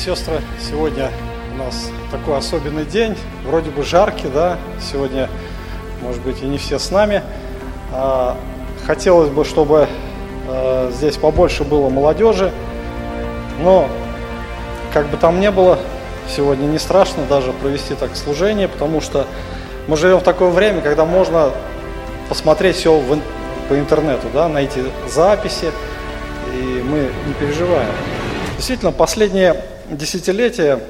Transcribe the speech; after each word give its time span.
сестры, 0.00 0.40
сегодня 0.66 1.10
у 1.52 1.58
нас 1.58 1.90
такой 2.10 2.38
особенный 2.38 2.86
день, 2.86 3.14
вроде 3.44 3.70
бы 3.70 3.82
жаркий, 3.82 4.28
да, 4.28 4.56
сегодня, 4.80 5.28
может 6.00 6.22
быть, 6.22 6.42
и 6.42 6.46
не 6.46 6.56
все 6.56 6.78
с 6.78 6.90
нами. 6.90 7.22
А, 7.92 8.34
хотелось 8.86 9.28
бы, 9.28 9.44
чтобы 9.44 9.88
а, 10.48 10.90
здесь 10.90 11.18
побольше 11.18 11.64
было 11.64 11.90
молодежи, 11.90 12.50
но 13.62 13.88
как 14.94 15.06
бы 15.08 15.18
там 15.18 15.38
ни 15.38 15.48
было, 15.48 15.78
сегодня 16.34 16.64
не 16.64 16.78
страшно 16.78 17.24
даже 17.28 17.52
провести 17.52 17.94
так 17.94 18.16
служение, 18.16 18.68
потому 18.68 19.02
что 19.02 19.26
мы 19.86 19.98
живем 19.98 20.20
в 20.20 20.22
такое 20.22 20.50
время, 20.50 20.80
когда 20.80 21.04
можно 21.04 21.50
посмотреть 22.30 22.76
все 22.76 22.98
в, 22.98 23.18
по 23.68 23.78
интернету, 23.78 24.28
да, 24.32 24.48
найти 24.48 24.82
записи, 25.10 25.70
и 26.54 26.82
мы 26.88 27.10
не 27.26 27.34
переживаем. 27.34 27.90
Действительно, 28.56 28.92
последние 28.92 29.62
десятилетия 29.90 30.80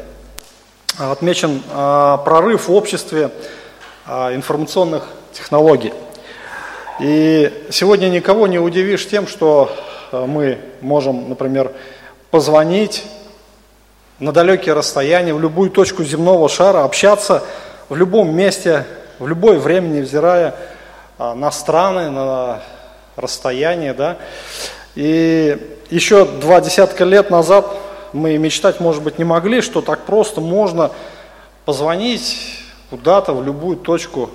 отмечен 0.98 1.62
а, 1.72 2.18
прорыв 2.18 2.68
в 2.68 2.74
обществе 2.74 3.30
а, 4.06 4.34
информационных 4.34 5.06
технологий. 5.32 5.94
И 7.00 7.66
сегодня 7.70 8.08
никого 8.08 8.46
не 8.46 8.58
удивишь 8.58 9.08
тем, 9.08 9.26
что 9.26 9.74
а, 10.12 10.26
мы 10.26 10.58
можем, 10.82 11.30
например, 11.30 11.72
позвонить 12.30 13.04
на 14.18 14.32
далекие 14.32 14.74
расстояния, 14.74 15.32
в 15.32 15.40
любую 15.40 15.70
точку 15.70 16.04
земного 16.04 16.48
шара, 16.50 16.84
общаться 16.84 17.42
в 17.88 17.96
любом 17.96 18.36
месте, 18.36 18.84
в 19.18 19.26
любое 19.26 19.58
время, 19.58 19.88
невзирая 19.88 20.54
на 21.18 21.50
страны, 21.50 22.10
на 22.10 22.60
расстояние. 23.16 23.94
Да? 23.94 24.18
И 24.94 25.78
еще 25.88 26.26
два 26.26 26.60
десятка 26.60 27.04
лет 27.04 27.30
назад 27.30 27.66
мы 28.12 28.36
мечтать, 28.38 28.80
может 28.80 29.02
быть, 29.02 29.18
не 29.18 29.24
могли, 29.24 29.60
что 29.60 29.80
так 29.80 30.00
просто 30.00 30.40
можно 30.40 30.90
позвонить 31.64 32.58
куда-то 32.90 33.32
в 33.32 33.44
любую 33.44 33.76
точку 33.76 34.30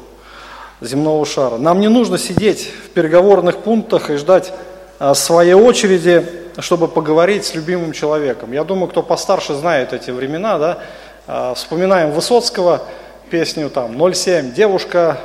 земного 0.82 1.26
шара. 1.26 1.58
Нам 1.58 1.80
не 1.80 1.88
нужно 1.88 2.18
сидеть 2.18 2.72
в 2.86 2.90
переговорных 2.90 3.58
пунктах 3.58 4.10
и 4.10 4.16
ждать 4.16 4.54
а, 5.00 5.14
своей 5.14 5.54
очереди, 5.54 6.26
чтобы 6.60 6.88
поговорить 6.88 7.46
с 7.46 7.56
любимым 7.56 7.92
человеком. 7.92 8.52
Я 8.52 8.64
думаю, 8.64 8.88
кто 8.88 9.04
постарше 9.04 9.54
знает 9.56 9.94
эти 9.94 10.12
времена, 10.12 10.58
да, 10.58 10.78
а, 11.28 11.54
вспоминаем 11.54 12.12
Высоцкого, 12.12 12.82
песню 13.30 13.70
там 13.70 13.98
07, 14.14 14.54
девушка 14.54 15.18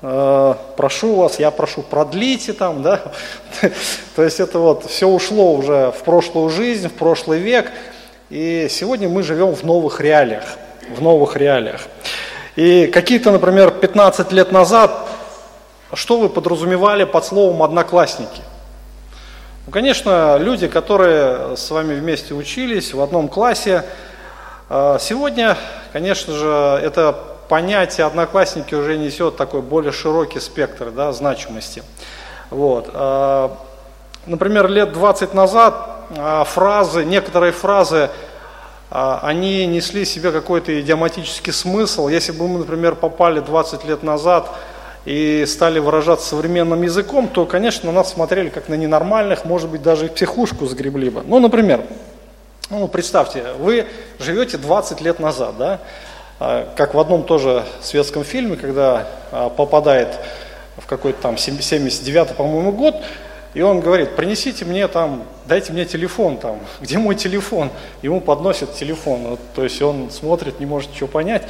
прошу 0.00 1.14
вас, 1.14 1.38
я 1.38 1.50
прошу, 1.50 1.82
продлите 1.82 2.54
там, 2.54 2.82
да, 2.82 3.02
то 4.16 4.22
есть 4.22 4.40
это 4.40 4.58
вот 4.58 4.86
все 4.86 5.06
ушло 5.06 5.52
уже 5.52 5.92
в 5.92 6.02
прошлую 6.04 6.48
жизнь, 6.48 6.88
в 6.88 6.94
прошлый 6.94 7.38
век, 7.38 7.70
и 8.30 8.68
сегодня 8.70 9.08
мы 9.08 9.22
живем 9.22 9.54
в 9.54 9.62
новых 9.62 10.00
реалиях, 10.00 10.44
в 10.96 11.02
новых 11.02 11.36
реалиях. 11.36 11.82
И 12.56 12.86
какие-то, 12.86 13.30
например, 13.30 13.70
15 13.70 14.32
лет 14.32 14.52
назад, 14.52 15.08
что 15.92 16.18
вы 16.18 16.28
подразумевали 16.28 17.04
под 17.04 17.24
словом 17.24 17.62
«одноклассники»? 17.62 18.42
Ну, 19.66 19.72
конечно, 19.72 20.36
люди, 20.38 20.66
которые 20.66 21.56
с 21.56 21.70
вами 21.70 21.94
вместе 21.94 22.34
учились 22.34 22.94
в 22.94 23.00
одном 23.00 23.28
классе, 23.28 23.84
э, 24.68 24.98
сегодня, 25.00 25.56
конечно 25.92 26.32
же, 26.34 26.80
это 26.82 27.29
понятие 27.50 28.06
одноклассники 28.06 28.76
уже 28.76 28.96
несет 28.96 29.36
такой 29.36 29.60
более 29.60 29.90
широкий 29.90 30.38
спектр 30.38 30.92
да, 30.92 31.12
значимости. 31.12 31.82
Вот. 32.48 32.88
А, 32.94 33.58
например, 34.24 34.68
лет 34.68 34.92
20 34.92 35.34
назад 35.34 35.74
а, 36.16 36.44
фразы, 36.44 37.04
некоторые 37.04 37.50
фразы, 37.50 38.08
а, 38.88 39.18
они 39.24 39.66
несли 39.66 40.04
себе 40.04 40.30
какой-то 40.30 40.80
идиоматический 40.80 41.52
смысл. 41.52 42.06
Если 42.06 42.30
бы 42.30 42.46
мы, 42.46 42.60
например, 42.60 42.94
попали 42.94 43.40
20 43.40 43.84
лет 43.84 44.04
назад 44.04 44.48
и 45.04 45.44
стали 45.44 45.80
выражаться 45.80 46.28
современным 46.28 46.80
языком, 46.82 47.26
то, 47.26 47.46
конечно, 47.46 47.90
на 47.90 47.96
нас 47.96 48.12
смотрели 48.12 48.48
как 48.48 48.68
на 48.68 48.74
ненормальных, 48.74 49.44
может 49.44 49.68
быть, 49.68 49.82
даже 49.82 50.06
и 50.06 50.08
психушку 50.08 50.66
сгребли 50.66 51.10
бы. 51.10 51.24
Ну, 51.26 51.40
например, 51.40 51.82
ну, 52.70 52.86
представьте, 52.86 53.42
вы 53.58 53.86
живете 54.20 54.56
20 54.56 55.00
лет 55.00 55.18
назад, 55.18 55.58
да, 55.58 55.80
как 56.74 56.94
в 56.94 56.98
одном 56.98 57.22
тоже 57.22 57.66
светском 57.82 58.24
фильме, 58.24 58.56
когда 58.56 59.06
а, 59.30 59.50
попадает 59.50 60.08
в 60.78 60.86
какой-то 60.86 61.20
там 61.20 61.36
79 61.36 62.34
по-моему, 62.34 62.72
год, 62.72 62.94
и 63.52 63.60
он 63.60 63.80
говорит, 63.80 64.16
принесите 64.16 64.64
мне 64.64 64.88
там, 64.88 65.24
дайте 65.44 65.74
мне 65.74 65.84
телефон 65.84 66.38
там, 66.38 66.60
где 66.80 66.96
мой 66.96 67.14
телефон? 67.14 67.68
Ему 68.00 68.22
подносят 68.22 68.74
телефон, 68.74 69.20
вот, 69.22 69.40
то 69.54 69.64
есть 69.64 69.82
он 69.82 70.10
смотрит, 70.10 70.60
не 70.60 70.66
может 70.66 70.92
ничего 70.92 71.08
понять. 71.08 71.42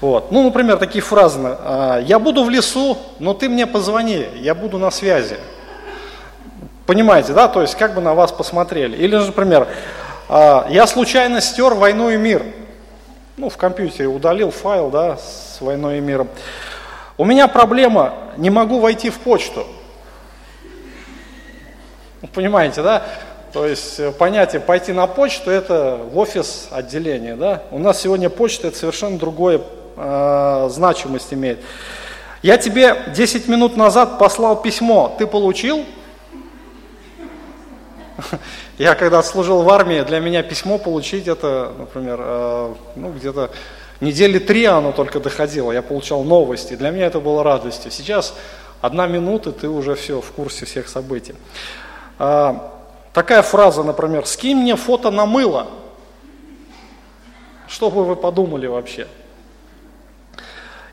Вот. 0.00 0.32
Ну, 0.32 0.42
например, 0.42 0.78
такие 0.78 1.02
фразы, 1.02 1.40
«А, 1.42 2.00
я 2.00 2.18
буду 2.18 2.42
в 2.42 2.48
лесу, 2.48 2.96
но 3.18 3.34
ты 3.34 3.46
мне 3.46 3.66
позвони, 3.66 4.26
я 4.36 4.54
буду 4.54 4.78
на 4.78 4.90
связи. 4.90 5.36
Понимаете, 6.86 7.34
да, 7.34 7.46
то 7.46 7.60
есть 7.60 7.74
как 7.74 7.94
бы 7.94 8.00
на 8.00 8.14
вас 8.14 8.32
посмотрели. 8.32 8.96
Или, 8.96 9.16
например, 9.16 9.68
я 10.28 10.86
случайно 10.88 11.40
стер 11.40 11.74
войну 11.74 12.08
и 12.08 12.16
мир– 12.16 12.42
ну, 13.40 13.48
в 13.48 13.56
компьютере 13.56 14.06
удалил 14.06 14.50
файл, 14.50 14.90
да, 14.90 15.16
с 15.16 15.62
войной 15.62 15.96
и 15.96 16.00
миром. 16.00 16.28
У 17.16 17.24
меня 17.24 17.48
проблема, 17.48 18.12
не 18.36 18.50
могу 18.50 18.80
войти 18.80 19.08
в 19.08 19.18
почту. 19.18 19.66
Понимаете, 22.34 22.82
да? 22.82 23.02
То 23.54 23.66
есть 23.66 23.98
э, 23.98 24.12
понятие 24.12 24.60
пойти 24.60 24.92
на 24.92 25.06
почту 25.06 25.50
это 25.50 25.98
в 26.12 26.18
офис 26.18 26.68
отделения, 26.70 27.34
да? 27.34 27.62
У 27.70 27.78
нас 27.78 28.02
сегодня 28.02 28.28
почта 28.28 28.68
это 28.68 28.76
совершенно 28.76 29.18
другое 29.18 29.62
э, 29.96 30.68
значимость 30.70 31.32
имеет. 31.32 31.60
Я 32.42 32.58
тебе 32.58 32.94
10 33.14 33.48
минут 33.48 33.74
назад 33.74 34.18
послал 34.18 34.60
письмо, 34.60 35.16
ты 35.18 35.26
получил? 35.26 35.86
Я 38.80 38.94
когда 38.94 39.22
служил 39.22 39.60
в 39.60 39.68
армии, 39.68 40.00
для 40.00 40.20
меня 40.20 40.42
письмо 40.42 40.78
получить 40.78 41.28
это, 41.28 41.74
например, 41.76 42.18
э, 42.18 42.74
ну 42.96 43.12
где-то 43.12 43.50
недели 44.00 44.38
три 44.38 44.64
оно 44.64 44.92
только 44.92 45.20
доходило, 45.20 45.70
я 45.70 45.82
получал 45.82 46.24
новости, 46.24 46.76
для 46.76 46.88
меня 46.88 47.04
это 47.04 47.20
было 47.20 47.44
радостью. 47.44 47.90
Сейчас 47.90 48.34
одна 48.80 49.06
минута, 49.06 49.52
ты 49.52 49.68
уже 49.68 49.96
все 49.96 50.22
в 50.22 50.30
курсе 50.32 50.64
всех 50.64 50.88
событий. 50.88 51.34
А, 52.18 52.72
такая 53.12 53.42
фраза, 53.42 53.82
например, 53.82 54.24
«скинь 54.24 54.56
мне 54.56 54.76
фото 54.76 55.10
на 55.10 55.26
мыло». 55.26 55.66
Что 57.68 57.90
бы 57.90 58.02
вы 58.02 58.16
подумали 58.16 58.66
вообще? 58.66 59.06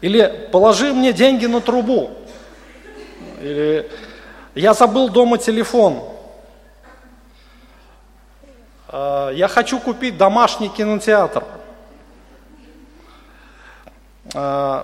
Или 0.02 0.50
«положи 0.52 0.92
мне 0.92 1.14
деньги 1.14 1.46
на 1.46 1.62
трубу». 1.62 2.10
Или 3.42 3.90
«я 4.56 4.74
забыл 4.74 5.08
дома 5.08 5.38
телефон». 5.38 6.17
Э, 8.90 9.32
я 9.34 9.48
хочу 9.48 9.80
купить 9.80 10.18
домашний 10.18 10.70
кинотеатр. 10.70 11.44
Э, 14.34 14.84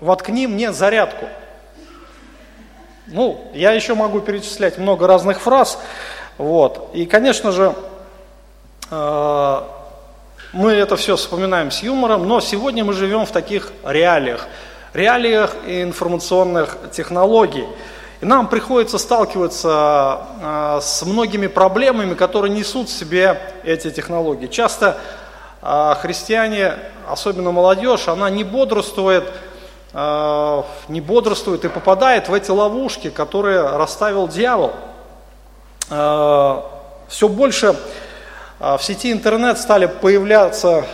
воткни 0.00 0.46
мне 0.46 0.72
зарядку. 0.72 1.26
Ну, 3.06 3.50
я 3.54 3.72
еще 3.72 3.94
могу 3.94 4.20
перечислять 4.20 4.78
много 4.78 5.06
разных 5.06 5.40
фраз. 5.40 5.78
Вот. 6.36 6.90
И, 6.94 7.06
конечно 7.06 7.52
же, 7.52 7.74
э, 8.90 9.62
мы 10.52 10.72
это 10.72 10.96
все 10.96 11.16
вспоминаем 11.16 11.70
с 11.70 11.82
юмором, 11.82 12.26
но 12.26 12.40
сегодня 12.40 12.84
мы 12.84 12.92
живем 12.92 13.26
в 13.26 13.32
таких 13.32 13.72
реалиях, 13.84 14.46
реалиях 14.92 15.54
информационных 15.66 16.78
технологий. 16.92 17.66
И 18.20 18.26
нам 18.26 18.48
приходится 18.48 18.98
сталкиваться 18.98 20.22
э, 20.42 20.78
с 20.82 21.04
многими 21.04 21.46
проблемами, 21.46 22.14
которые 22.14 22.52
несут 22.52 22.88
в 22.88 22.92
себе 22.92 23.40
эти 23.62 23.90
технологии. 23.90 24.48
Часто 24.48 24.98
э, 25.62 25.94
христиане, 26.00 26.74
особенно 27.08 27.52
молодежь, 27.52 28.08
она 28.08 28.28
не 28.28 28.42
бодрствует, 28.42 29.30
э, 29.92 30.62
не 30.88 31.00
бодрствует 31.00 31.64
и 31.64 31.68
попадает 31.68 32.28
в 32.28 32.34
эти 32.34 32.50
ловушки, 32.50 33.08
которые 33.10 33.62
расставил 33.62 34.26
дьявол. 34.26 34.72
Все 35.88 37.28
больше 37.28 37.74
в 38.58 38.78
сети 38.82 39.10
интернет 39.10 39.58
стали 39.58 39.86
появляться 39.86 40.84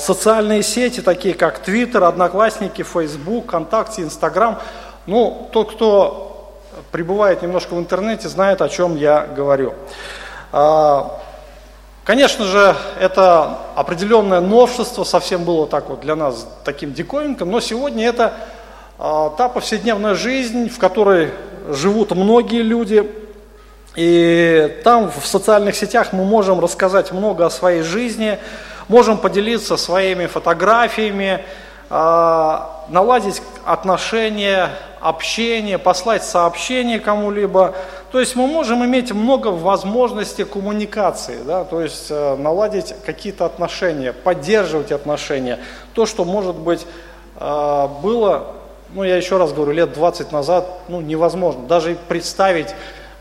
социальные 0.00 0.64
сети, 0.64 1.00
такие 1.00 1.34
как 1.34 1.64
Twitter, 1.64 2.04
Одноклассники, 2.04 2.82
Facebook, 2.82 3.44
ВКонтакте, 3.44 4.02
Инстаграм. 4.02 4.58
Ну, 5.06 5.48
тот, 5.52 5.74
кто 5.74 6.29
пребывает 6.90 7.42
немножко 7.42 7.74
в 7.74 7.78
интернете, 7.78 8.28
знает, 8.28 8.62
о 8.62 8.68
чем 8.68 8.96
я 8.96 9.26
говорю. 9.26 9.74
А, 10.52 11.20
конечно 12.04 12.44
же, 12.44 12.74
это 12.98 13.58
определенное 13.76 14.40
новшество, 14.40 15.04
совсем 15.04 15.44
было 15.44 15.66
так 15.66 15.88
вот 15.88 16.00
для 16.00 16.16
нас 16.16 16.46
таким 16.64 16.92
диковинком, 16.92 17.50
но 17.50 17.60
сегодня 17.60 18.06
это 18.06 18.34
а, 18.98 19.30
та 19.30 19.48
повседневная 19.48 20.14
жизнь, 20.14 20.68
в 20.68 20.78
которой 20.78 21.32
живут 21.68 22.10
многие 22.12 22.62
люди, 22.62 23.08
И 23.96 24.80
там 24.84 25.10
в 25.10 25.26
социальных 25.26 25.74
сетях 25.74 26.12
мы 26.12 26.24
можем 26.24 26.60
рассказать 26.60 27.10
много 27.12 27.46
о 27.46 27.50
своей 27.50 27.82
жизни, 27.82 28.38
можем 28.88 29.18
поделиться 29.18 29.76
своими 29.76 30.26
фотографиями, 30.26 31.44
наладить 31.90 33.42
отношения, 33.64 34.70
общение, 35.00 35.78
послать 35.78 36.22
сообщение 36.22 37.00
кому-либо. 37.00 37.74
То 38.12 38.20
есть 38.20 38.36
мы 38.36 38.46
можем 38.46 38.84
иметь 38.84 39.12
много 39.12 39.48
возможностей 39.48 40.44
коммуникации, 40.44 41.38
да? 41.44 41.64
то 41.64 41.80
есть 41.80 42.06
э, 42.10 42.36
наладить 42.36 42.94
какие-то 43.06 43.46
отношения, 43.46 44.12
поддерживать 44.12 44.92
отношения. 44.92 45.58
То, 45.94 46.06
что, 46.06 46.24
может 46.24 46.56
быть, 46.56 46.86
э, 47.36 47.88
было, 48.02 48.48
ну 48.92 49.04
я 49.04 49.16
еще 49.16 49.38
раз 49.38 49.52
говорю, 49.52 49.72
лет 49.72 49.92
20 49.92 50.32
назад, 50.32 50.66
ну 50.88 51.00
невозможно. 51.00 51.66
Даже 51.66 51.96
представить 52.08 52.74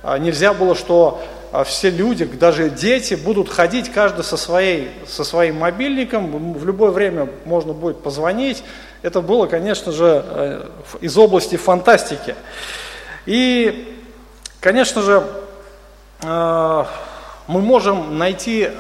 э, 0.04 0.18
нельзя 0.18 0.54
было, 0.54 0.76
что 0.76 1.22
все 1.66 1.90
люди, 1.90 2.26
даже 2.26 2.70
дети 2.70 3.16
будут 3.16 3.50
ходить 3.50 3.92
каждый 3.92 4.24
со, 4.24 4.38
своей, 4.38 4.90
со 5.08 5.24
своим 5.24 5.60
мобильником, 5.60 6.54
в 6.54 6.66
любое 6.66 6.92
время 6.92 7.30
можно 7.46 7.74
будет 7.74 8.02
позвонить. 8.04 8.64
Это 9.02 9.22
было, 9.22 9.48
конечно 9.48 9.92
же, 9.92 10.70
из 11.02 11.18
области 11.18 11.56
фантастики. 11.56 12.36
И 13.26 13.96
Конечно 14.60 15.02
же, 15.02 15.26
э, 16.22 16.86
мы 17.48 17.62
можем 17.62 18.18
найти 18.18 18.72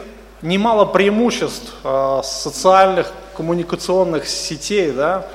немало 0.42 0.83
преимуществ 0.83 1.74
э, 1.86 2.21
социальных 2.21 3.13
коммуникационных 3.38 4.27
сетей, 4.27 4.92
да, 4.92 5.25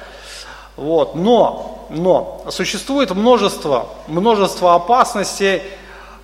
вот, 0.76 1.14
но, 1.14 1.86
но 1.88 2.44
существует 2.50 3.10
множество, 3.12 3.86
множество 4.06 4.74
опасностей, 4.74 5.56
э, 5.56 5.62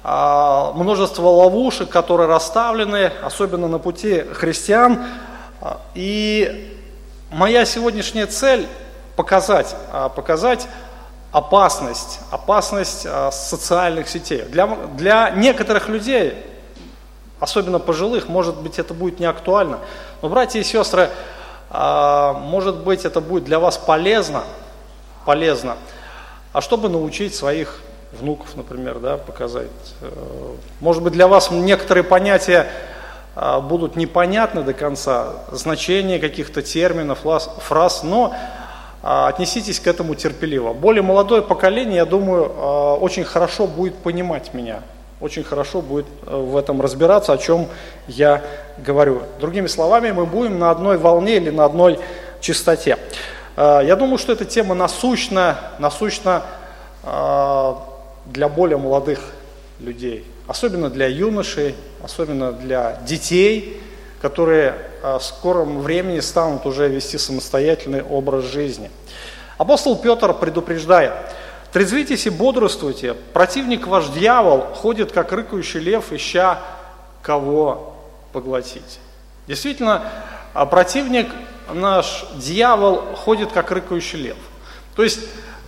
множество 0.03 1.29
ловушек, 1.29 1.91
которые 1.91 2.27
расставлены, 2.27 3.13
особенно 3.23 3.69
на 3.69 3.79
пути 3.79 4.25
христиан, 4.33 5.05
и 5.95 6.79
моя 7.31 7.67
сегодняшняя 7.67 8.27
цель 8.27 8.67
показать, 9.17 9.77
показать 10.17 10.67
опасность, 11.33 12.21
опасность 12.31 13.07
а, 13.07 13.31
социальных 13.31 14.09
сетей. 14.09 14.43
Для, 14.43 14.67
для 14.67 15.31
некоторых 15.31 15.89
людей, 15.89 16.35
особенно 17.39 17.79
пожилых, 17.79 18.29
может 18.29 18.57
быть, 18.57 18.79
это 18.79 18.95
будет 18.95 19.21
не 19.21 19.27
актуально. 19.27 19.79
Но, 20.23 20.29
братья 20.29 20.59
и 20.59 20.65
сестры, 20.65 21.11
а, 21.71 22.33
может 22.33 22.79
быть, 22.79 23.05
это 23.05 23.21
будет 23.21 23.45
для 23.45 23.61
вас 23.61 23.79
полезно, 23.79 24.43
полезно. 25.25 25.77
А 26.53 26.61
чтобы 26.61 26.89
научить 26.89 27.35
своих 27.35 27.79
внуков, 28.13 28.57
например, 28.57 28.99
да, 28.99 29.17
показать. 29.17 29.69
Э, 30.01 30.11
может 30.81 31.03
быть, 31.03 31.13
для 31.13 31.29
вас 31.29 31.51
некоторые 31.51 32.05
понятия 32.05 32.67
а, 33.37 33.61
будут 33.61 33.97
непонятны 33.97 34.63
до 34.63 34.75
конца, 34.75 35.35
значение 35.53 36.19
каких-то 36.19 36.63
терминов, 36.63 37.21
фраз, 37.59 38.03
но 38.03 38.35
а, 39.03 39.29
отнеситесь 39.29 39.79
к 39.79 39.87
этому 39.87 40.15
терпеливо. 40.15 40.73
Более 40.73 41.03
молодое 41.03 41.41
поколение, 41.41 41.97
я 41.97 42.05
думаю, 42.05 42.53
а, 42.55 42.95
очень 42.97 43.25
хорошо 43.25 43.67
будет 43.67 43.95
понимать 43.97 44.53
меня, 44.53 44.81
очень 45.21 45.45
хорошо 45.45 45.81
будет 45.81 46.07
э, 46.27 46.37
в 46.37 46.57
этом 46.57 46.81
разбираться, 46.81 47.33
о 47.33 47.39
чем 47.39 47.69
я 48.09 48.43
говорю. 48.79 49.23
Другими 49.39 49.69
словами, 49.69 50.11
мы 50.11 50.27
будем 50.27 50.59
на 50.59 50.71
одной 50.71 50.99
волне 50.99 51.37
или 51.37 51.51
на 51.51 51.65
одной 51.65 52.01
частоте. 52.41 52.99
Я 53.57 53.97
думаю, 53.97 54.17
что 54.17 54.33
эта 54.33 54.47
тема 54.47 54.75
насущна, 54.75 55.59
насущна 55.79 56.45
для 58.27 58.49
более 58.49 58.77
молодых 58.79 59.21
людей, 59.79 60.27
особенно 60.47 60.91
для 60.91 61.07
юношей, 61.07 61.75
особенно 62.03 62.53
для 62.53 63.01
детей, 63.07 63.81
которые 64.21 64.75
в 65.03 65.21
скором 65.21 65.81
времени 65.81 66.21
станут 66.21 66.67
уже 66.67 66.89
вести 66.89 67.17
самостоятельный 67.19 68.03
образ 68.03 68.45
жизни. 68.45 68.91
Апостол 69.57 69.97
Петр 69.97 70.35
предупреждает, 70.35 71.13
трезвитесь 71.73 72.27
и 72.27 72.31
бодрствуйте, 72.31 73.15
противник 73.33 73.87
ваш 73.87 74.09
дьявол 74.09 74.61
ходит, 74.75 75.13
как 75.13 75.33
рыкающий 75.33 75.81
лев, 75.81 76.13
ища 76.13 76.61
кого 77.23 77.97
поглотить. 78.33 79.01
Действительно, 79.47 80.11
а 80.53 80.67
противник 80.67 81.29
наш 81.73 82.27
дьявол 82.37 83.15
ходит, 83.17 83.53
как 83.53 83.71
рыкающий 83.71 84.21
лев. 84.21 84.37
То 84.97 85.03
есть, 85.03 85.21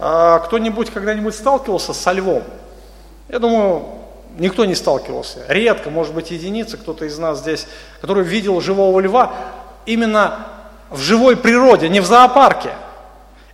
кто-нибудь 0.02 0.90
когда-нибудь 0.90 1.34
сталкивался 1.34 1.92
со 1.92 2.12
львом? 2.12 2.42
Я 3.28 3.38
думаю, 3.38 3.84
никто 4.36 4.64
не 4.64 4.74
сталкивался. 4.74 5.44
Редко, 5.48 5.90
может 5.90 6.14
быть, 6.14 6.30
единицы, 6.30 6.76
кто-то 6.76 7.04
из 7.04 7.18
нас 7.18 7.38
здесь, 7.38 7.66
который 8.00 8.24
видел 8.24 8.60
живого 8.60 8.98
льва 9.00 9.32
именно 9.86 10.46
в 10.90 11.00
живой 11.00 11.36
природе, 11.36 11.88
не 11.88 12.00
в 12.00 12.06
зоопарке. 12.06 12.70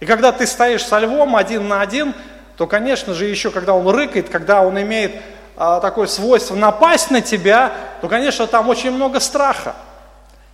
И 0.00 0.06
когда 0.06 0.32
ты 0.32 0.46
стоишь 0.46 0.84
со 0.84 0.98
львом 0.98 1.36
один 1.36 1.68
на 1.68 1.80
один, 1.80 2.14
то, 2.56 2.66
конечно 2.66 3.14
же, 3.14 3.26
еще 3.26 3.50
когда 3.50 3.74
он 3.74 3.88
рыкает, 3.88 4.28
когда 4.28 4.62
он 4.62 4.80
имеет 4.80 5.12
а, 5.56 5.80
такое 5.80 6.06
свойство 6.06 6.54
напасть 6.54 7.10
на 7.10 7.20
тебя, 7.20 7.72
то, 8.00 8.08
конечно, 8.08 8.46
там 8.46 8.68
очень 8.68 8.90
много 8.90 9.20
страха. 9.20 9.74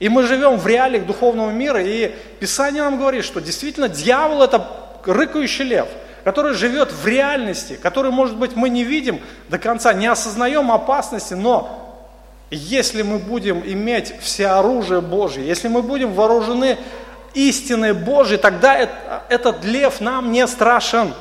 И 0.00 0.08
мы 0.08 0.24
живем 0.24 0.56
в 0.56 0.66
реалиях 0.66 1.06
духовного 1.06 1.50
мира, 1.50 1.82
и 1.82 2.14
Писание 2.40 2.82
нам 2.82 2.98
говорит, 2.98 3.24
что 3.24 3.40
действительно 3.40 3.88
дьявол 3.88 4.42
это 4.42 4.66
рыкающий 5.06 5.64
лев– 5.64 5.88
который 6.24 6.54
живет 6.54 6.90
в 6.90 7.06
реальности, 7.06 7.78
который, 7.80 8.10
может 8.10 8.36
быть, 8.36 8.56
мы 8.56 8.70
не 8.70 8.82
видим 8.82 9.20
до 9.50 9.58
конца, 9.58 9.92
не 9.92 10.06
осознаем 10.06 10.72
опасности, 10.72 11.34
но 11.34 12.08
если 12.50 13.02
мы 13.02 13.18
будем 13.18 13.62
иметь 13.64 14.14
все 14.20 14.48
оружие 14.48 15.02
Божье, 15.02 15.46
если 15.46 15.68
мы 15.68 15.82
будем 15.82 16.14
вооружены 16.14 16.78
истиной 17.34 17.92
Божьей, 17.92 18.38
тогда 18.38 18.88
этот 19.28 19.64
лев 19.64 20.00
нам 20.00 20.32
не 20.32 20.46
страшен, 20.46 21.12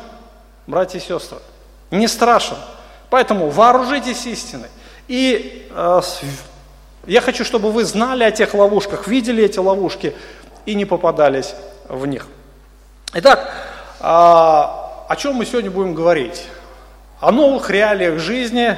братья 0.67 0.99
и 0.99 1.01
сестры, 1.01 1.39
не 1.91 2.07
страшен. 2.07 2.57
Поэтому 3.09 3.49
вооружитесь 3.49 4.25
истиной. 4.25 4.69
И 5.07 5.69
э, 5.69 6.01
я 7.05 7.21
хочу, 7.21 7.43
чтобы 7.43 7.71
вы 7.71 7.83
знали 7.83 8.23
о 8.23 8.31
тех 8.31 8.53
ловушках, 8.53 9.07
видели 9.07 9.43
эти 9.43 9.59
ловушки 9.59 10.15
и 10.65 10.75
не 10.75 10.85
попадались 10.85 11.55
в 11.89 12.05
них. 12.05 12.27
Итак, 13.13 13.72
э, 14.03 14.05
о 14.05 15.15
чем 15.17 15.35
мы 15.35 15.45
сегодня 15.45 15.71
будем 15.71 15.93
говорить? 15.93 16.45
О 17.19 17.31
новых 17.31 17.69
реалиях 17.69 18.19
жизни, 18.19 18.77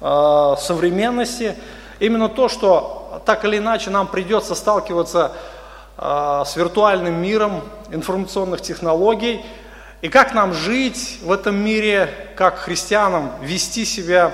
э, 0.00 0.54
современности. 0.58 1.54
Именно 2.00 2.28
то, 2.28 2.48
что 2.48 3.22
так 3.24 3.44
или 3.44 3.58
иначе 3.58 3.90
нам 3.90 4.08
придется 4.08 4.54
сталкиваться 4.56 5.32
э, 5.96 6.42
с 6.44 6.56
виртуальным 6.56 7.14
миром 7.14 7.62
информационных 7.90 8.60
технологий. 8.60 9.44
И 10.02 10.08
как 10.08 10.34
нам 10.34 10.52
жить 10.52 11.20
в 11.22 11.30
этом 11.30 11.56
мире, 11.56 12.12
как 12.36 12.58
христианам 12.58 13.30
вести 13.40 13.84
себя 13.84 14.32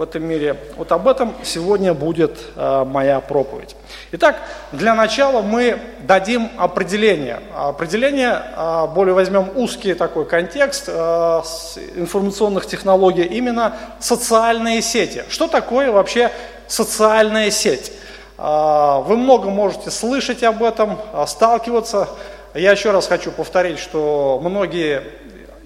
в 0.00 0.02
этом 0.02 0.24
мире. 0.24 0.56
Вот 0.78 0.90
об 0.92 1.06
этом 1.08 1.34
сегодня 1.42 1.92
будет 1.92 2.38
э, 2.56 2.84
моя 2.86 3.20
проповедь. 3.20 3.76
Итак, 4.12 4.36
для 4.72 4.94
начала 4.94 5.42
мы 5.42 5.78
дадим 6.04 6.48
определение. 6.56 7.40
Определение, 7.54 8.40
э, 8.56 8.86
более 8.94 9.12
возьмем 9.12 9.50
узкий 9.56 9.92
такой 9.92 10.24
контекст 10.24 10.84
э, 10.86 11.42
информационных 11.96 12.64
технологий, 12.64 13.24
именно 13.24 13.76
социальные 13.98 14.80
сети. 14.80 15.24
Что 15.28 15.48
такое 15.48 15.92
вообще 15.92 16.32
социальная 16.66 17.50
сеть? 17.50 17.92
Вы 18.38 19.16
много 19.18 19.50
можете 19.50 19.90
слышать 19.90 20.42
об 20.44 20.62
этом, 20.62 20.98
сталкиваться. 21.26 22.08
Я 22.54 22.70
еще 22.72 22.90
раз 22.90 23.06
хочу 23.06 23.30
повторить, 23.32 23.78
что 23.78 24.40
многие 24.42 25.02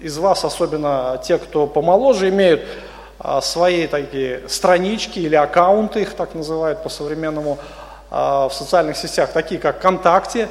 из 0.01 0.17
вас, 0.17 0.43
особенно 0.43 1.21
те, 1.23 1.37
кто 1.37 1.67
помоложе, 1.67 2.27
имеют 2.27 2.63
свои 3.41 3.87
такие 3.87 4.41
странички 4.47 5.19
или 5.19 5.35
аккаунты, 5.35 6.01
их 6.01 6.13
так 6.13 6.35
называют 6.35 6.83
по-современному, 6.83 7.59
а, 8.11 8.47
в 8.47 8.53
социальных 8.53 8.97
сетях, 8.97 9.31
такие 9.33 9.59
как 9.59 9.79
ВКонтакте, 9.79 10.47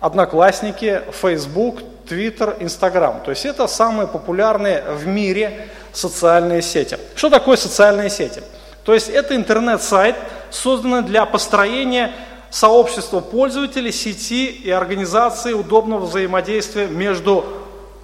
Одноклассники, 0.00 1.02
Facebook, 1.12 1.80
Twitter, 2.08 2.58
Instagram. 2.60 3.20
То 3.24 3.30
есть 3.30 3.44
это 3.44 3.66
самые 3.66 4.08
популярные 4.08 4.82
в 4.82 5.06
мире 5.06 5.68
социальные 5.92 6.62
сети. 6.62 6.98
Что 7.14 7.30
такое 7.30 7.56
социальные 7.56 8.10
сети? 8.10 8.42
То 8.84 8.94
есть 8.94 9.08
это 9.08 9.36
интернет-сайт, 9.36 10.16
созданный 10.50 11.02
для 11.02 11.24
построения 11.24 12.12
сообщества 12.50 13.20
пользователей 13.20 13.92
сети 13.92 14.46
и 14.46 14.70
организации 14.70 15.52
удобного 15.52 16.06
взаимодействия 16.06 16.86
между 16.86 17.44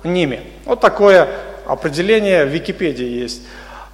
ними. 0.05 0.43
Вот 0.65 0.81
такое 0.81 1.29
определение 1.67 2.45
в 2.45 2.49
Википедии 2.49 3.23
есть. 3.23 3.43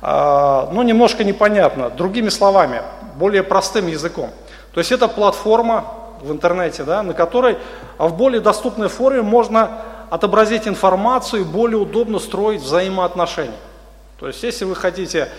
А, 0.06 0.68
ну, 0.70 0.82
немножко 0.82 1.24
непонятно. 1.24 1.88
Другими 1.88 2.28
словами, 2.28 2.82
более 3.16 3.42
простым 3.42 3.86
языком. 3.86 4.30
То 4.74 4.80
есть 4.80 4.92
это 4.92 5.08
платформа 5.08 5.86
в 6.20 6.30
интернете, 6.30 6.84
да, 6.84 7.02
на 7.02 7.14
которой 7.14 7.56
в 7.96 8.12
более 8.12 8.42
доступной 8.42 8.88
форме 8.88 9.22
можно 9.22 9.80
отобразить 10.10 10.68
информацию 10.68 11.40
и 11.40 11.44
более 11.44 11.78
удобно 11.78 12.18
строить 12.18 12.60
взаимоотношения. 12.60 13.56
То 14.20 14.26
есть 14.26 14.42
если 14.42 14.66
вы 14.66 14.74
хотите 14.74 15.30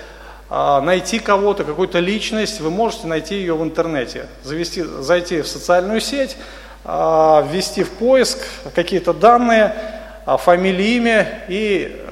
а, 0.50 0.82
найти 0.82 1.20
кого-то, 1.20 1.64
какую-то 1.64 2.00
личность, 2.00 2.60
вы 2.60 2.72
можете 2.72 3.06
найти 3.06 3.36
ее 3.36 3.54
в 3.54 3.62
интернете, 3.62 4.26
завести, 4.42 4.82
зайти 4.82 5.42
в 5.42 5.48
социальную 5.48 6.02
сеть, 6.02 6.38
а, 6.84 7.48
ввести 7.52 7.84
в 7.84 7.92
поиск 7.92 8.40
какие-то 8.74 9.14
данные, 9.14 9.76
а, 10.26 10.38
фамилию, 10.38 10.88
имя 10.98 11.44
и 11.48 12.04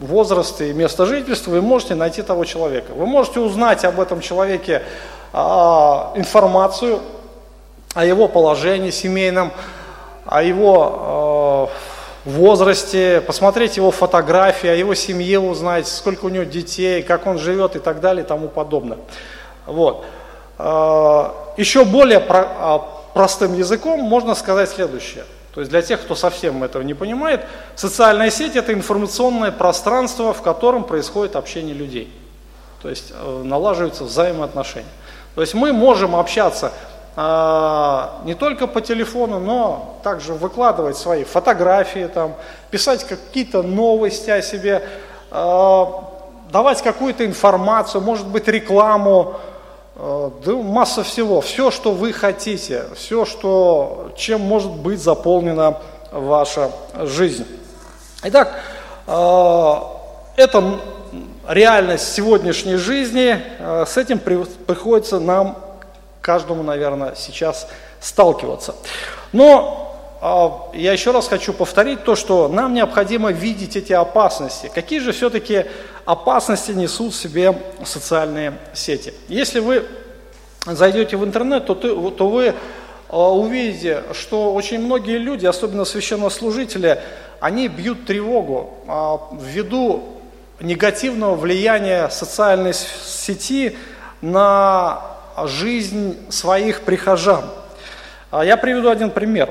возраст 0.00 0.60
и 0.60 0.72
место 0.72 1.06
жительства, 1.06 1.50
вы 1.50 1.62
можете 1.62 1.94
найти 1.94 2.22
того 2.22 2.44
человека. 2.44 2.92
Вы 2.94 3.06
можете 3.06 3.40
узнать 3.40 3.84
об 3.84 4.00
этом 4.00 4.20
человеке 4.20 4.82
информацию 5.32 7.00
о 7.94 8.04
его 8.04 8.28
положении 8.28 8.90
семейном, 8.90 9.52
о 10.26 10.42
его 10.42 11.70
возрасте, 12.24 13.20
посмотреть 13.20 13.76
его 13.76 13.90
фотографии, 13.90 14.68
о 14.68 14.74
его 14.74 14.94
семье 14.94 15.40
узнать, 15.40 15.86
сколько 15.86 16.24
у 16.26 16.28
него 16.28 16.44
детей, 16.44 17.02
как 17.02 17.26
он 17.26 17.38
живет 17.38 17.76
и 17.76 17.78
так 17.78 18.00
далее 18.00 18.24
и 18.24 18.26
тому 18.26 18.48
подобное. 18.48 18.98
Вот. 19.66 20.04
А, 20.58 21.34
Еще 21.56 21.84
более 21.84 22.18
а, 22.28 22.78
простым 23.12 23.54
языком 23.54 24.00
можно 24.00 24.34
сказать 24.34 24.70
следующее. 24.70 25.24
То 25.54 25.60
есть 25.60 25.70
для 25.70 25.82
тех, 25.82 26.00
кто 26.00 26.16
совсем 26.16 26.64
этого 26.64 26.82
не 26.82 26.94
понимает, 26.94 27.42
социальная 27.76 28.30
сеть– 28.30 28.56
это 28.56 28.72
информационное 28.72 29.52
пространство, 29.52 30.32
в 30.32 30.42
котором 30.42 30.82
происходит 30.82 31.36
общение 31.36 31.74
людей. 31.74 32.12
То 32.82 32.90
есть 32.90 33.12
э, 33.12 33.42
налаживаются 33.44 34.04
взаимоотношения. 34.04 34.88
То 35.36 35.40
есть 35.40 35.54
мы 35.54 35.72
можем 35.72 36.16
общаться 36.16 36.72
а, 37.16 38.20
не 38.24 38.34
только 38.34 38.66
по 38.66 38.80
телефону, 38.80 39.38
но 39.38 40.00
также 40.02 40.34
выкладывать 40.34 40.96
свои 40.96 41.22
фотографии, 41.22 42.08
там, 42.12 42.34
писать 42.70 43.04
какие-то 43.04 43.62
новости 43.62 44.30
о 44.30 44.42
себе, 44.42 44.82
а, 45.30 46.04
давать 46.50 46.82
какую-то 46.82 47.24
информацию, 47.24 48.00
может 48.00 48.26
быть 48.26 48.48
рекламу, 48.48 49.36
да, 49.96 50.52
масса 50.52 51.02
всего, 51.04 51.40
все, 51.40 51.70
что 51.70 51.92
вы 51.92 52.12
хотите, 52.12 52.84
все, 52.96 53.24
что, 53.24 54.12
чем 54.16 54.40
может 54.40 54.72
быть 54.72 55.00
заполнена 55.00 55.78
ваша 56.10 56.70
жизнь. 57.00 57.46
Итак, 58.24 58.60
это 59.06 60.80
реальность 61.48 62.12
сегодняшней 62.12 62.76
жизни, 62.76 63.40
с 63.86 63.96
этим 63.96 64.18
приходится 64.18 65.20
нам 65.20 65.58
каждому, 66.20 66.62
наверное, 66.62 67.14
сейчас 67.16 67.68
сталкиваться. 68.00 68.74
Но 69.32 70.70
я 70.72 70.92
еще 70.92 71.10
раз 71.10 71.28
хочу 71.28 71.52
повторить 71.52 72.02
то, 72.04 72.16
что 72.16 72.48
нам 72.48 72.72
необходимо 72.72 73.30
видеть 73.30 73.76
эти 73.76 73.92
опасности. 73.92 74.70
Какие 74.74 75.00
же 75.00 75.12
все-таки 75.12 75.66
опасности 76.04 76.72
несут 76.72 77.14
себе 77.14 77.56
социальные 77.84 78.54
сети? 78.72 79.14
Если 79.28 79.60
вы 79.60 79.84
зайдете 80.66 81.16
в 81.16 81.24
интернет, 81.24 81.66
то, 81.66 81.74
ты, 81.74 81.88
то 81.88 82.28
вы 82.28 82.54
а, 83.08 83.32
увидите, 83.32 84.02
что 84.12 84.54
очень 84.54 84.80
многие 84.80 85.18
люди, 85.18 85.46
особенно 85.46 85.84
священнослужители, 85.84 87.00
они 87.40 87.68
бьют 87.68 88.06
тревогу 88.06 88.74
а, 88.86 89.20
ввиду 89.40 90.04
негативного 90.60 91.34
влияния 91.34 92.08
социальной 92.08 92.72
сети 92.74 93.76
на 94.20 95.02
жизнь 95.44 96.16
своих 96.30 96.82
прихожан. 96.82 97.44
А 98.30 98.44
я 98.44 98.56
приведу 98.56 98.88
один 98.88 99.10
пример. 99.10 99.50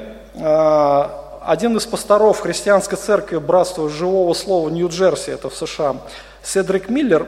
Один 1.45 1.75
из 1.75 1.85
пасторов 1.85 2.39
христианской 2.39 2.97
церкви 2.97 3.37
Братства 3.37 3.89
Живого 3.89 4.33
Слова 4.33 4.69
Нью-Джерси, 4.69 5.31
это 5.31 5.49
в 5.49 5.55
США, 5.55 5.97
Седрик 6.43 6.89
Миллер, 6.89 7.27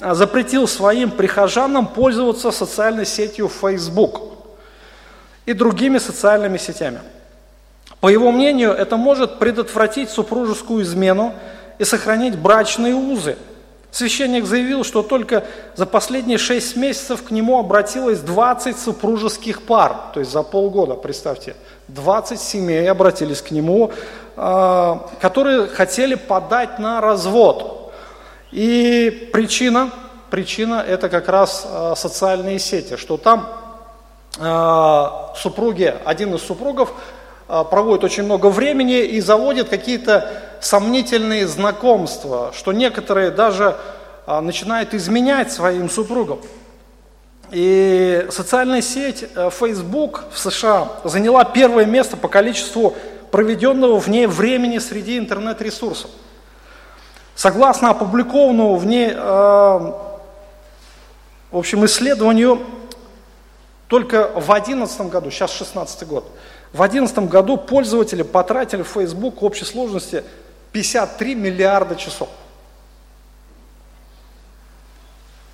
а, 0.00 0.14
запретил 0.14 0.68
своим 0.68 1.10
прихожанам 1.10 1.86
пользоваться 1.86 2.50
социальной 2.50 3.06
сетью 3.06 3.48
Facebook 3.48 4.20
и 5.46 5.52
другими 5.52 5.98
социальными 5.98 6.58
сетями. 6.58 7.00
По 8.00 8.08
его 8.08 8.30
мнению, 8.30 8.72
это 8.72 8.96
может 8.96 9.38
предотвратить 9.38 10.10
супружескую 10.10 10.82
измену 10.82 11.34
и 11.78 11.84
сохранить 11.84 12.38
брачные 12.38 12.94
узы– 12.94 13.36
Священник 13.96 14.44
заявил, 14.44 14.84
что 14.84 15.02
только 15.02 15.44
за 15.74 15.86
последние 15.86 16.36
шесть 16.36 16.76
месяцев 16.76 17.22
к 17.22 17.30
нему 17.30 17.58
обратилось 17.58 18.20
20 18.20 18.78
супружеских 18.78 19.62
пар, 19.62 19.96
то 20.12 20.20
есть 20.20 20.30
за 20.32 20.42
полгода, 20.42 20.92
представьте, 20.92 21.56
20 21.88 22.38
семей 22.38 22.90
обратились 22.90 23.40
к 23.40 23.52
нему, 23.52 23.92
а, 24.36 25.08
которые 25.18 25.66
хотели 25.68 26.14
подать 26.14 26.78
на 26.78 27.00
развод. 27.00 27.75
И 28.52 29.30
причина, 29.32 29.90
причина 30.30 30.84
это 30.86 31.08
как 31.08 31.28
раз 31.28 31.66
а, 31.68 31.94
социальные 31.96 32.58
сети, 32.58 32.96
что 32.96 33.16
там 33.16 33.48
а, 34.38 35.32
супруги, 35.36 35.94
один 36.04 36.34
из 36.34 36.42
супругов 36.42 36.92
проводит 37.46 38.02
очень 38.02 38.24
много 38.24 38.46
времени 38.46 39.04
и 39.04 39.20
заводит 39.20 39.68
какие-то 39.68 40.42
сомнительные 40.60 41.46
знакомства, 41.46 42.50
что 42.52 42.72
некоторые 42.72 43.30
даже 43.30 43.76
а, 44.26 44.40
начинают 44.40 44.92
изменять 44.94 45.52
своим 45.52 45.88
супругам. 45.88 46.40
И 47.52 48.26
социальная 48.30 48.82
сеть 48.82 49.24
э, 49.36 49.50
Facebook 49.50 50.24
в 50.32 50.38
США 50.38 50.88
заняла 51.04 51.44
первое 51.44 51.84
место 51.84 52.16
по 52.16 52.26
количеству 52.26 52.96
проведенного 53.30 54.00
в 54.00 54.08
ней 54.08 54.26
времени 54.26 54.78
среди 54.78 55.16
интернет-ресурсов. 55.16 56.10
Согласно 57.36 57.90
опубликованному 57.90 58.76
в 58.76 58.86
ней, 58.86 59.10
э, 59.10 59.14
в 59.14 59.92
общем, 61.52 61.84
исследованию, 61.84 62.64
только 63.88 64.28
в 64.28 64.46
2011 64.46 65.10
году, 65.10 65.30
сейчас 65.30 65.52
16 65.52 66.08
год, 66.08 66.24
в 66.72 66.78
2011 66.78 67.28
году 67.28 67.58
пользователи 67.58 68.22
потратили 68.22 68.82
в 68.82 68.88
Facebook 68.88 69.42
общей 69.42 69.66
сложности 69.66 70.24
53 70.72 71.34
миллиарда 71.34 71.94
часов. 71.96 72.30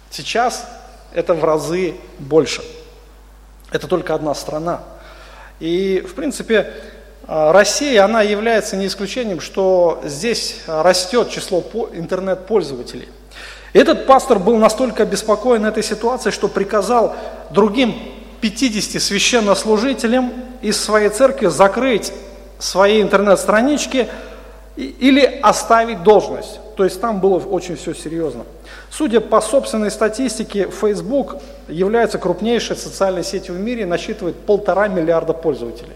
Сейчас 0.08 0.64
это 1.12 1.34
в 1.34 1.42
разы 1.42 1.96
больше. 2.20 2.62
Это 3.72 3.88
только 3.88 4.14
одна 4.14 4.36
страна. 4.36 4.84
И, 5.58 6.00
в 6.00 6.14
принципе, 6.14 6.72
Россия, 7.26 8.04
она 8.04 8.22
является 8.22 8.76
не 8.76 8.86
исключением, 8.86 9.40
что 9.40 10.00
здесь 10.04 10.56
растет 10.66 11.30
число 11.30 11.62
интернет-пользователей. 11.92 13.08
Этот 13.72 14.06
пастор 14.06 14.38
был 14.38 14.56
настолько 14.58 15.04
обеспокоен 15.04 15.64
этой 15.64 15.82
ситуацией, 15.82 16.32
что 16.32 16.48
приказал 16.48 17.14
другим 17.50 17.94
50 18.40 19.00
священнослужителям 19.00 20.32
из 20.60 20.78
своей 20.78 21.08
церкви 21.08 21.46
закрыть 21.46 22.12
свои 22.58 23.00
интернет-странички 23.00 24.08
или 24.76 25.40
оставить 25.42 26.02
должность. 26.02 26.58
То 26.76 26.84
есть 26.84 27.00
там 27.00 27.20
было 27.20 27.38
очень 27.38 27.76
все 27.76 27.94
серьезно. 27.94 28.44
Судя 28.90 29.20
по 29.20 29.40
собственной 29.40 29.90
статистике, 29.90 30.68
Facebook 30.68 31.36
является 31.68 32.18
крупнейшей 32.18 32.76
социальной 32.76 33.24
сетью 33.24 33.54
в 33.54 33.58
мире 33.58 33.82
и 33.82 33.86
насчитывает 33.86 34.36
полтора 34.36 34.88
миллиарда 34.88 35.32
пользователей. 35.32 35.92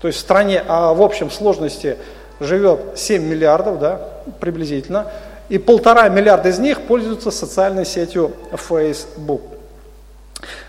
То 0.00 0.08
есть 0.08 0.18
в 0.18 0.22
стране 0.22 0.62
а 0.66 0.94
в 0.94 1.02
общем 1.02 1.30
сложности 1.30 1.96
живет 2.40 2.80
7 2.96 3.22
миллиардов, 3.22 3.78
да, 3.78 4.00
приблизительно, 4.40 5.06
и 5.48 5.58
полтора 5.58 6.08
миллиарда 6.08 6.50
из 6.50 6.58
них 6.58 6.82
пользуются 6.82 7.30
социальной 7.30 7.84
сетью 7.84 8.32
Facebook. 8.56 9.42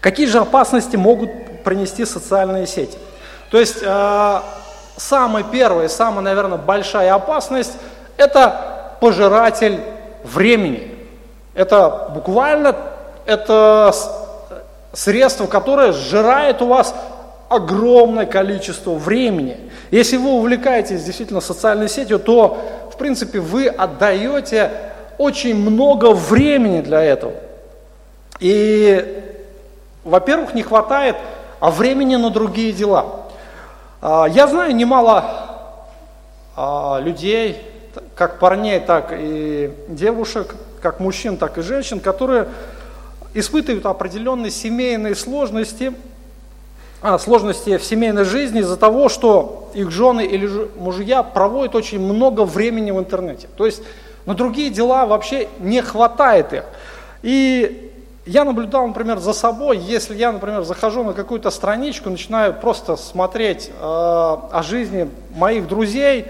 Какие 0.02 0.26
же 0.26 0.40
опасности 0.40 0.96
могут 0.96 1.30
принести 1.64 2.06
социальные 2.06 2.66
сети? 2.66 2.98
То 3.52 3.60
есть 3.60 3.80
э, 3.84 4.40
самая 4.98 5.44
первая, 5.44 5.90
самая, 5.90 6.22
наверное, 6.22 6.58
большая 6.58 7.14
опасность– 7.14 7.74
это 8.18 8.96
пожиратель 9.02 9.80
времени. 10.24 10.96
Это 11.54 12.12
буквально 12.14 12.76
это 13.26 13.94
средство, 14.94 15.46
которое 15.46 15.92
сжирает 15.92 16.62
у 16.62 16.68
вас 16.68 16.96
огромное 17.50 18.26
количество 18.26 18.92
времени. 18.94 19.58
Если 19.92 20.18
вы 20.18 20.30
увлекаетесь 20.32 21.04
действительно 21.04 21.42
социальной 21.42 21.90
сетью, 21.90 22.20
то, 22.20 22.90
в 22.94 22.98
принципе, 22.98 23.40
вы 23.40 23.68
отдаете 23.68 24.72
очень 25.18 25.56
много 25.56 26.14
времени 26.14 26.82
для 26.82 27.04
этого. 27.04 27.34
И, 28.40 29.24
во-первых, 30.04 30.54
не 30.54 30.64
хватает 30.64 31.18
а 31.60 31.72
времени 31.72 32.16
на 32.16 32.30
другие 32.30 32.72
дела. 32.72 33.26
А, 34.02 34.26
я 34.26 34.48
знаю 34.48 34.74
немало 34.76 35.26
а, 36.56 37.00
людей, 37.02 37.62
как 38.16 38.40
парней, 38.40 38.80
так 38.80 39.12
и 39.12 39.72
девушек, 39.90 40.56
как 40.82 41.00
мужчин, 41.00 41.38
так 41.38 41.58
и 41.58 41.62
женщин, 41.62 42.00
которые 42.00 42.48
испытывают 43.34 43.86
определенные 43.86 44.52
семейные 44.52 45.16
сложности, 45.16 45.94
сложности 47.20 47.78
в 47.78 47.84
семейной 47.84 48.26
жизни 48.26 48.60
из-за 48.60 48.78
того, 48.78 49.10
что 49.10 49.72
их 49.74 49.92
жены 49.92 50.26
или 50.26 50.70
мужья 50.78 51.24
проводят 51.24 51.76
очень 51.76 52.00
много 52.00 52.42
времени 52.42 52.92
в 52.92 53.00
интернете. 53.00 53.48
То 53.56 53.66
есть 53.66 53.82
на 54.26 54.34
другие 54.36 54.70
дела 54.70 55.06
вообще 55.06 55.48
не 55.60 55.82
хватает 55.82 56.54
их. 56.54 56.64
И 57.22 57.90
я 58.26 58.44
наблюдал, 58.44 58.88
например, 58.88 59.20
за 59.20 59.34
собой, 59.34 59.78
если 59.78 60.16
я, 60.16 60.32
например, 60.32 60.64
захожу 60.64 61.04
на 61.04 61.14
какую-то 61.14 61.50
страничку, 61.50 62.10
начинаю 62.10 62.54
просто 62.54 62.96
смотреть 62.96 63.70
э, 63.70 63.82
о 63.82 64.62
жизни 64.64 65.10
моих 65.36 65.68
друзей, 65.68 66.28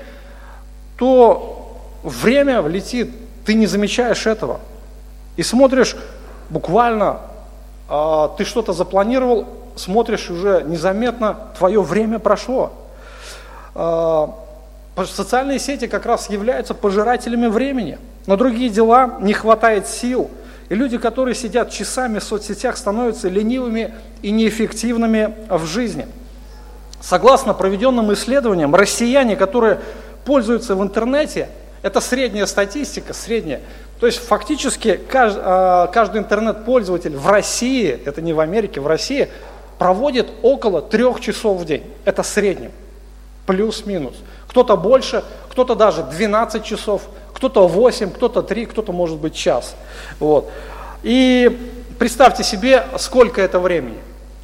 то 0.97 1.77
время 2.03 2.61
летит, 2.61 3.11
ты 3.45 3.53
не 3.53 3.65
замечаешь 3.65 4.27
этого. 4.27 4.59
И 5.35 5.43
смотришь 5.43 5.97
буквально, 6.49 7.19
э, 7.89 8.29
ты 8.37 8.45
что-то 8.45 8.71
запланировал, 8.71 9.45
смотришь 9.75 10.29
уже 10.29 10.63
незаметно, 10.65 11.37
твое 11.57 11.81
время 11.81 12.19
прошло. 12.19 12.73
Э, 13.75 14.27
социальные 15.05 15.59
сети 15.59 15.87
как 15.87 16.05
раз 16.05 16.29
являются 16.29 16.73
пожирателями 16.73 17.47
времени. 17.47 17.97
На 18.27 18.37
другие 18.37 18.69
дела 18.69 19.17
не 19.21 19.33
хватает 19.33 19.87
сил. 19.87 20.29
И 20.69 20.75
люди, 20.75 20.97
которые 20.97 21.33
сидят 21.33 21.71
часами 21.71 22.19
в 22.19 22.23
соцсетях, 22.23 22.77
становятся 22.77 23.27
ленивыми 23.27 23.93
и 24.21 24.31
неэффективными 24.31 25.33
в 25.49 25.65
жизни. 25.65 26.07
Согласно 27.01 27.53
проведенным 27.53 28.13
исследованиям, 28.13 28.75
россияне, 28.75 29.35
которые 29.35 29.79
пользуются 30.25 30.75
в 30.75 30.83
интернете, 30.83 31.49
это 31.81 32.01
средняя 32.01 32.45
статистика, 32.45 33.13
средняя. 33.13 33.61
То 33.99 34.05
есть 34.05 34.19
фактически 34.19 34.99
а, 35.13 35.87
каждый 35.87 36.19
интернет-пользователь 36.19 37.15
в 37.15 37.27
России, 37.27 37.99
это 38.05 38.21
не 38.21 38.33
в 38.33 38.39
Америке, 38.39 38.79
в 38.79 38.87
России, 38.87 39.29
проводит 39.79 40.27
около 40.43 40.81
трех 40.81 41.19
часов 41.21 41.59
в 41.59 41.65
день. 41.65 41.83
Это 42.05 42.21
среднем, 42.21 42.71
плюс-минус. 43.47 44.13
Кто-то 44.47 44.75
больше, 44.75 45.23
кто-то 45.49 45.73
даже 45.73 46.03
12 46.03 46.63
часов, 46.63 47.03
кто-то 47.33 47.67
8, 47.67 48.11
кто-то 48.11 48.43
3, 48.43 48.65
кто-то 48.65 48.91
может 48.91 49.17
быть 49.17 49.33
час. 49.33 49.75
Вот. 50.19 50.51
И 51.01 51.57
представьте 51.97 52.43
себе, 52.43 52.85
сколько 52.97 53.41
это 53.41 53.59
времени. 53.59 53.97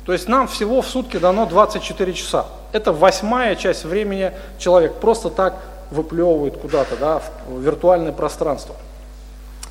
То 0.05 0.13
есть 0.13 0.27
нам 0.29 0.47
всего 0.47 0.81
в 0.81 0.87
сутки 0.87 1.17
дано 1.17 1.45
24 1.45 2.13
часа. 2.13 2.45
Это 2.71 2.93
восьмая 2.93 3.55
часть 3.55 3.83
времени 3.83 4.31
человек 4.57 4.95
просто 4.95 5.29
так 5.29 5.55
выплевывает 5.91 6.57
куда-то, 6.57 6.95
да, 6.95 7.21
в 7.47 7.59
виртуальное 7.59 8.11
пространство. 8.11 8.75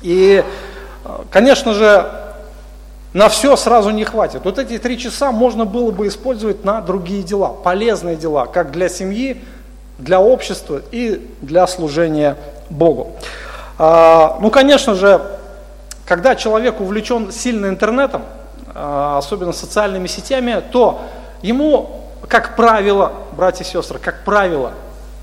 И, 0.01 0.43
конечно 1.31 1.73
же, 1.73 2.24
на 3.15 3.29
все 3.29 3.55
сразу 3.55 3.91
не 3.91 4.03
хватит. 4.03 4.41
Вот 4.43 4.59
эти 4.59 4.77
три 4.77 4.99
часа 4.99 5.31
можно 5.31 5.63
было 5.63 5.89
бы 5.89 6.07
использовать 6.07 6.65
на 6.65 6.81
другие 6.81 7.23
дела, 7.23 7.47
полезные 7.47 8.17
дела, 8.17 8.45
как 8.45 8.71
для 8.71 8.89
семьи, 8.89 9.41
для 9.97 10.19
общества 10.19 10.81
и 10.91 11.25
для 11.39 11.65
служения 11.65 12.35
Богу. 12.69 13.13
А, 13.79 14.37
ну, 14.41 14.51
конечно 14.51 14.95
же, 14.95 15.21
когда 16.05 16.35
человек 16.35 16.81
увлечен 16.81 17.31
сильно 17.31 17.67
интернетом, 17.67 18.23
а, 18.73 19.17
особенно 19.17 19.53
социальными 19.53 20.07
сетями, 20.07 20.61
то 20.73 20.99
ему, 21.41 22.01
как 22.27 22.57
правило, 22.57 23.13
братья 23.31 23.63
и 23.63 23.67
сестры, 23.67 23.97
как 23.97 24.25
правило, 24.25 24.71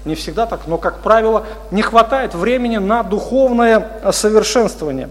не 0.06 0.14
всегда 0.14 0.46
так, 0.46 0.61
но 0.66 0.78
как 0.78 1.00
правило, 1.00 1.44
не 1.70 1.82
хватает 1.82 2.34
времени 2.34 2.78
на 2.78 3.02
духовное 3.02 3.87
совершенствование. 4.12 5.11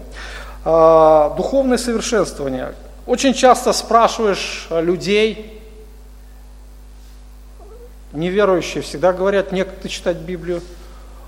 А, 0.64 1.34
духовное 1.36 1.78
совершенствование. 1.78 2.74
Очень 3.06 3.34
часто 3.34 3.72
спрашиваешь 3.72 4.68
людей, 4.70 5.60
неверующие 8.12 8.82
всегда 8.82 9.12
говорят, 9.12 9.50
некогда 9.50 9.88
читать 9.88 10.18
Библию, 10.18 10.60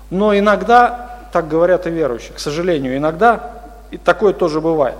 но 0.09 0.37
иногда 0.37 1.19
так 1.33 1.49
говорят 1.49 1.85
и 1.85 1.89
верующие, 1.89 2.31
к 2.33 2.39
сожалению, 2.39 2.95
иногда 2.95 3.51
и 3.91 3.97
такое 3.97 4.31
тоже 4.31 4.61
бывает. 4.61 4.95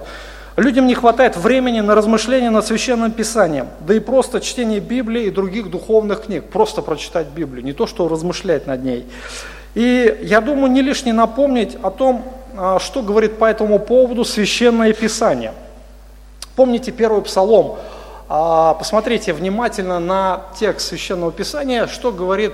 Людям 0.58 0.88
не 0.88 0.96
хватает 0.96 1.38
времени 1.38 1.80
на 1.80 1.96
размышления 1.96 2.50
над 2.50 2.66
Священным 2.66 3.12
Писанием, 3.12 3.68
да 3.82 3.94
и 3.94 4.00
просто 4.00 4.42
чтение 4.42 4.82
Библии 4.82 5.26
и 5.26 5.30
других 5.30 5.70
духовных 5.70 6.26
книг, 6.26 6.46
просто 6.46 6.82
прочитать 6.82 7.28
Библию, 7.28 7.64
не 7.64 7.74
то, 7.74 7.88
что 7.88 8.10
размышлять 8.10 8.68
над 8.68 8.84
ней. 8.84 9.06
И 9.76 10.18
я 10.24 10.42
думаю, 10.42 10.72
не 10.72 10.82
лишне 10.82 11.14
напомнить 11.14 11.78
о 11.82 11.90
том, 11.90 12.24
что 12.80 13.02
говорит 13.02 13.38
по 13.38 13.46
этому 13.46 13.80
поводу 13.80 14.26
Священное 14.26 14.94
Писание. 14.94 15.54
Помните 16.56 16.92
первый 16.92 17.22
псалом, 17.22 17.78
а, 18.28 18.74
посмотрите 18.74 19.34
внимательно 19.34 20.00
на 20.00 20.42
текст 20.58 20.88
Священного 20.88 21.32
Писания, 21.32 21.88
что 21.88 22.12
говорит 22.12 22.54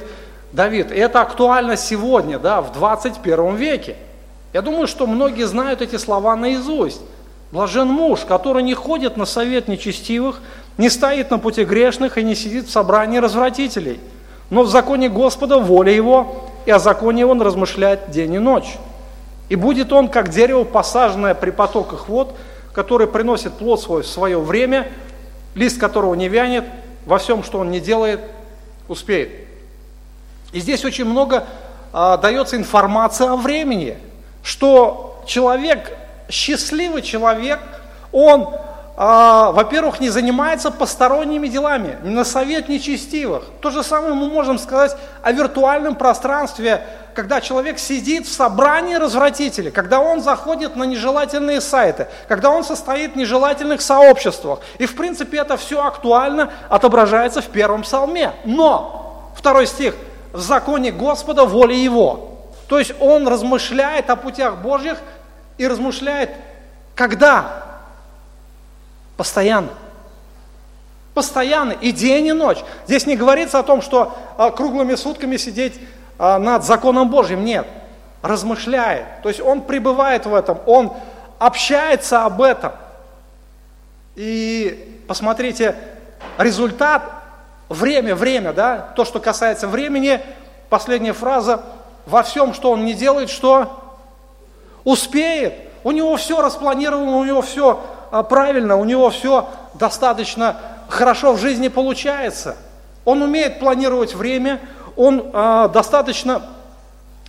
Давид. 0.51 0.91
И 0.91 0.95
это 0.95 1.21
актуально 1.21 1.77
сегодня, 1.77 2.39
да, 2.39 2.61
в 2.61 2.73
21 2.73 3.55
веке. 3.55 3.95
Я 4.53 4.61
думаю, 4.61 4.87
что 4.87 5.07
многие 5.07 5.47
знают 5.47 5.81
эти 5.81 5.95
слова 5.95 6.35
наизусть. 6.35 7.01
Блажен 7.51 7.87
муж, 7.87 8.21
который 8.21 8.63
не 8.63 8.73
ходит 8.73 9.17
на 9.17 9.25
совет 9.25 9.67
нечестивых, 9.67 10.41
не 10.77 10.89
стоит 10.89 11.31
на 11.31 11.37
пути 11.37 11.63
грешных 11.63 12.17
и 12.17 12.23
не 12.23 12.35
сидит 12.35 12.67
в 12.67 12.71
собрании 12.71 13.19
развратителей. 13.19 13.99
Но 14.49 14.63
в 14.63 14.69
законе 14.69 15.09
Господа 15.09 15.57
воля 15.57 15.93
его, 15.93 16.49
и 16.65 16.71
о 16.71 16.79
законе 16.79 17.25
он 17.25 17.41
размышляет 17.41 18.09
день 18.11 18.33
и 18.33 18.39
ночь. 18.39 18.77
И 19.51 19.57
будет 19.57 19.91
он, 19.91 20.07
как 20.07 20.29
дерево, 20.29 20.63
посаженное 20.63 21.35
при 21.35 21.49
потоках 21.49 22.07
вод, 22.07 22.37
который 22.71 23.05
приносит 23.05 23.51
плод 23.51 23.81
свой 23.81 24.03
в 24.03 24.07
свое 24.07 24.39
время, 24.39 24.89
лист 25.55 25.77
которого 25.77 26.15
не 26.15 26.29
вянет, 26.29 26.63
во 27.05 27.17
всем, 27.17 27.43
что 27.43 27.59
он 27.59 27.69
не 27.69 27.81
делает, 27.81 28.21
успеет. 28.87 29.29
И 30.53 30.61
здесь 30.61 30.85
очень 30.85 31.03
много 31.03 31.47
а, 31.91 32.15
дается 32.15 32.55
информации 32.55 33.27
о 33.27 33.35
времени, 33.35 33.97
что 34.41 35.21
человек, 35.27 35.97
счастливый 36.29 37.01
человек, 37.01 37.59
он, 38.13 38.53
а, 38.95 39.51
во-первых, 39.51 39.99
не 39.99 40.07
занимается 40.07 40.71
посторонними 40.71 41.49
делами, 41.49 41.97
на 42.03 42.23
совет 42.23 42.69
нечестивых. 42.69 43.43
То 43.59 43.69
же 43.69 43.83
самое 43.83 44.13
мы 44.13 44.29
можем 44.29 44.57
сказать 44.57 44.95
о 45.21 45.33
виртуальном 45.33 45.95
пространстве 45.95 46.85
когда 47.13 47.41
человек 47.41 47.79
сидит 47.79 48.27
в 48.27 48.31
собрании 48.31 48.95
развратителей, 48.95 49.71
когда 49.71 49.99
он 49.99 50.21
заходит 50.21 50.75
на 50.75 50.83
нежелательные 50.83 51.61
сайты, 51.61 52.07
когда 52.27 52.49
он 52.49 52.63
состоит 52.63 53.13
в 53.13 53.15
нежелательных 53.15 53.81
сообществах. 53.81 54.59
И 54.77 54.85
в 54.85 54.95
принципе 54.95 55.39
это 55.39 55.57
все 55.57 55.83
актуально 55.83 56.51
отображается 56.69 57.41
в 57.41 57.47
первом 57.47 57.83
псалме. 57.83 58.33
Но, 58.45 59.31
второй 59.35 59.67
стих, 59.67 59.95
в 60.31 60.39
законе 60.39 60.91
Господа 60.91 61.45
воля 61.45 61.75
Его. 61.75 62.31
То 62.67 62.79
есть 62.79 62.93
он 62.99 63.27
размышляет 63.27 64.09
о 64.09 64.15
путях 64.15 64.57
Божьих 64.57 64.97
и 65.57 65.67
размышляет, 65.67 66.31
когда? 66.95 67.63
Постоянно. 69.17 69.69
Постоянно, 71.13 71.73
и 71.73 71.91
день, 71.91 72.27
и 72.27 72.31
ночь. 72.31 72.59
Здесь 72.87 73.05
не 73.05 73.17
говорится 73.17 73.59
о 73.59 73.63
том, 73.63 73.81
что 73.81 74.17
а, 74.37 74.49
круглыми 74.51 74.95
сутками 74.95 75.35
сидеть 75.35 75.73
над 76.21 76.63
законом 76.63 77.09
Божьим, 77.09 77.43
нет. 77.43 77.65
Размышляет. 78.21 79.05
То 79.23 79.29
есть 79.29 79.41
он 79.41 79.61
пребывает 79.61 80.27
в 80.27 80.35
этом, 80.35 80.59
он 80.67 80.93
общается 81.39 82.23
об 82.25 82.41
этом. 82.41 82.73
И 84.15 85.01
посмотрите, 85.07 85.75
результат, 86.37 87.01
время, 87.69 88.15
время, 88.15 88.53
да, 88.53 88.89
то, 88.95 89.05
что 89.05 89.19
касается 89.19 89.67
времени, 89.67 90.21
последняя 90.69 91.13
фраза, 91.13 91.63
во 92.05 92.21
всем, 92.21 92.53
что 92.53 92.71
он 92.71 92.85
не 92.85 92.93
делает, 92.93 93.29
что 93.29 93.95
успеет. 94.83 95.53
У 95.83 95.91
него 95.91 96.15
все 96.17 96.41
распланировано, 96.41 97.17
у 97.17 97.23
него 97.23 97.41
все 97.41 97.81
а, 98.11 98.23
правильно, 98.23 98.75
у 98.75 98.83
него 98.83 99.09
все 99.09 99.49
достаточно 99.73 100.57
хорошо 100.89 101.33
в 101.33 101.39
жизни 101.39 101.69
получается. 101.69 102.57
Он 103.05 103.21
умеет 103.23 103.59
планировать 103.59 104.13
время, 104.13 104.59
он 105.01 105.25
э, 105.33 105.69
достаточно 105.73 106.43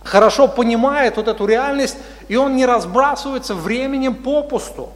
хорошо 0.03 0.47
понимает 0.47 1.17
вот 1.17 1.27
эту 1.27 1.45
реальность, 1.45 1.97
и 2.27 2.35
он 2.35 2.55
не 2.55 2.65
разбрасывается 2.65 3.55
временем 3.55 4.15
попусту. 4.15 4.89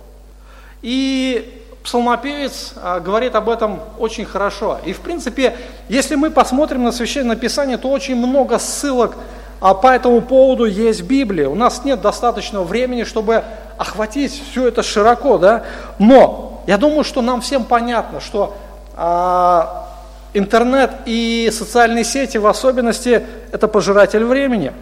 И 0.81 1.63
псалмопевец 1.83 2.73
э, 2.75 2.99
говорит 2.99 3.35
об 3.35 3.49
этом 3.49 3.79
очень 3.97 4.25
хорошо. 4.25 4.79
И 4.85 4.93
в 4.93 4.99
принципе, 4.99 5.55
если 5.89 6.15
мы 6.15 6.29
посмотрим 6.29 6.83
на 6.83 6.91
Священное 6.91 7.35
Писание, 7.35 7.77
то 7.77 7.89
очень 7.89 8.15
много 8.15 8.59
ссылок 8.59 9.15
а 9.59 9.73
по 9.73 9.87
этому 9.87 10.21
поводу 10.21 10.65
есть 10.65 11.01
Библия. 11.01 11.49
У 11.49 11.55
нас 11.55 11.83
нет 11.83 12.01
достаточного 12.01 12.63
времени, 12.63 13.03
чтобы 13.03 13.43
охватить 13.77 14.43
все 14.51 14.67
это 14.67 14.83
широко, 14.83 15.39
да. 15.39 15.63
Но 15.97 16.63
я 16.67 16.77
думаю, 16.77 17.03
что 17.03 17.23
нам 17.23 17.41
всем 17.41 17.63
понятно, 17.63 18.19
что 18.19 18.55
а, 18.95 19.86
Интернет 20.33 20.91
и 21.05 21.49
социальные 21.51 22.03
сети 22.03 22.37
в 22.37 22.47
особенности– 22.47 23.23
это 23.51 23.67
пожиратель 23.67 24.23
времени. 24.23 24.73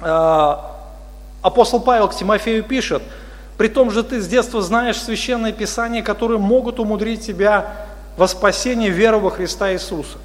А, 0.00 0.76
апостол 1.42 1.80
Павел 1.80 2.08
к 2.08 2.14
Тимофею 2.14 2.62
пишет, 2.62 3.02
«При 3.56 3.68
том 3.68 3.90
же 3.90 4.02
ты 4.02 4.20
с 4.20 4.28
детства 4.28 4.60
знаешь 4.62 5.00
священное 5.00 5.52
писание, 5.52 6.02
которые 6.02 6.38
могут 6.38 6.80
умудрить 6.80 7.26
тебя 7.26 7.72
во 8.16 8.28
спасение 8.28 8.90
веры 8.90 9.18
во 9.18 9.30
Христа 9.30 9.72
Иисуса». 9.72 10.18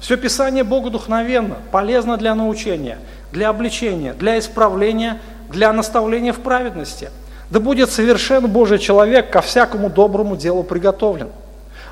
Все 0.00 0.16
Писание 0.16 0.64
Богу 0.64 0.90
духовенно, 0.90 1.56
полезно 1.70 2.16
для 2.16 2.34
научения, 2.34 2.98
для 3.32 3.48
обличения, 3.48 4.12
для 4.12 4.38
исправления, 4.38 5.20
для 5.48 5.72
наставления 5.72 6.32
в 6.32 6.40
праведности, 6.40 7.10
да 7.50 7.60
будет 7.60 7.90
совершен 7.90 8.46
Божий 8.48 8.78
человек, 8.78 9.30
ко 9.30 9.40
всякому 9.40 9.88
доброму 9.88 10.36
делу 10.36 10.62
приготовлен. 10.62 11.28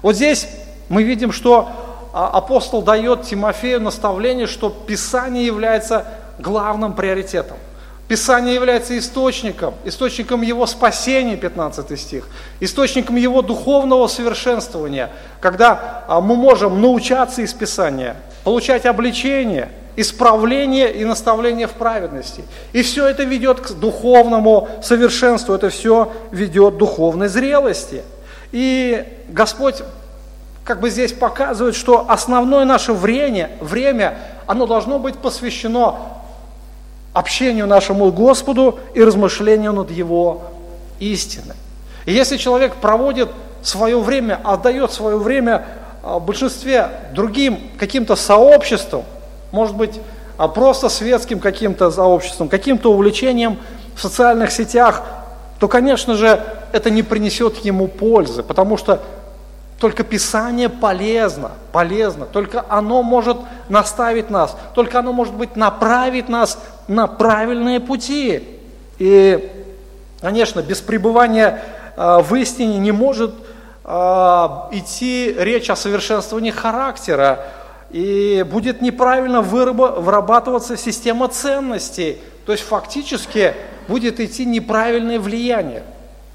Вот 0.03 0.17
здесь 0.17 0.47
мы 0.93 1.05
видим, 1.05 1.33
что 1.33 1.71
а, 2.13 2.29
апостол 2.29 2.83
дает 2.83 3.23
Тимофею 3.23 3.81
наставление, 3.81 4.47
что 4.47 4.69
Писание 4.69 5.47
является 5.47 6.05
главным 6.39 6.93
приоритетом. 6.93 7.57
Писание 8.09 8.55
является 8.55 8.99
источником, 8.99 9.73
источником 9.87 10.43
его 10.43 10.67
спасения, 10.67 11.39
15 11.39 11.99
стих, 11.99 12.29
источником 12.61 13.17
его 13.17 13.41
духовного 13.41 14.07
совершенствования, 14.07 15.09
когда 15.41 16.05
а, 16.09 16.21
мы 16.21 16.37
можем 16.37 16.83
научаться 16.83 17.41
из 17.41 17.55
Писания, 17.55 18.15
получать 18.45 18.85
обличение, 18.85 19.71
исправление 19.97 20.93
и 20.93 21.07
наставление 21.07 21.69
в 21.69 21.73
праведности. 21.73 22.45
И 22.75 22.83
все 22.83 23.07
это 23.07 23.23
ведет 23.23 23.61
к 23.61 23.71
духовному 23.71 24.69
совершенству, 24.83 25.55
это 25.55 25.71
все 25.71 26.13
ведет 26.33 26.75
к 26.75 26.77
духовной 26.77 27.29
зрелости. 27.29 28.03
И 28.53 29.07
Господь 29.31 29.83
как 30.65 30.81
бы 30.81 30.91
здесь 30.91 31.13
показывает, 31.13 31.75
что 31.75 32.07
основное 32.09 32.65
наше 32.65 32.93
время, 32.93 33.51
время, 33.61 34.19
оно 34.47 34.67
должно 34.67 34.99
быть 34.99 35.19
посвящено 35.19 35.97
общению 37.13 37.67
нашему 37.67 38.11
Господу 38.13 38.79
и 38.95 39.03
размышлению 39.03 39.73
над 39.73 39.91
Его 39.91 40.43
истиной. 40.99 41.57
И 42.07 42.13
если 42.13 42.37
человек 42.37 42.77
проводит 42.77 43.29
свое 43.63 43.99
время, 43.99 44.41
отдает 44.45 44.93
свое 44.93 45.17
время 45.17 45.65
а, 46.03 46.19
в 46.19 46.25
большинстве 46.25 46.89
другим 47.13 47.59
каким-то 47.79 48.17
сообществам, 48.17 49.05
может 49.51 49.77
быть, 49.77 50.01
а 50.37 50.49
просто 50.49 50.89
светским 50.89 51.39
каким-то 51.39 51.91
сообществом, 51.91 52.49
каким-то 52.49 52.93
увлечением 52.93 53.59
в 53.95 54.01
социальных 54.01 54.51
сетях, 54.51 55.03
то, 55.61 55.69
конечно 55.69 56.15
же, 56.15 56.43
это 56.73 56.91
не 56.91 57.03
принесет 57.03 57.59
ему 57.59 57.87
пользы, 57.87 58.43
потому 58.43 58.77
что 58.77 59.03
только 59.83 60.05
Писание 60.05 60.69
полезно, 60.69 61.51
полезно. 61.73 62.25
Только 62.25 62.65
оно 62.69 63.03
может 63.03 63.37
наставить 63.69 64.31
нас, 64.31 64.57
только 64.77 65.01
оно 65.01 65.13
может 65.13 65.35
быть 65.35 65.57
направить 65.57 66.29
нас 66.29 66.57
на 66.87 67.09
правильные 67.09 67.81
пути. 67.81 68.61
И, 69.01 69.51
конечно, 70.21 70.63
без 70.63 70.81
пребывания 70.81 71.65
э, 71.97 72.19
в 72.23 72.33
истине 72.37 72.79
не 72.79 72.93
может 72.93 73.35
э, 73.85 73.89
идти 74.71 75.35
речь 75.37 75.69
о 75.69 75.75
совершенствовании 75.75 76.53
характера, 76.53 77.41
и 77.91 78.47
будет 78.49 78.83
неправильно 78.83 79.41
вырабатываться 79.41 80.77
система 80.77 81.27
ценностей. 81.27 82.19
То 82.47 82.53
есть 82.53 82.65
фактически 82.65 83.55
будет 83.89 84.21
идти 84.21 84.45
неправильное 84.45 85.19
влияние. 85.19 85.83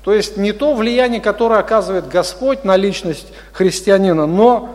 То 0.07 0.13
есть 0.13 0.37
не 0.37 0.53
то 0.53 0.73
влияние, 0.73 1.19
которое 1.19 1.59
оказывает 1.59 2.07
Господь 2.07 2.63
на 2.63 2.77
личность 2.77 3.27
христианина, 3.51 4.25
но 4.25 4.69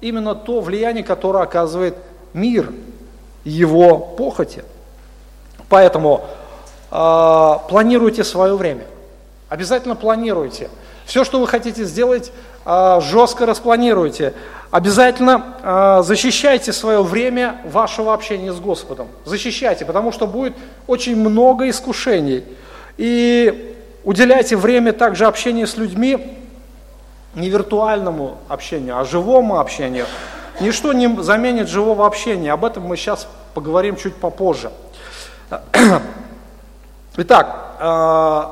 именно 0.00 0.34
то 0.34 0.62
влияние, 0.62 1.04
которое 1.04 1.44
оказывает 1.44 1.96
мир, 2.32 2.72
его 3.44 3.98
похоти. 3.98 4.64
Поэтому 5.68 6.24
э, 6.90 7.52
планируйте 7.68 8.24
свое 8.24 8.56
время. 8.56 8.86
Обязательно 9.50 9.96
планируйте. 9.96 10.70
Все, 11.04 11.24
что 11.24 11.40
вы 11.40 11.46
хотите 11.46 11.84
сделать, 11.84 12.32
э, 12.64 13.00
жестко 13.02 13.44
распланируйте. 13.44 14.32
Обязательно 14.70 15.56
э, 15.62 16.02
защищайте 16.04 16.72
свое 16.72 17.02
время 17.02 17.60
вашего 17.66 18.14
общения 18.14 18.54
с 18.54 18.58
Господом. 18.58 19.08
Защищайте, 19.26 19.84
потому 19.84 20.10
что 20.10 20.26
будет 20.26 20.54
очень 20.86 21.16
много 21.16 21.68
искушений. 21.68 22.44
И 22.96 23.76
Уделяйте 24.04 24.56
время 24.56 24.92
также 24.92 25.26
общению 25.26 25.66
с 25.66 25.76
людьми, 25.76 26.38
не 27.34 27.50
виртуальному 27.50 28.38
общению, 28.48 28.98
а 28.98 29.04
живому 29.04 29.58
общению. 29.58 30.06
Ничто 30.60 30.92
не 30.92 31.22
заменит 31.22 31.68
живого 31.68 32.06
общения. 32.06 32.52
Об 32.52 32.64
этом 32.64 32.84
мы 32.84 32.96
сейчас 32.96 33.28
поговорим 33.54 33.96
чуть 33.96 34.14
попозже. 34.14 34.70
Итак, 37.16 37.76
э, 37.78 38.42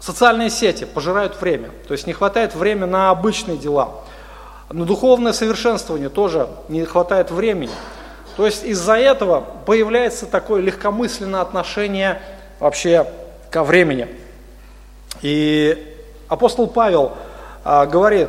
социальные 0.00 0.50
сети 0.50 0.84
пожирают 0.84 1.40
время. 1.40 1.70
То 1.86 1.92
есть 1.92 2.06
не 2.06 2.12
хватает 2.12 2.54
времени 2.54 2.90
на 2.90 3.10
обычные 3.10 3.56
дела. 3.56 3.90
На 4.70 4.84
духовное 4.84 5.32
совершенствование 5.32 6.08
тоже 6.08 6.48
не 6.68 6.84
хватает 6.84 7.30
времени. 7.30 7.72
То 8.36 8.46
есть 8.46 8.64
из-за 8.64 8.96
этого 8.96 9.44
появляется 9.66 10.26
такое 10.26 10.60
легкомысленное 10.60 11.40
отношение 11.40 12.20
вообще 12.60 13.06
ко 13.50 13.64
времени. 13.64 14.08
И 15.22 15.96
апостол 16.28 16.66
Павел 16.66 17.12
а, 17.64 17.86
говорит, 17.86 18.28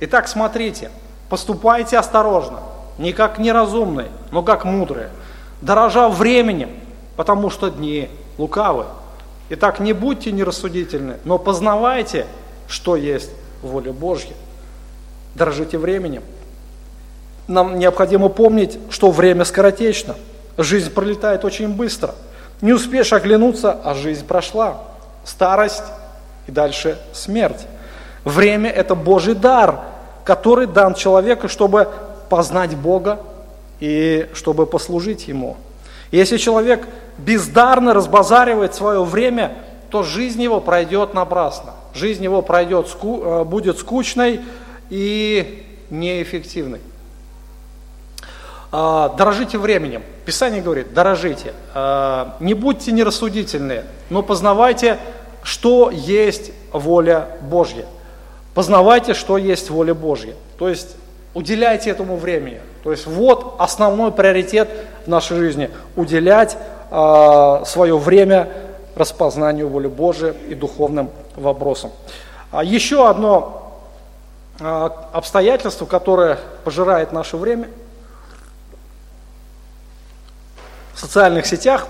итак, 0.00 0.28
смотрите, 0.28 0.90
поступайте 1.28 1.98
осторожно, 1.98 2.60
не 2.98 3.12
как 3.12 3.38
неразумные, 3.38 4.08
но 4.30 4.42
как 4.42 4.64
мудрые, 4.64 5.10
дорожа 5.60 6.08
временем, 6.08 6.70
потому 7.16 7.50
что 7.50 7.70
дни 7.70 8.08
лукавы. 8.36 8.84
Итак, 9.50 9.80
не 9.80 9.92
будьте 9.92 10.30
нерассудительны, 10.30 11.16
но 11.24 11.38
познавайте, 11.38 12.26
что 12.68 12.96
есть 12.96 13.30
воля 13.62 13.92
Божья. 13.92 14.34
Дорожите 15.34 15.78
временем. 15.78 16.22
Нам 17.46 17.78
необходимо 17.78 18.28
помнить, 18.28 18.78
что 18.90 19.10
время 19.10 19.44
скоротечно. 19.44 20.16
Жизнь 20.58 20.92
пролетает 20.92 21.44
очень 21.44 21.68
быстро. 21.68 22.14
Не 22.60 22.72
успеешь 22.72 23.12
оглянуться, 23.12 23.72
а 23.72 23.94
жизнь 23.94 24.26
прошла. 24.26 24.82
Старость 25.24 25.84
и 26.48 26.50
дальше 26.50 26.98
смерть. 27.12 27.66
Время– 28.24 28.70
это 28.76 28.94
Божий 28.94 29.34
дар, 29.34 29.80
который 30.24 30.66
дан 30.66 30.94
человеку, 30.94 31.48
чтобы 31.48 31.88
познать 32.28 32.74
Бога 32.74 33.20
и 33.80 34.28
чтобы 34.34 34.66
послужить 34.66 35.28
Ему. 35.28 35.56
Если 36.10 36.38
человек 36.38 36.86
бездарно 37.18 37.94
разбазаривает 37.94 38.74
свое 38.74 39.04
время, 39.04 39.52
то 39.90 40.02
жизнь 40.02 40.42
его 40.42 40.60
пройдет 40.60 41.14
напрасно. 41.14 41.74
Жизнь 41.94 42.24
его 42.24 42.42
пройдет, 42.42 42.88
э, 43.02 43.44
будет 43.44 43.78
скучной 43.78 44.40
и 44.90 45.66
неэффективной. 45.90 46.80
А, 48.70 49.10
дорожите 49.16 49.58
временем. 49.58 50.02
Писание 50.26 50.60
говорит, 50.60 50.92
дорожите. 50.92 51.54
А, 51.74 52.36
не 52.40 52.54
будьте 52.54 52.92
нерассудительные, 52.92 53.84
но 54.10 54.22
познавайте 54.22 54.98
что 55.48 55.90
есть 55.90 56.52
воля 56.74 57.26
Божья. 57.40 57.86
Познавайте, 58.52 59.14
что 59.14 59.38
есть 59.38 59.70
воля 59.70 59.94
Божья. 59.94 60.34
То 60.58 60.68
есть 60.68 60.94
уделяйте 61.32 61.88
этому 61.88 62.18
времени. 62.18 62.60
То 62.84 62.90
есть 62.90 63.06
вот 63.06 63.54
основной 63.58 64.12
приоритет 64.12 64.68
в 65.06 65.08
нашей 65.08 65.38
жизни– 65.38 65.70
уделять 65.96 66.58
э, 66.90 67.62
свое 67.64 67.96
время 67.96 68.50
распознанию 68.94 69.70
воли 69.70 69.86
Божьей 69.86 70.34
и 70.50 70.54
духовным 70.54 71.08
вопросам. 71.34 71.92
А 72.50 72.62
еще 72.62 73.08
одно 73.08 73.80
э, 74.60 74.90
обстоятельство, 75.14 75.86
которое 75.86 76.38
пожирает 76.62 77.12
наше 77.12 77.38
время 77.38 77.68
в 80.92 81.00
социальных 81.00 81.46
сетях, 81.46 81.86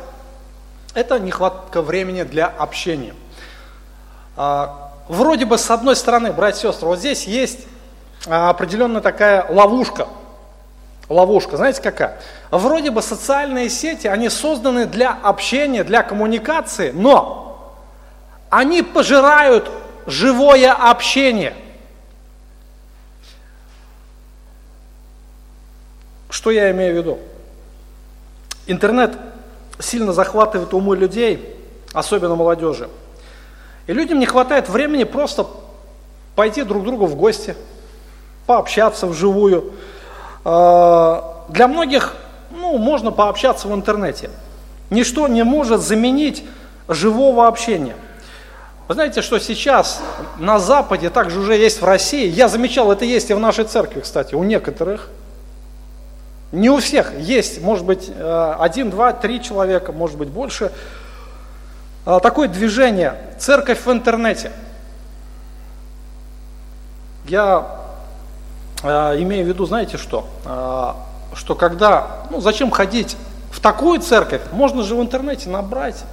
это 0.94 1.18
нехватка 1.18 1.82
времени 1.82 2.22
для 2.22 2.46
общения– 2.46 3.14
вроде 5.08 5.44
бы 5.44 5.58
с 5.58 5.70
одной 5.70 5.96
стороны, 5.96 6.32
братья 6.32 6.68
и 6.68 6.72
сестры, 6.72 6.88
вот 6.88 6.98
здесь 6.98 7.24
есть 7.24 7.66
а, 8.26 8.50
определенная 8.50 9.00
такая 9.00 9.46
ловушка. 9.48 10.06
Ловушка, 11.08 11.56
знаете 11.56 11.80
какая? 11.80 12.20
Вроде 12.50 12.90
бы 12.90 13.00
социальные 13.00 13.70
сети, 13.70 14.06
они 14.06 14.28
созданы 14.28 14.86
для 14.86 15.10
общения, 15.10 15.82
для 15.82 16.02
коммуникации, 16.02 16.90
но 16.90 17.74
они 18.50 18.82
пожирают 18.82 19.70
живое 20.06 20.72
общение. 20.72 21.54
Что 26.30 26.50
я 26.50 26.70
имею 26.70 26.94
в 26.94 26.96
виду? 26.98 27.18
Интернет 28.66 29.18
сильно 29.78 30.12
захватывает 30.12 30.74
умы 30.74 30.94
людей, 30.94 31.56
особенно 31.94 32.36
молодежи. 32.36 32.90
И 33.88 33.92
людям 33.94 34.20
не 34.20 34.26
хватает 34.26 34.68
времени 34.68 35.04
просто 35.04 35.46
пойти 36.36 36.62
друг 36.62 36.82
к 36.82 36.84
другу 36.84 37.06
в 37.06 37.16
гости, 37.16 37.56
пообщаться 38.46 39.06
вживую. 39.06 39.72
А, 40.44 41.46
для 41.48 41.66
многих 41.66 42.14
ну, 42.50 42.76
можно 42.76 43.10
пообщаться 43.10 43.66
в 43.66 43.74
интернете. 43.74 44.30
Ничто 44.90 45.26
не 45.26 45.42
может 45.42 45.80
заменить 45.80 46.44
живого 46.86 47.48
общения. 47.48 47.96
Вы 48.88 48.94
знаете, 48.94 49.22
что 49.22 49.38
сейчас 49.38 50.02
на 50.38 50.58
Западе, 50.58 51.08
также 51.08 51.40
уже 51.40 51.56
есть 51.56 51.80
в 51.80 51.84
России, 51.84 52.26
я 52.28 52.48
замечал, 52.48 52.92
это 52.92 53.06
есть 53.06 53.30
и 53.30 53.34
в 53.34 53.40
нашей 53.40 53.64
церкви, 53.64 54.00
кстати, 54.00 54.34
у 54.34 54.44
некоторых, 54.44 55.08
не 56.52 56.68
у 56.68 56.78
всех, 56.78 57.18
есть, 57.18 57.62
может 57.62 57.84
быть, 57.84 58.10
э, 58.14 58.54
один, 58.58 58.90
два, 58.90 59.12
три 59.12 59.42
человека, 59.42 59.92
может 59.92 60.18
быть, 60.18 60.28
больше– 60.28 60.72
такое 62.20 62.48
движение 62.48 63.14
«Церковь 63.38 63.84
в 63.84 63.92
интернете». 63.92 64.50
Я 67.26 67.66
а, 68.82 69.14
имею 69.20 69.44
в 69.44 69.48
виду, 69.48 69.66
знаете 69.66 69.98
что? 69.98 70.26
А, 70.46 70.96
что 71.34 71.54
когда, 71.54 72.22
ну 72.30 72.40
зачем 72.40 72.70
ходить 72.70 73.18
в 73.50 73.60
такую 73.60 74.00
церковь, 74.00 74.40
можно 74.52 74.82
же 74.82 74.94
в 74.94 75.02
интернете 75.02 75.50
набрать 75.50 76.04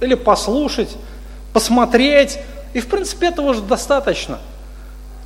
или 0.00 0.14
послушать, 0.14 0.96
посмотреть, 1.52 2.38
и 2.72 2.80
в 2.80 2.88
принципе 2.88 3.28
этого 3.28 3.54
же 3.54 3.62
достаточно. 3.62 4.38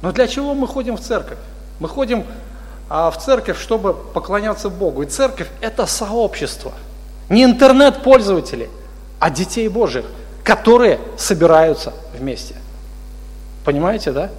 Но 0.01 0.13
для 0.13 0.27
чего 0.27 0.55
мы 0.55 0.67
ходим 0.67 0.97
в 0.97 1.01
церковь? 1.01 1.39
Мы 1.81 1.89
ходим 1.89 2.25
а, 2.89 3.11
в 3.11 3.19
церковь, 3.19 3.61
чтобы 3.61 3.93
поклоняться 3.93 4.71
Богу. 4.71 5.03
И 5.03 5.07
церковь– 5.07 5.49
это 5.61 5.85
сообщество. 5.87 6.73
Не 7.29 7.45
интернет-пользователи, 7.45 8.71
а 9.19 9.31
детей 9.31 9.69
Божьих, 9.69 10.05
которые 10.45 10.99
собираются 11.17 11.93
вместе. 12.17 12.55
Понимаете, 13.65 14.13
да? 14.13 14.31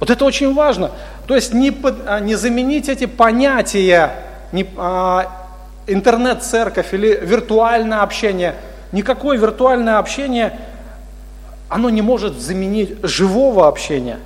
Вот 0.00 0.10
это 0.10 0.24
очень 0.24 0.54
важно. 0.54 0.90
То 1.26 1.34
есть 1.34 1.52
не, 1.52 1.74
а, 2.06 2.20
не 2.20 2.34
заменить 2.34 2.88
эти 2.88 3.06
понятия, 3.06 4.12
не, 4.52 4.66
а, 4.76 5.48
интернет-церковь 5.86 6.92
или 6.94 7.18
виртуальное 7.22 8.02
общение. 8.02 8.54
Никакое 8.92 9.38
виртуальное 9.38 9.98
общение, 9.98 10.58
оно 11.68 11.90
не 11.90 12.02
может 12.02 12.38
заменить 12.38 12.96
живого 13.02 13.68
общения. 13.68 14.18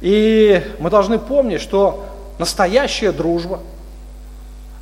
И 0.00 0.62
мы 0.78 0.90
должны 0.90 1.18
помнить, 1.18 1.60
что 1.60 2.06
настоящая 2.38 3.12
дружба, 3.12 3.60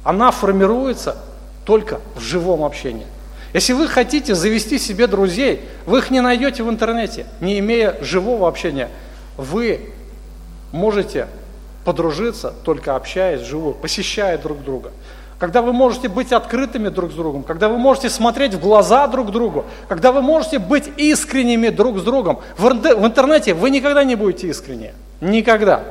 она 0.05 0.31
формируется 0.31 1.17
только 1.65 2.01
в 2.15 2.21
живом 2.21 2.65
общении. 2.65 3.07
Если 3.57 3.73
вы 3.73 3.89
хотите 3.89 4.35
завести 4.35 4.79
себе 4.79 5.07
друзей, 5.07 5.63
вы 5.87 6.01
их 6.01 6.11
не 6.11 6.21
найдете 6.21 6.63
в 6.63 6.69
интернете, 6.69 7.25
не 7.41 7.59
имея 7.61 7.97
живого 8.03 8.49
общения. 8.49 8.91
Вы 9.39 9.95
можете 10.73 11.27
подружиться, 11.83 12.53
только 12.67 12.97
общаясь 12.97 13.41
вживую, 13.41 13.73
посещая 13.73 14.37
друг 14.37 14.63
друга. 14.63 14.93
Когда 15.39 15.63
вы 15.63 15.73
можете 15.73 16.11
быть 16.11 16.33
открытыми 16.33 16.91
друг 16.91 17.13
с 17.13 17.15
другом, 17.15 17.45
когда 17.45 17.71
вы 17.71 17.79
можете 17.79 18.11
смотреть 18.11 18.53
в 18.53 18.61
глаза 18.61 19.07
друг 19.07 19.31
другу, 19.33 19.65
когда 19.89 20.13
вы 20.13 20.21
можете 20.21 20.59
быть 20.59 20.91
искренними 20.99 21.71
друг 21.71 21.99
с 21.99 22.03
другом. 22.03 22.41
В 22.59 22.69
интернете 22.69 23.55
вы 23.55 23.71
никогда 23.71 24.05
не 24.05 24.17
будете 24.17 24.49
искренние. 24.49 24.93
Никогда. 25.23 25.83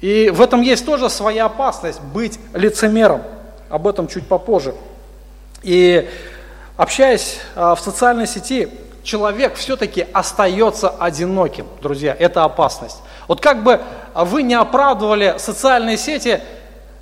И 0.00 0.30
в 0.30 0.42
этом 0.42 0.62
есть 0.62 0.84
тоже 0.84 1.10
своя 1.10 1.44
опасность, 1.44 2.00
быть 2.12 2.40
лицемером. 2.54 3.22
Об 3.68 3.86
этом 3.86 4.08
чуть 4.08 4.26
попозже. 4.26 4.74
И 5.62 6.08
общаясь 6.76 7.38
а, 7.54 7.74
в 7.74 7.80
социальной 7.80 8.26
сети, 8.26 8.68
человек 9.02 9.54
все-таки 9.54 10.06
остается 10.12 10.88
одиноким, 10.88 11.66
друзья, 11.80 12.14
это 12.18 12.44
опасность. 12.44 12.98
Вот 13.28 13.40
как 13.40 13.62
бы 13.62 13.80
вы 14.14 14.42
не 14.42 14.54
оправдывали 14.54 15.36
социальные 15.38 15.96
сети, 15.96 16.40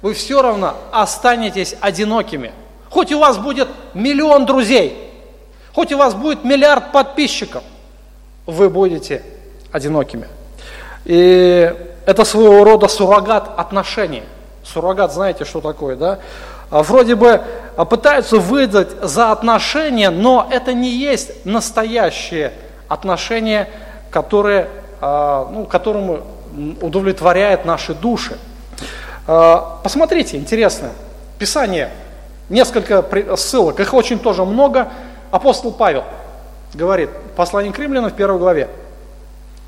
вы 0.03 0.15
все 0.15 0.43
равно 0.43 0.75
останетесь 0.93 1.77
одинокими. 1.81 2.53
Хоть 2.91 3.11
у 3.13 3.19
вас 3.19 3.39
будет 3.39 3.69
миллион 3.95 4.47
друзей, 4.47 5.11
хоть 5.75 5.93
у 5.93 5.99
вас 5.99 6.15
будет 6.15 6.45
миллиард 6.45 6.93
подписчиков, 6.93 7.65
вы 8.47 8.69
будете 8.69 9.23
одинокими. 9.73 10.29
И 11.05 11.75
это 12.07 12.25
своего 12.25 12.65
рода 12.65 12.89
суррогат 12.89 13.51
отношений. 13.57 14.23
Суррогат, 14.63 15.13
знаете, 15.13 15.45
что 15.45 15.61
такое, 15.61 15.97
да? 15.97 16.19
А 16.71 16.83
вроде 16.83 17.15
бы 17.15 17.41
а, 17.77 17.85
пытаются 17.85 18.39
выдать 18.39 18.89
за 19.03 19.33
отношения, 19.33 20.11
но 20.11 20.47
это 20.51 20.73
не 20.73 20.91
есть 20.91 21.45
настоящие 21.45 22.53
отношения, 22.89 23.69
которые, 24.11 24.69
а, 25.01 25.49
ну, 25.51 25.65
которому 25.65 26.21
удовлетворяет 26.81 27.65
наши 27.65 27.95
души. 27.95 28.39
Посмотрите, 29.27 30.37
интересно, 30.37 30.91
Писание, 31.39 31.91
несколько 32.49 33.05
ссылок, 33.37 33.81
их 33.81 33.93
очень 33.93 34.21
тоже 34.21 34.45
много. 34.45 34.93
Апостол 35.33 35.73
Павел 35.73 36.05
говорит, 36.75 37.11
послание 37.35 37.73
к 37.73 37.79
римлянам 37.79 38.11
в 38.11 38.15
первой 38.15 38.39
главе, 38.39 38.69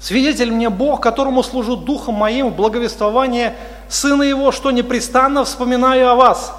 Свидетель 0.00 0.50
мне 0.50 0.68
Бог, 0.68 1.00
которому 1.00 1.42
служу 1.42 1.76
духом 1.76 2.14
моим 2.14 2.50
в 2.50 2.56
благовествовании 2.56 3.52
Сына 3.88 4.22
Его, 4.22 4.52
что 4.52 4.70
непрестанно 4.70 5.44
вспоминаю 5.44 6.10
о 6.10 6.14
вас, 6.16 6.54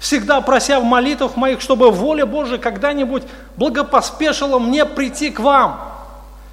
всегда 0.00 0.40
прося 0.40 0.80
в 0.80 0.84
молитвах 0.84 1.36
моих, 1.36 1.60
чтобы 1.60 1.92
воля 1.92 2.26
Божия 2.26 2.58
когда-нибудь 2.58 3.22
благопоспешила 3.56 4.58
мне 4.58 4.84
прийти 4.84 5.30
к 5.30 5.38
вам. 5.38 5.88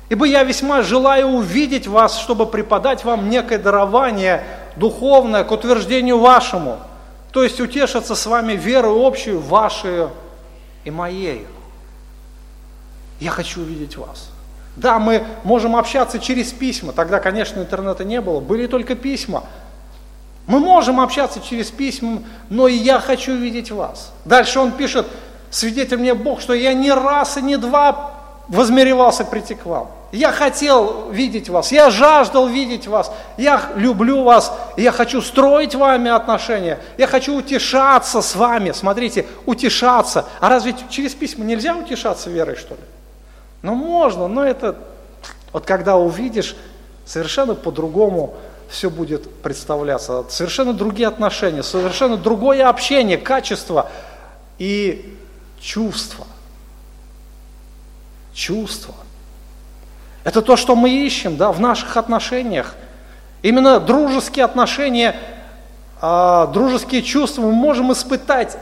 Ибо 0.10 0.26
я 0.26 0.44
весьма 0.44 0.84
желаю 0.84 1.28
увидеть 1.28 1.88
вас, 1.88 2.20
чтобы 2.20 2.46
преподать 2.46 3.04
вам 3.04 3.30
некое 3.30 3.58
дарование 3.58 4.44
духовное 4.76 5.44
к 5.44 5.52
утверждению 5.52 6.20
вашему, 6.20 6.78
то 7.32 7.44
есть 7.44 7.60
утешиться 7.60 8.16
с 8.16 8.26
вами 8.26 8.54
верой 8.54 9.08
общую, 9.08 9.40
вашей 9.40 10.08
и 10.84 10.92
моей. 10.92 11.48
Я 13.20 13.32
хочу 13.32 13.62
увидеть 13.62 13.98
вас. 13.98 14.30
Да, 14.76 15.00
мы 15.00 15.26
можем 15.44 15.76
общаться 15.76 16.20
через 16.20 16.52
письма. 16.52 16.94
Тогда, 16.94 17.20
конечно, 17.20 17.60
интернета 17.60 18.04
не 18.04 18.22
было, 18.22 18.40
были 18.40 18.68
только 18.68 18.96
письма. 18.96 19.44
Мы 20.48 20.60
можем 20.60 21.02
общаться 21.02 21.42
через 21.42 21.70
письма, 21.72 22.24
но 22.50 22.68
и 22.68 22.74
я 22.74 23.00
хочу 23.00 23.36
видеть 23.36 23.70
вас. 23.70 24.12
Дальше 24.24 24.60
он 24.60 24.72
пишет, 24.72 25.06
свидетель 25.52 25.98
мне 25.98 26.14
Бог, 26.14 26.40
что 26.40 26.54
я 26.54 26.74
ни 26.74 26.90
раз 26.90 27.38
и 27.38 27.42
ни 27.42 27.58
два 27.58 28.14
возмеревался 28.48 29.26
прийти 29.26 29.56
к 29.56 29.66
вам. 29.66 29.92
Я 30.14 30.32
хотел 30.32 31.12
видеть 31.12 31.50
вас, 31.50 31.74
я 31.74 31.90
жаждал 31.90 32.48
видеть 32.48 32.88
вас, 32.88 33.12
я 33.36 33.62
люблю 33.76 34.24
вас, 34.24 34.54
я 34.78 34.94
хочу 34.94 35.22
строить 35.22 35.76
вами 35.76 36.10
отношения, 36.10 36.80
я 36.98 37.08
хочу 37.08 37.36
утешаться 37.36 38.22
с 38.22 38.34
вами. 38.34 38.72
Смотрите, 38.72 39.26
утешаться. 39.46 40.26
А 40.40 40.48
разве 40.48 40.76
через 40.90 41.14
письма 41.14 41.44
нельзя 41.44 41.76
утешаться 41.76 42.30
верой, 42.30 42.56
что 42.56 42.76
ли? 42.76 42.82
Ну, 43.64 43.76
можно, 43.76 44.30
но 44.30 44.46
это, 44.46 44.78
вот 45.52 45.66
когда 45.66 45.98
увидишь, 45.98 46.56
совершенно 47.06 47.54
по-другому 47.54 48.36
все 48.70 48.90
будет 48.90 49.42
представляться. 49.42 50.26
Совершенно 50.30 50.74
другие 50.74 51.08
отношения, 51.08 51.64
совершенно 51.64 52.18
другое 52.18 52.68
общение, 52.68 53.18
качество 53.18 53.90
и 54.58 55.18
чувство. 55.60 56.26
Чувство. 58.34 58.94
Это 60.24 60.42
то, 60.42 60.56
что 60.56 60.76
мы 60.76 60.90
ищем 60.90 61.38
да, 61.38 61.52
в 61.52 61.60
наших 61.60 61.98
отношениях. 61.98 62.76
Именно 63.42 63.80
дружеские 63.80 64.46
отношения, 64.46 65.16
э, 66.02 66.48
дружеские 66.54 67.02
чувства 67.02 67.44
мы 67.44 67.54
можем 67.54 67.94
испытать, 67.94 68.58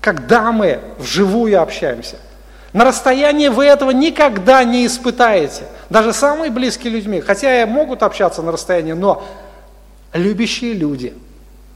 когда 0.00 0.52
мы 0.52 0.80
вживую 0.98 1.60
общаемся– 1.60 2.16
на 2.72 2.84
расстоянии 2.84 3.48
вы 3.48 3.64
этого 3.64 3.90
никогда 3.90 4.62
не 4.64 4.86
испытаете. 4.86 5.64
Даже 5.88 6.12
самые 6.12 6.50
близкие 6.50 6.92
людьми, 6.92 7.20
хотя 7.20 7.62
и 7.62 7.64
могут 7.64 8.02
общаться 8.02 8.42
на 8.42 8.52
расстоянии, 8.52 8.92
но 8.92 9.24
любящие 10.12 10.74
люди, 10.74 11.14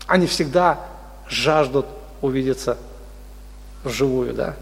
они 0.06 0.26
всегда 0.26 0.78
жаждут 1.28 1.86
увидеться 2.20 2.78
вживую, 3.82 4.34
да? 4.34 4.54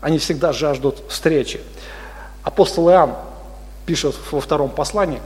Они 0.00 0.18
всегда 0.18 0.52
жаждут 0.52 1.02
встречи. 1.08 1.60
Апостол 2.42 2.88
Иоанн 2.90 3.14
пишет 3.84 4.14
во 4.30 4.40
втором 4.40 4.70
послании, 4.70 5.20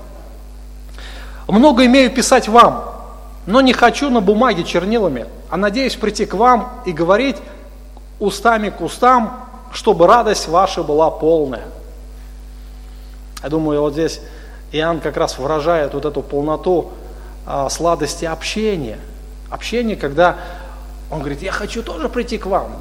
«Много 1.46 1.84
имею 1.86 2.10
писать 2.10 2.48
вам, 2.48 2.92
но 3.46 3.60
не 3.60 3.72
хочу 3.72 4.10
на 4.10 4.20
бумаге 4.20 4.64
чернилами, 4.64 5.26
а 5.50 5.56
надеюсь 5.56 5.96
прийти 5.96 6.26
к 6.26 6.34
вам 6.34 6.80
и 6.86 6.92
говорить 6.92 7.36
устами 8.20 8.70
к 8.70 8.80
устам, 8.80 9.51
чтобы 9.72 10.06
радость 10.06 10.48
ваша 10.48 10.82
была 10.82 11.10
полная. 11.10 11.64
Я 13.42 13.48
думаю, 13.48 13.80
вот 13.80 13.94
здесь 13.94 14.20
Иоанн 14.70 15.00
как 15.00 15.16
раз 15.16 15.38
выражает 15.38 15.94
вот 15.94 16.04
эту 16.04 16.22
полноту 16.22 16.92
а, 17.46 17.68
сладости 17.68 18.24
общения. 18.24 18.98
Общение, 19.50 19.96
когда 19.96 20.36
он 21.10 21.20
говорит, 21.20 21.42
я 21.42 21.52
хочу 21.52 21.82
тоже 21.82 22.08
прийти 22.08 22.38
к 22.38 22.46
вам, 22.46 22.72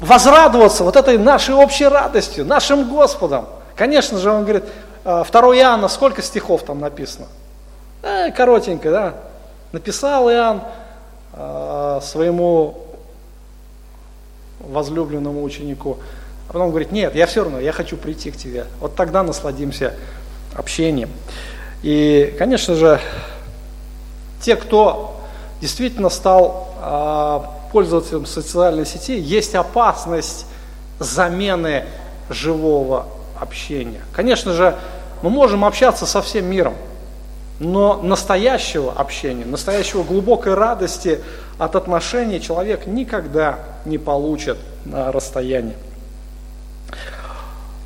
возрадоваться 0.00 0.84
вот 0.84 0.96
этой 0.96 1.18
нашей 1.18 1.54
общей 1.54 1.86
радостью, 1.86 2.44
нашим 2.44 2.88
Господом. 2.88 3.46
Конечно 3.74 4.18
же, 4.18 4.30
он 4.30 4.42
говорит, 4.42 4.64
2 5.04 5.22
а, 5.22 5.24
Иоанна, 5.56 5.88
сколько 5.88 6.22
стихов 6.22 6.62
там 6.62 6.80
написано? 6.80 7.26
Э, 8.02 8.30
коротенько, 8.30 8.90
да. 8.90 9.14
Написал 9.72 10.30
Иоанн 10.30 10.60
э, 11.32 12.00
своему 12.02 12.83
возлюбленному 14.70 15.42
ученику. 15.42 15.98
А 16.48 16.52
потом 16.52 16.70
говорит, 16.70 16.92
нет, 16.92 17.14
я 17.14 17.26
все 17.26 17.42
равно, 17.42 17.60
я 17.60 17.72
хочу 17.72 17.96
прийти 17.96 18.30
к 18.30 18.36
тебе. 18.36 18.66
Вот 18.80 18.94
тогда 18.94 19.22
насладимся 19.22 19.94
общением. 20.56 21.10
И, 21.82 22.34
конечно 22.38 22.74
же, 22.74 23.00
те, 24.40 24.56
кто 24.56 25.20
действительно 25.60 26.10
стал 26.10 26.74
э, 26.80 27.40
пользователем 27.72 28.26
социальной 28.26 28.86
сети, 28.86 29.18
есть 29.18 29.54
опасность 29.54 30.46
замены 30.98 31.84
живого 32.28 33.06
общения. 33.40 34.00
Конечно 34.12 34.52
же, 34.52 34.76
мы 35.22 35.30
можем 35.30 35.64
общаться 35.64 36.06
со 36.06 36.22
всем 36.22 36.46
миром, 36.46 36.74
но 37.58 38.00
настоящего 38.02 38.92
общения, 38.92 39.44
настоящего 39.44 40.02
глубокой 40.02 40.54
радости 40.54 41.20
от 41.58 41.76
отношений 41.76 42.40
человек 42.40 42.86
никогда 42.86 43.58
не 43.84 43.98
получит 43.98 44.58
на 44.84 45.12
расстоянии. 45.12 45.76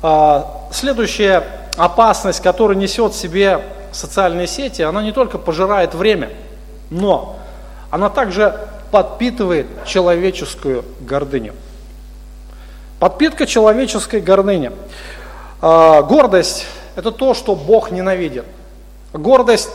А, 0.01 0.67
следующая 0.71 1.43
опасность, 1.77 2.41
которую 2.41 2.77
несет 2.77 3.13
в 3.13 3.17
себе 3.17 3.61
социальные 3.91 4.47
сети, 4.47 4.81
она 4.81 5.01
не 5.03 5.11
только 5.11 5.37
пожирает 5.37 5.93
время, 5.93 6.29
но 6.89 7.37
она 7.89 8.09
также 8.09 8.67
подпитывает 8.91 9.67
человеческую 9.85 10.83
гордыню. 11.01 11.53
Подпитка 12.99 13.45
человеческой 13.45 14.21
гордыни. 14.21 14.71
А, 15.61 16.01
гордость– 16.01 16.65
это 16.95 17.11
то, 17.11 17.33
что 17.33 17.55
Бог 17.55 17.91
ненавидит. 17.91 18.45
Гордость 19.13 19.69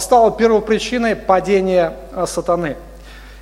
стала 0.00 0.30
первопричиной 0.30 1.14
падения 1.14 1.94
а, 2.12 2.26
сатаны. 2.26 2.76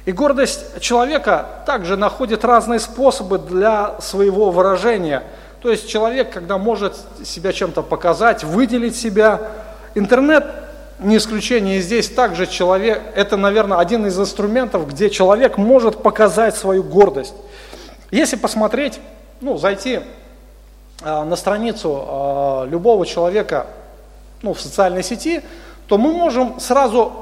И 0.05 0.13
гордость 0.13 0.81
человека 0.81 1.47
также 1.65 1.97
находит 1.97 2.45
разные 2.45 2.81
способы 2.81 3.39
для 3.39 4.01
своего 4.01 4.51
выражения. 4.51 5.23
То 5.61 5.71
есть 5.71 5.89
человек, 5.89 6.33
когда 6.33 6.59
может 6.59 6.97
себя 7.25 7.53
чем-то 7.53 7.83
показать, 7.83 8.43
выделить 8.43 8.97
себя. 8.97 9.53
Интернет 9.95 10.45
не 10.99 11.19
исключение. 11.19 11.79
И 11.79 11.81
здесь 11.81 12.09
также 12.09 12.47
человек, 12.49 13.01
это, 13.15 13.37
наверное, 13.37 13.79
один 13.79 14.05
из 14.07 14.19
инструментов, 14.19 14.89
где 14.89 15.09
человек 15.09 15.57
может 15.57 16.03
показать 16.03 16.57
свою 16.57 16.83
гордость. 16.83 17.35
Если 18.11 18.35
посмотреть, 18.35 19.01
ну, 19.41 19.57
зайти 19.57 20.01
э, 21.03 21.23
на 21.23 21.37
страницу 21.37 22.05
э, 22.07 22.69
любого 22.71 23.07
человека 23.07 23.67
ну, 24.43 24.53
в 24.53 24.61
социальной 24.61 25.05
сети, 25.05 25.43
то 25.87 25.97
мы 25.97 26.13
можем 26.13 26.59
сразу 26.59 27.13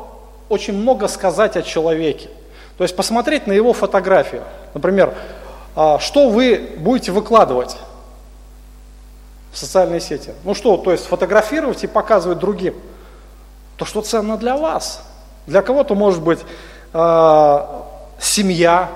очень 0.49 0.75
много 0.75 1.09
сказать 1.09 1.59
о 1.59 1.63
человеке. 1.63 2.31
То 2.81 2.85
есть 2.85 2.97
посмотреть 2.97 3.47
на 3.47 3.53
его 3.53 3.75
фотографию. 3.75 4.43
Например, 4.73 5.13
э, 5.77 5.99
что 6.01 6.31
вы 6.31 6.77
будете 6.79 7.13
выкладывать 7.13 7.77
в 9.53 9.59
социальные 9.59 10.01
сети. 10.01 10.33
Ну 10.45 10.55
что, 10.55 10.79
то 10.79 10.91
есть 10.91 11.05
фотографировать 11.05 11.85
и 11.85 11.87
показывать 11.87 12.39
другим 12.39 12.75
то, 13.77 13.85
что 13.85 14.01
ценно 14.01 14.39
для 14.39 14.57
вас. 14.57 15.03
Для 15.47 15.61
кого-то 15.61 15.95
может 15.95 16.23
быть 16.23 16.39
э, 16.95 17.67
семья, 18.19 18.89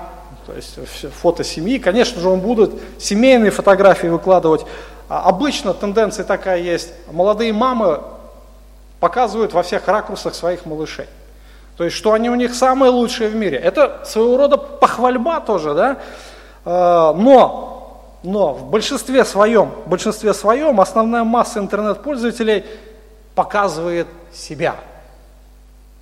то 0.47 0.53
есть 0.53 0.79
фото 1.21 1.43
семьи. 1.43 1.77
Конечно 1.77 2.19
же, 2.19 2.27
он 2.27 2.39
будут 2.39 2.73
семейные 2.97 3.51
фотографии 3.51 4.07
выкладывать. 4.07 4.65
А 5.09 5.29
обычно 5.29 5.75
тенденция 5.75 6.25
такая 6.25 6.57
есть. 6.57 6.91
Молодые 7.11 7.53
мамы 7.53 8.01
показывают 8.99 9.53
во 9.53 9.61
всех 9.61 9.87
ракурсах 9.87 10.33
своих 10.33 10.65
малышей. 10.65 11.05
То 11.77 11.83
есть, 11.83 11.95
что 11.95 12.13
они 12.13 12.29
у 12.29 12.35
них 12.35 12.55
самые 12.55 12.89
лучшие 12.89 13.29
в 13.29 13.35
мире. 13.35 13.57
Это 13.57 14.01
своего 14.05 14.37
рода 14.37 14.57
похвальба 14.57 15.41
тоже, 15.41 15.73
да? 15.73 15.97
Э, 16.63 17.13
но, 17.15 18.01
но 18.23 18.53
в 18.53 18.69
большинстве 18.69 19.25
своем, 19.25 19.71
в 19.85 19.89
большинстве 19.89 20.33
своем 20.33 20.79
основная 20.79 21.23
масса 21.23 21.59
интернет-пользователей 21.59 22.63
показывает 23.35 24.07
себя. 24.33 24.75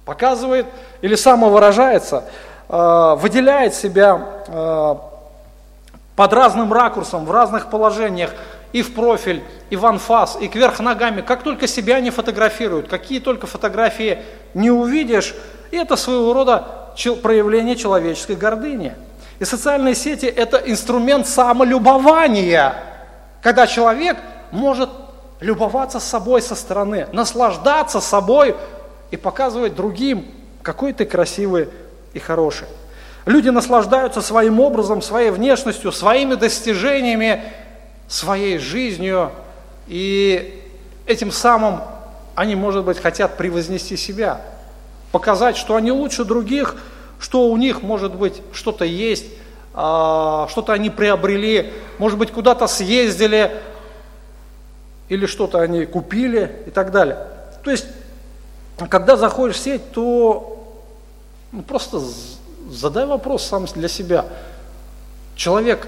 Показывает 0.05 0.67
или 1.01 1.15
самовыражается, 1.15 2.25
э, 2.69 3.15
выделяет 3.17 3.73
себя 3.73 4.21
э, 4.47 4.95
под 6.15 6.33
разным 6.33 6.71
ракурсом, 6.71 7.25
в 7.25 7.31
разных 7.31 7.71
положениях, 7.71 8.29
и 8.73 8.81
в 8.81 8.93
профиль, 8.93 9.43
и 9.69 9.75
в 9.75 9.85
анфас, 9.85 10.37
и 10.39 10.47
кверх 10.47 10.79
ногами. 10.79 11.21
Как 11.21 11.43
только 11.43 11.67
себя 11.67 11.99
не 11.99 12.09
фотографируют, 12.09 12.89
какие 12.89 13.19
только 13.19 13.47
фотографии 13.47 14.19
не 14.53 14.71
увидишь, 14.71 15.35
и 15.73 15.75
это 15.75 15.95
своего 15.95 16.33
рода 16.33 16.67
проявление 17.23 17.75
человеческой 17.75 18.35
гордыни. 18.35 18.93
И 19.39 19.43
социальные 19.43 19.95
сети– 19.95 20.25
это 20.27 20.57
инструмент 20.57 21.25
самолюбования, 21.25 22.75
когда 23.41 23.65
человек 23.65 24.17
может 24.51 24.91
любоваться 25.39 25.99
собой 25.99 26.43
со 26.43 26.53
стороны, 26.53 27.07
наслаждаться 27.11 28.01
собой 28.01 28.55
и 29.09 29.17
показывать 29.17 29.73
другим, 29.73 30.27
какой 30.61 30.93
ты 30.93 31.05
красивый 31.05 31.69
и 32.13 32.19
хороший. 32.19 32.67
Люди 33.25 33.49
наслаждаются 33.49 34.21
своим 34.21 34.59
образом, 34.59 35.01
своей 35.01 35.31
внешностью, 35.31 35.91
своими 35.91 36.35
достижениями, 36.35 37.41
своей 38.07 38.59
жизнью, 38.59 39.31
и 39.87 40.63
этим 41.07 41.31
самым 41.31 41.81
они, 42.35 42.53
может 42.53 42.85
быть, 42.85 42.99
хотят 42.99 43.37
превознести 43.37 43.97
себя, 43.97 44.39
показать, 45.13 45.57
что 45.57 45.75
они 45.75 45.91
лучше 45.91 46.25
других, 46.25 46.75
что 47.19 47.47
у 47.47 47.55
них, 47.55 47.83
может 47.83 48.15
быть, 48.15 48.41
что-то 48.51 48.83
есть, 48.83 49.27
а, 49.75 50.47
что-то 50.49 50.73
они 50.73 50.89
приобрели, 50.89 51.71
может 51.99 52.17
быть, 52.17 52.31
куда-то 52.31 52.65
съездили, 52.65 53.61
или 55.09 55.27
что-то 55.27 55.61
они 55.61 55.85
купили 55.85 56.63
и 56.65 56.71
так 56.71 56.91
далее. 56.91 57.27
То 57.63 57.69
есть, 57.69 57.85
когда 58.89 59.15
заходишь 59.15 59.57
в 59.57 59.59
сеть, 59.59 59.91
то 59.91 60.81
ну, 61.51 61.61
просто 61.61 62.01
задай 62.71 63.05
вопрос 63.05 63.45
сам 63.45 63.65
для 63.65 63.87
себя. 63.87 64.25
Человек, 65.35 65.87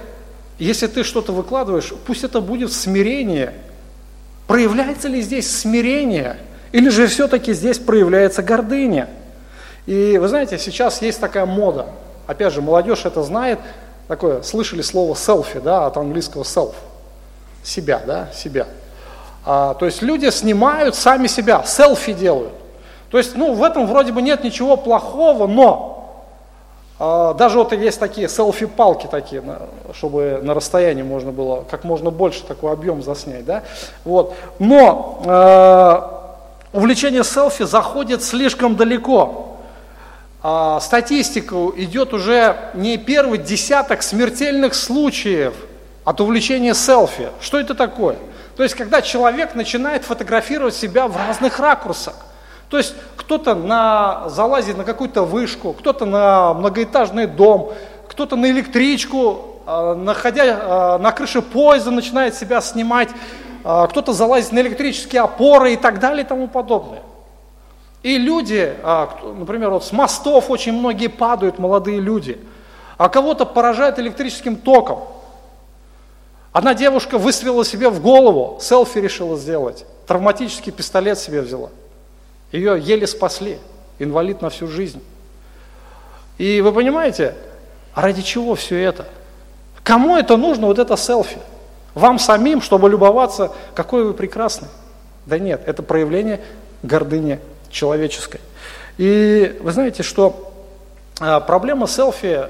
если 0.59 0.85
ты 0.85 1.03
что-то 1.03 1.31
выкладываешь, 1.31 1.91
пусть 2.05 2.23
это 2.23 2.41
будет 2.41 2.71
смирение. 2.71 3.55
Проявляется 4.45 5.07
ли 5.07 5.23
здесь 5.23 5.49
смирение? 5.49 6.37
Или 6.75 6.89
же 6.89 7.07
все-таки 7.07 7.53
здесь 7.53 7.79
проявляется 7.79 8.43
гордыня? 8.43 9.07
И 9.85 10.17
вы 10.17 10.27
знаете, 10.27 10.57
сейчас 10.57 11.01
есть 11.01 11.21
такая 11.21 11.45
мода. 11.45 11.85
Опять 12.27 12.51
же, 12.51 12.61
молодежь 12.61 13.05
это 13.05 13.23
знает. 13.23 13.59
Такое, 14.09 14.41
слышали 14.41 14.81
слово 14.81 15.15
селфи, 15.15 15.61
да, 15.61 15.85
от 15.85 15.95
английского 15.95 16.43
self. 16.43 16.73
Себя, 17.63 18.01
да, 18.05 18.27
себя. 18.35 18.67
А, 19.45 19.75
то 19.75 19.85
есть 19.85 20.01
люди 20.01 20.29
снимают 20.31 20.95
сами 20.95 21.27
себя, 21.27 21.63
селфи 21.63 22.11
делают. 22.11 22.51
То 23.09 23.19
есть, 23.19 23.37
ну, 23.37 23.53
в 23.53 23.63
этом 23.63 23.87
вроде 23.87 24.11
бы 24.11 24.21
нет 24.21 24.43
ничего 24.43 24.75
плохого, 24.75 25.47
но 25.47 25.95
а, 26.99 27.33
даже 27.35 27.57
вот 27.57 27.71
есть 27.71 28.01
такие 28.01 28.27
селфи-палки 28.27 29.07
такие, 29.07 29.41
на, 29.41 29.61
чтобы 29.93 30.41
на 30.43 30.53
расстоянии 30.53 31.03
можно 31.03 31.31
было 31.31 31.63
как 31.71 31.85
можно 31.85 32.11
больше 32.11 32.43
такой 32.43 32.73
объем 32.73 33.01
заснять, 33.01 33.45
да. 33.45 33.63
Вот. 34.03 34.33
Но 34.59 35.21
э, 35.23 36.14
увлечение 36.73 37.23
селфи 37.23 37.65
заходит 37.65 38.23
слишком 38.23 38.75
далеко. 38.75 39.57
А, 40.43 40.79
статистика 40.79 41.55
идет 41.75 42.13
уже 42.13 42.55
не 42.75 42.97
первый 42.97 43.39
десяток 43.39 44.03
смертельных 44.03 44.75
случаев 44.75 45.55
от 46.03 46.21
увлечения 46.21 46.73
селфи. 46.73 47.29
Что 47.41 47.59
это 47.59 47.73
такое? 47.73 48.17
То 48.55 48.63
есть, 48.63 48.75
когда 48.75 49.01
человек 49.01 49.55
начинает 49.55 50.05
фотографировать 50.05 50.75
себя 50.75 51.07
в 51.07 51.17
разных 51.17 51.59
ракурсах. 51.59 52.15
То 52.69 52.77
есть, 52.77 52.95
кто-то 53.15 53.55
на, 53.55 54.29
залазит 54.29 54.77
на 54.77 54.83
какую-то 54.83 55.23
вышку, 55.23 55.73
кто-то 55.73 56.05
на 56.05 56.53
многоэтажный 56.53 57.25
дом, 57.25 57.73
кто-то 58.07 58.35
на 58.35 58.49
электричку, 58.49 59.61
а, 59.65 59.95
находя 59.95 60.59
а, 60.61 60.97
на 60.99 61.11
крыше 61.11 61.41
поезда, 61.41 61.91
начинает 61.91 62.35
себя 62.35 62.61
снимать, 62.61 63.09
кто-то 63.65 64.13
залазит 64.13 64.51
на 64.51 64.59
электрические 64.59 65.23
опоры 65.23 65.73
и 65.73 65.75
так 65.75 65.99
далее 65.99 66.23
и 66.23 66.27
тому 66.27 66.47
подобное. 66.47 67.01
И 68.03 68.19
люди, 68.19 68.75
например, 69.23 69.71
вот 69.71 69.83
с 69.83 69.91
мостов 69.91 70.51
очень 70.51 70.73
многие 70.73 71.07
падают, 71.07 71.57
молодые 71.57 71.99
люди, 71.99 72.37
а 72.99 73.09
кого-то 73.09 73.47
поражает 73.47 73.97
электрическим 73.97 74.55
током. 74.55 74.99
Одна 76.53 76.75
девушка 76.75 77.17
выстрелила 77.17 77.65
себе 77.65 77.89
в 77.89 77.99
голову, 78.03 78.59
селфи 78.61 78.99
решила 78.99 79.35
сделать, 79.35 79.85
травматический 80.05 80.71
пистолет 80.71 81.17
себе 81.17 81.41
взяла. 81.41 81.71
Ее 82.51 82.79
еле 82.79 83.07
спасли, 83.07 83.57
инвалид 83.97 84.43
на 84.43 84.51
всю 84.51 84.67
жизнь. 84.67 85.01
И 86.37 86.61
вы 86.61 86.71
понимаете, 86.71 87.35
а 87.95 88.03
ради 88.03 88.21
чего 88.21 88.53
все 88.53 88.79
это? 88.79 89.07
Кому 89.83 90.15
это 90.15 90.37
нужно, 90.37 90.67
вот 90.67 90.77
это 90.77 90.95
селфи? 90.95 91.39
Вам 91.95 92.19
самим, 92.19 92.61
чтобы 92.61 92.89
любоваться, 92.89 93.51
какой 93.73 94.03
вы 94.03 94.13
прекрасный? 94.13 94.67
Да 95.25 95.39
нет, 95.39 95.61
это 95.65 95.81
проявление 95.81 96.41
гордыни 96.83 97.39
человеческой. 97.71 98.41
И 98.97 99.57
вы 99.61 99.71
знаете, 99.71 100.03
что 100.03 100.53
а, 101.19 101.39
проблема 101.39 101.87
селфи 101.87 102.47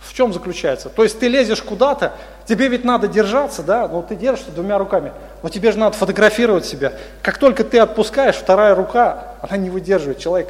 в 0.00 0.14
чем 0.14 0.32
заключается? 0.32 0.88
То 0.88 1.02
есть 1.02 1.18
ты 1.18 1.28
лезешь 1.28 1.62
куда-то, 1.62 2.12
тебе 2.46 2.68
ведь 2.68 2.84
надо 2.84 3.08
держаться, 3.08 3.62
да, 3.62 3.88
ну 3.88 4.02
ты 4.02 4.16
держишься 4.16 4.50
двумя 4.52 4.78
руками, 4.78 5.12
но 5.42 5.48
тебе 5.48 5.72
же 5.72 5.78
надо 5.78 5.96
фотографировать 5.96 6.64
себя. 6.64 6.94
Как 7.22 7.38
только 7.38 7.64
ты 7.64 7.78
отпускаешь, 7.78 8.36
вторая 8.36 8.74
рука, 8.74 9.34
она 9.42 9.56
не 9.56 9.70
выдерживает, 9.70 10.18
человек 10.18 10.48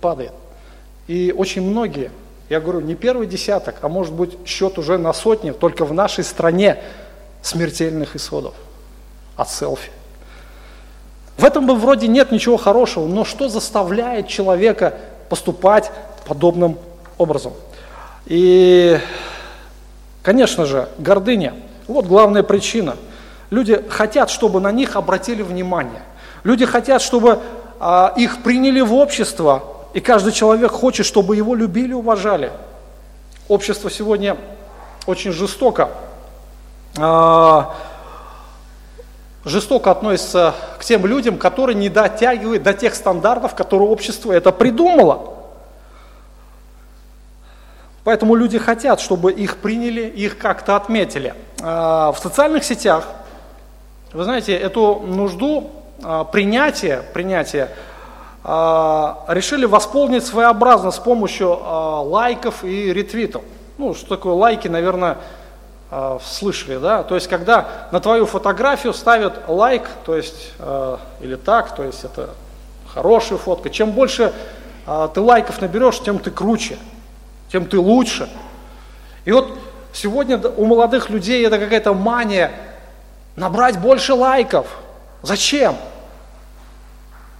падает. 0.00 0.32
И 1.08 1.34
очень 1.36 1.62
многие, 1.62 2.10
я 2.48 2.60
говорю, 2.60 2.80
не 2.80 2.94
первый 2.94 3.26
десяток, 3.26 3.76
а 3.80 3.88
может 3.88 4.12
быть 4.12 4.36
счет 4.46 4.78
уже 4.78 4.96
на 4.96 5.12
сотни, 5.12 5.50
только 5.50 5.84
в 5.84 5.92
нашей 5.92 6.22
стране, 6.22 6.78
смертельных 7.42 8.16
исходов 8.16 8.54
от 9.36 9.50
селфи. 9.50 9.90
В 11.36 11.44
этом 11.44 11.66
бы 11.66 11.74
вроде 11.74 12.06
нет 12.06 12.32
ничего 12.32 12.58
хорошего, 12.58 13.06
но 13.06 13.24
что 13.24 13.48
заставляет 13.48 14.28
человека 14.28 14.94
поступать 15.30 15.90
подобным 16.26 16.78
образом? 17.16 17.54
И, 18.26 19.00
конечно 20.22 20.66
же, 20.66 20.88
гордыня. 20.98 21.54
Вот 21.86 22.04
главная 22.04 22.42
причина. 22.42 22.96
Люди 23.48 23.82
хотят, 23.88 24.30
чтобы 24.30 24.60
на 24.60 24.70
них 24.70 24.96
обратили 24.96 25.42
внимание. 25.42 26.02
Люди 26.44 26.66
хотят, 26.66 27.00
чтобы 27.02 27.40
а, 27.80 28.12
их 28.16 28.42
приняли 28.42 28.82
в 28.82 28.92
общество, 28.92 29.64
и 29.94 30.00
каждый 30.00 30.32
человек 30.32 30.70
хочет, 30.70 31.06
чтобы 31.06 31.36
его 31.36 31.54
любили, 31.54 31.94
уважали. 31.94 32.52
Общество 33.48 33.90
сегодня 33.90 34.36
очень 35.06 35.32
жестоко, 35.32 35.88
жестоко 39.44 39.90
относится 39.90 40.54
к 40.78 40.84
тем 40.84 41.06
людям, 41.06 41.38
которые 41.38 41.76
не 41.76 41.88
дотягивают 41.88 42.62
до 42.62 42.74
тех 42.74 42.94
стандартов, 42.94 43.54
которые 43.54 43.88
общество 43.88 44.32
это 44.32 44.52
придумало. 44.52 45.40
Поэтому 48.04 48.34
люди 48.34 48.58
хотят, 48.58 49.00
чтобы 49.00 49.32
их 49.32 49.58
приняли, 49.58 50.02
их 50.02 50.38
как-то 50.38 50.76
отметили. 50.76 51.34
А, 51.62 52.12
в 52.12 52.18
социальных 52.18 52.64
сетях, 52.64 53.06
вы 54.12 54.24
знаете, 54.24 54.56
эту 54.56 55.00
нужду 55.06 55.70
а, 56.02 56.24
принятия, 56.24 57.02
принятия 57.12 57.70
а, 58.42 59.24
решили 59.28 59.66
восполнить 59.66 60.24
своеобразно 60.24 60.90
с 60.90 60.98
помощью 60.98 61.50
лайков 61.50 62.64
и 62.64 62.92
ретвитов. 62.92 63.42
Ну, 63.76 63.94
что 63.94 64.16
такое 64.16 64.32
лайки, 64.32 64.68
наверное, 64.68 65.18
слышали, 66.22 66.76
да? 66.78 67.02
То 67.02 67.16
есть, 67.16 67.26
когда 67.26 67.88
на 67.90 68.00
твою 68.00 68.26
фотографию 68.26 68.92
ставят 68.92 69.48
лайк, 69.48 69.88
то 70.06 70.16
есть, 70.16 70.52
или 71.20 71.34
так, 71.36 71.74
то 71.74 71.82
есть, 71.82 72.04
это 72.04 72.30
хорошая 72.86 73.38
фотка. 73.38 73.70
Чем 73.70 73.90
больше 73.90 74.32
ты 75.14 75.20
лайков 75.20 75.60
наберешь, 75.60 76.00
тем 76.00 76.18
ты 76.18 76.30
круче, 76.30 76.78
тем 77.50 77.66
ты 77.66 77.78
лучше. 77.78 78.28
И 79.24 79.32
вот 79.32 79.58
сегодня 79.92 80.38
у 80.38 80.64
молодых 80.64 81.10
людей 81.10 81.46
это 81.46 81.58
какая-то 81.58 81.92
мания 81.92 82.52
набрать 83.36 83.78
больше 83.78 84.14
лайков. 84.14 84.66
Зачем? 85.22 85.76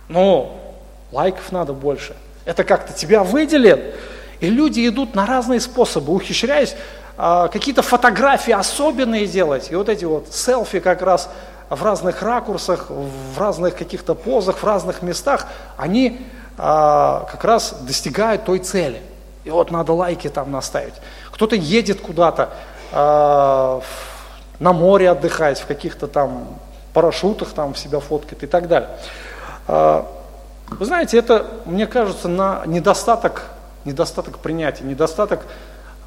Ну, 0.09 0.61
лайков 1.13 1.53
надо 1.53 1.73
больше. 1.73 2.17
Это 2.45 2.65
как-то 2.65 2.93
тебя 2.93 3.23
выделит. 3.23 3.95
И 4.41 4.51
люди 4.51 4.87
идут 4.89 5.15
на 5.15 5.27
разные 5.27 5.61
способы, 5.61 6.13
ухищряясь, 6.13 6.75
какие-то 7.53 7.83
фотографии 7.83 8.53
особенные 8.53 9.27
делать. 9.27 9.71
И 9.71 9.75
вот 9.75 9.89
эти 9.89 10.05
вот 10.05 10.33
селфи 10.33 10.81
как 10.81 11.03
раз 11.03 11.29
в 11.69 11.83
разных 11.83 12.23
ракурсах, 12.23 12.87
в 12.89 13.39
разных 13.39 13.77
каких-то 13.77 14.15
позах, 14.15 14.59
в 14.59 14.65
разных 14.65 15.03
местах, 15.03 15.47
они 15.77 16.27
а, 16.57 17.27
как 17.31 17.45
раз 17.45 17.75
достигают 17.83 18.45
той 18.45 18.59
цели. 18.59 19.03
И 19.45 19.51
вот 19.51 19.71
надо 19.71 19.93
лайки 19.93 20.29
там 20.29 20.51
наставить. 20.51 20.95
Кто-то 21.31 21.57
едет 21.57 22.01
куда-то, 22.01 22.51
э, 22.93 23.81
на 24.59 24.73
море 24.73 25.11
отдыхать, 25.11 25.59
в 25.59 25.67
каких-то 25.67 26.07
там 26.07 26.49
парашютах 26.93 27.53
там 27.53 27.75
себя 27.75 28.01
фоткает 28.01 28.43
и 28.43 28.47
так 28.47 28.69
далее. 28.69 28.91
Вы 29.67 30.85
знаете, 30.85 31.19
это, 31.19 31.47
мне 31.65 31.87
кажется, 31.87 32.29
на 32.29 32.63
недостаток, 32.67 33.47
недостаток 33.85 34.39
принятия, 34.39 34.85
недостаток 34.85 35.47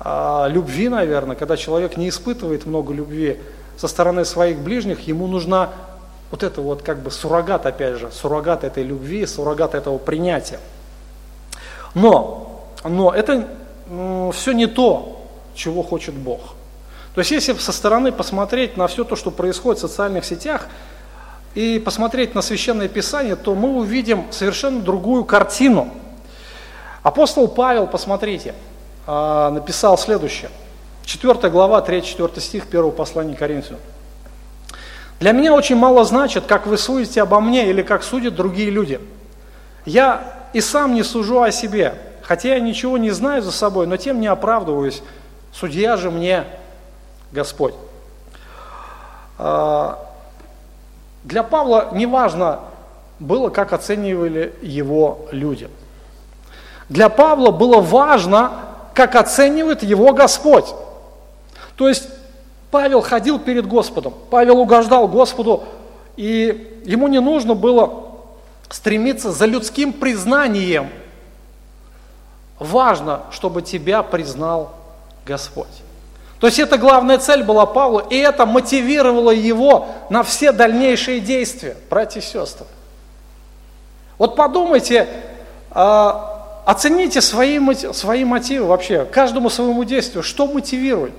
э, 0.03 0.45
любви, 0.49 0.89
наверное, 0.89 1.35
когда 1.35 1.57
человек 1.57 1.97
не 1.97 2.09
испытывает 2.09 2.65
много 2.65 2.93
любви 2.93 3.39
со 3.77 3.87
стороны 3.87 4.25
своих 4.25 4.59
ближних, 4.59 5.07
ему 5.07 5.27
нужна 5.27 5.69
вот 6.31 6.43
это 6.43 6.61
вот 6.61 6.81
как 6.81 6.99
бы 6.99 7.11
суррогат, 7.11 7.65
опять 7.65 7.97
же, 7.97 8.11
суррогат 8.11 8.63
этой 8.63 8.83
любви, 8.83 9.25
суррогат 9.25 9.75
этого 9.75 9.97
принятия. 9.97 10.59
Но, 11.93 12.65
но 12.83 13.13
это 13.13 13.47
все 14.33 14.51
не 14.53 14.65
то, 14.65 15.27
чего 15.53 15.83
хочет 15.83 16.15
Бог. 16.15 16.55
То 17.13 17.21
есть 17.21 17.31
если 17.31 17.53
со 17.53 17.71
стороны 17.71 18.11
посмотреть 18.11 18.77
на 18.77 18.87
все 18.87 19.03
то, 19.03 19.15
что 19.15 19.29
происходит 19.29 19.77
в 19.77 19.87
социальных 19.87 20.25
сетях, 20.25 20.67
и 21.55 21.79
посмотреть 21.79 22.33
на 22.33 22.41
Священное 22.41 22.87
Писание, 22.87 23.35
то 23.35 23.53
мы 23.53 23.77
увидим 23.77 24.25
совершенно 24.31 24.81
другую 24.81 25.23
картину. 25.23 25.91
Апостол 27.03 27.47
Павел, 27.47 27.85
посмотрите, 27.85 28.55
а, 28.55 28.55
написал 29.05 29.97
следующее. 29.97 30.49
4 31.05 31.49
глава, 31.49 31.81
3-4 31.81 32.39
стих 32.39 32.65
1 32.69 32.91
послания 32.91 33.35
Коринфянам. 33.35 33.81
«Для 35.19 35.31
меня 35.31 35.53
очень 35.53 35.75
мало 35.75 36.05
значит, 36.05 36.45
как 36.45 36.65
вы 36.65 36.77
судите 36.77 37.21
обо 37.21 37.39
мне 37.39 37.69
или 37.69 37.81
как 37.81 38.03
судят 38.03 38.35
другие 38.35 38.69
люди. 38.69 38.99
Я 39.85 40.23
и 40.53 40.61
сам 40.61 40.93
не 40.93 41.03
сужу 41.03 41.41
о 41.41 41.51
себе, 41.51 41.95
хотя 42.21 42.55
я 42.55 42.59
ничего 42.59 42.97
не 42.97 43.11
знаю 43.11 43.41
за 43.41 43.51
собой, 43.51 43.87
но 43.87 43.97
тем 43.97 44.21
не 44.21 44.27
оправдываюсь, 44.27 45.01
Судья 45.53 45.97
же 45.97 46.09
мне 46.09 46.45
Господь. 47.31 47.75
А, 49.37 49.99
для 51.23 51.43
Павла 51.43 51.89
неважно 51.93 52.59
было, 53.19 53.49
как 53.49 53.71
оценивали 53.71 54.55
его 54.63 55.27
люди. 55.31 55.69
Для 56.89 57.09
Павла 57.09 57.51
было 57.51 57.81
важно, 57.81 58.51
как 58.93 59.15
оценивает 59.15 59.83
его 59.83 60.13
Господь. 60.13 60.73
То 61.75 61.89
есть 61.89 62.07
Павел 62.71 63.01
ходил 63.01 63.39
перед 63.39 63.67
Господом, 63.67 64.13
Павел 64.29 64.59
угождал 64.59 65.07
Господу, 65.07 65.63
и 66.15 66.81
ему 66.85 67.07
не 67.07 67.19
нужно 67.19 67.55
было 67.55 68.05
стремиться 68.69 69.31
за 69.31 69.45
людским 69.45 69.93
признанием. 69.93 70.89
Важно, 72.59 73.21
чтобы 73.31 73.61
тебя 73.61 74.03
признал 74.03 74.73
Господь. 75.25 75.67
То 76.39 76.47
есть 76.47 76.59
это 76.59 76.77
главная 76.77 77.19
цель 77.19 77.43
была 77.43 77.65
Павла, 77.65 78.05
и 78.09 78.17
это 78.17 78.45
мотивировало 78.45 79.31
его 79.31 79.87
на 80.09 80.23
все 80.23 80.51
дальнейшие 80.51 81.19
действия, 81.19 81.77
братья 81.89 82.19
и 82.19 82.23
сестры. 82.23 82.65
Вот 84.17 84.35
подумайте, 84.35 85.07
а, 85.71 86.32
оцените 86.65 87.21
свои, 87.21 87.59
свои 87.93 88.25
мотивы 88.25 88.65
вообще, 88.65 89.05
каждому 89.05 89.49
своему 89.49 89.83
действию, 89.83 90.23
что 90.23 90.47
мотивирует. 90.47 91.13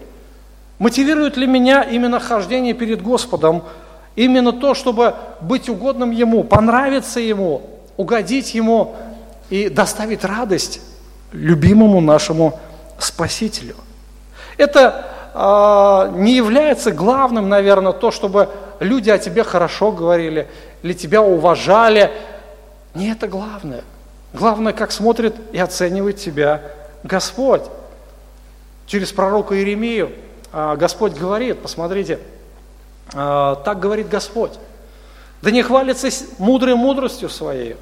Мотивирует 0.78 1.36
ли 1.36 1.46
меня 1.46 1.82
именно 1.82 2.18
хождение 2.18 2.74
перед 2.74 3.02
Господом, 3.02 3.64
именно 4.16 4.52
то, 4.52 4.74
чтобы 4.74 5.14
быть 5.40 5.68
угодным 5.68 6.10
Ему, 6.10 6.44
понравиться 6.44 7.20
Ему, 7.20 7.62
угодить 7.96 8.54
Ему 8.54 8.96
и 9.50 9.68
доставить 9.68 10.24
радость 10.24 10.80
любимому 11.32 12.00
нашему 12.00 12.58
Спасителю. 12.98 13.76
Это 14.56 15.06
э, 15.34 16.18
не 16.18 16.34
является 16.34 16.92
главным, 16.92 17.48
наверное, 17.48 17.92
то, 17.92 18.10
чтобы 18.10 18.48
люди 18.80 19.10
о 19.10 19.18
тебе 19.18 19.44
хорошо 19.44 19.92
говорили 19.92 20.48
или 20.82 20.92
тебя 20.92 21.22
уважали. 21.22 22.10
Не 22.94 23.10
это 23.10 23.26
главное. 23.26 23.82
Главное, 24.34 24.72
как 24.72 24.90
смотрит 24.90 25.36
и 25.52 25.58
оценивает 25.58 26.16
тебя 26.16 26.60
Господь. 27.04 27.62
Через 28.86 29.12
пророка 29.12 29.54
Иеремию 29.54 30.10
э, 30.52 30.74
Господь 30.76 31.12
говорит, 31.12 31.60
посмотрите, 31.60 32.18
э, 33.12 33.56
так 33.64 33.78
говорит 33.78 34.08
Господь. 34.08 34.50
Да 35.40 35.52
не 35.52 35.62
хвалится 35.62 36.08
мудрой 36.38 36.74
мудростью 36.74 37.28
своей, 37.28 37.76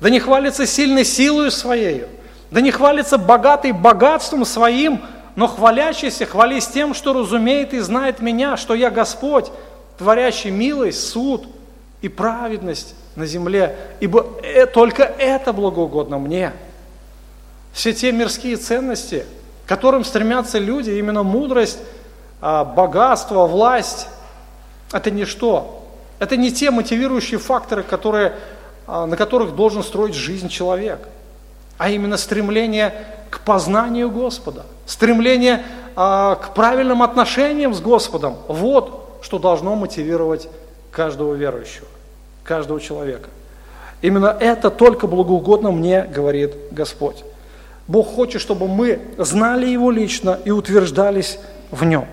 да 0.00 0.08
не 0.08 0.20
хвалится 0.20 0.64
сильной 0.64 1.04
силой 1.04 1.50
своей, 1.50 2.04
да 2.52 2.60
не 2.60 2.70
хвалится 2.70 3.18
богатый 3.18 3.72
богатством 3.72 4.44
своим, 4.44 5.02
но 5.34 5.48
хвалящийся 5.48 6.24
хвались 6.24 6.68
тем, 6.68 6.94
что 6.94 7.14
разумеет 7.14 7.74
и 7.74 7.80
знает 7.80 8.20
меня, 8.20 8.56
что 8.56 8.74
я 8.74 8.90
Господь, 8.90 9.50
творящий 9.98 10.50
милость, 10.50 11.08
суд 11.08 11.48
и 12.00 12.08
праведность 12.08 12.94
на 13.16 13.26
земле, 13.26 13.76
ибо 14.00 14.26
э, 14.42 14.66
только 14.66 15.02
это 15.02 15.52
благоугодно 15.52 16.18
мне. 16.18 16.52
Все 17.72 17.92
те 17.92 18.12
мирские 18.12 18.56
ценности, 18.56 19.26
к 19.64 19.68
которым 19.68 20.04
стремятся 20.04 20.58
люди, 20.58 20.90
именно 20.90 21.22
мудрость, 21.22 21.78
а, 22.40 22.64
богатство, 22.64 23.46
власть, 23.46 24.08
это 24.92 25.10
ничто. 25.10 25.82
Это 26.18 26.36
не 26.36 26.52
те 26.52 26.70
мотивирующие 26.70 27.38
факторы, 27.38 27.82
которые, 27.82 28.34
а, 28.86 29.06
на 29.06 29.16
которых 29.16 29.54
должен 29.54 29.82
строить 29.82 30.14
жизнь 30.14 30.48
человек, 30.48 31.00
а 31.78 31.90
именно 31.90 32.16
стремление 32.16 32.94
к 33.30 33.40
познанию 33.40 34.10
Господа, 34.10 34.64
стремление 34.86 35.64
а, 35.94 36.36
к 36.36 36.54
правильным 36.54 37.02
отношениям 37.02 37.74
с 37.74 37.80
Господом. 37.80 38.36
Вот 38.48 39.20
что 39.22 39.38
должно 39.38 39.74
мотивировать 39.74 40.48
каждого 40.90 41.34
верующего, 41.34 41.86
каждого 42.46 42.80
человека. 42.80 43.28
Именно 44.00 44.36
это 44.40 44.70
только 44.70 45.06
благоугодно 45.06 45.70
мне 45.72 46.04
говорит 46.04 46.54
Господь. 46.70 47.24
Бог 47.88 48.14
хочет, 48.14 48.40
чтобы 48.40 48.68
мы 48.68 49.00
знали 49.18 49.66
Его 49.66 49.90
лично 49.90 50.38
и 50.44 50.50
утверждались 50.50 51.38
в 51.70 51.84
Нем. 51.84 52.06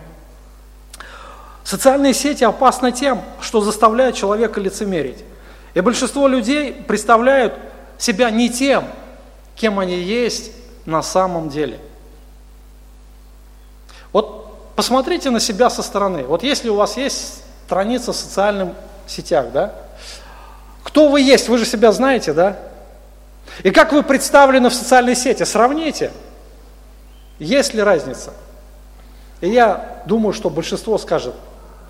Социальные 1.64 2.14
сети 2.14 2.44
опасны 2.44 2.92
тем, 2.92 3.22
что 3.42 3.62
заставляют 3.62 4.16
человека 4.16 4.60
лицемерить. 4.60 5.24
И 5.74 5.82
большинство 5.82 6.28
людей 6.28 6.74
представляют 6.74 7.54
себя 7.98 8.30
не 8.30 8.50
тем, 8.50 8.86
кем 9.56 9.80
они 9.80 9.96
есть 9.96 10.52
на 10.86 11.02
самом 11.02 11.50
деле. 11.50 11.80
Вот 14.12 14.74
посмотрите 14.76 15.30
на 15.30 15.40
себя 15.40 15.70
со 15.70 15.82
стороны. 15.82 16.24
Вот 16.24 16.44
если 16.44 16.70
у 16.70 16.76
вас 16.76 16.98
есть 16.98 17.44
страница 17.66 18.12
в 18.12 18.16
социальных 18.16 18.70
сетях, 19.08 19.48
да? 19.52 19.74
Кто 20.84 21.10
вы 21.10 21.22
есть, 21.22 21.50
вы 21.50 21.58
же 21.58 21.66
себя 21.66 21.92
знаете, 21.92 22.34
да? 22.34 22.58
И 23.64 23.72
как 23.72 23.94
вы 23.94 24.04
представлены 24.04 24.70
в 24.70 24.74
социальной 24.74 25.16
сети, 25.16 25.44
сравните. 25.44 26.12
Есть 27.40 27.74
ли 27.74 27.82
разница? 27.82 28.34
И 29.42 29.50
я 29.50 30.02
думаю, 30.06 30.34
что 30.34 30.50
большинство 30.50 30.98
скажет, 30.98 31.36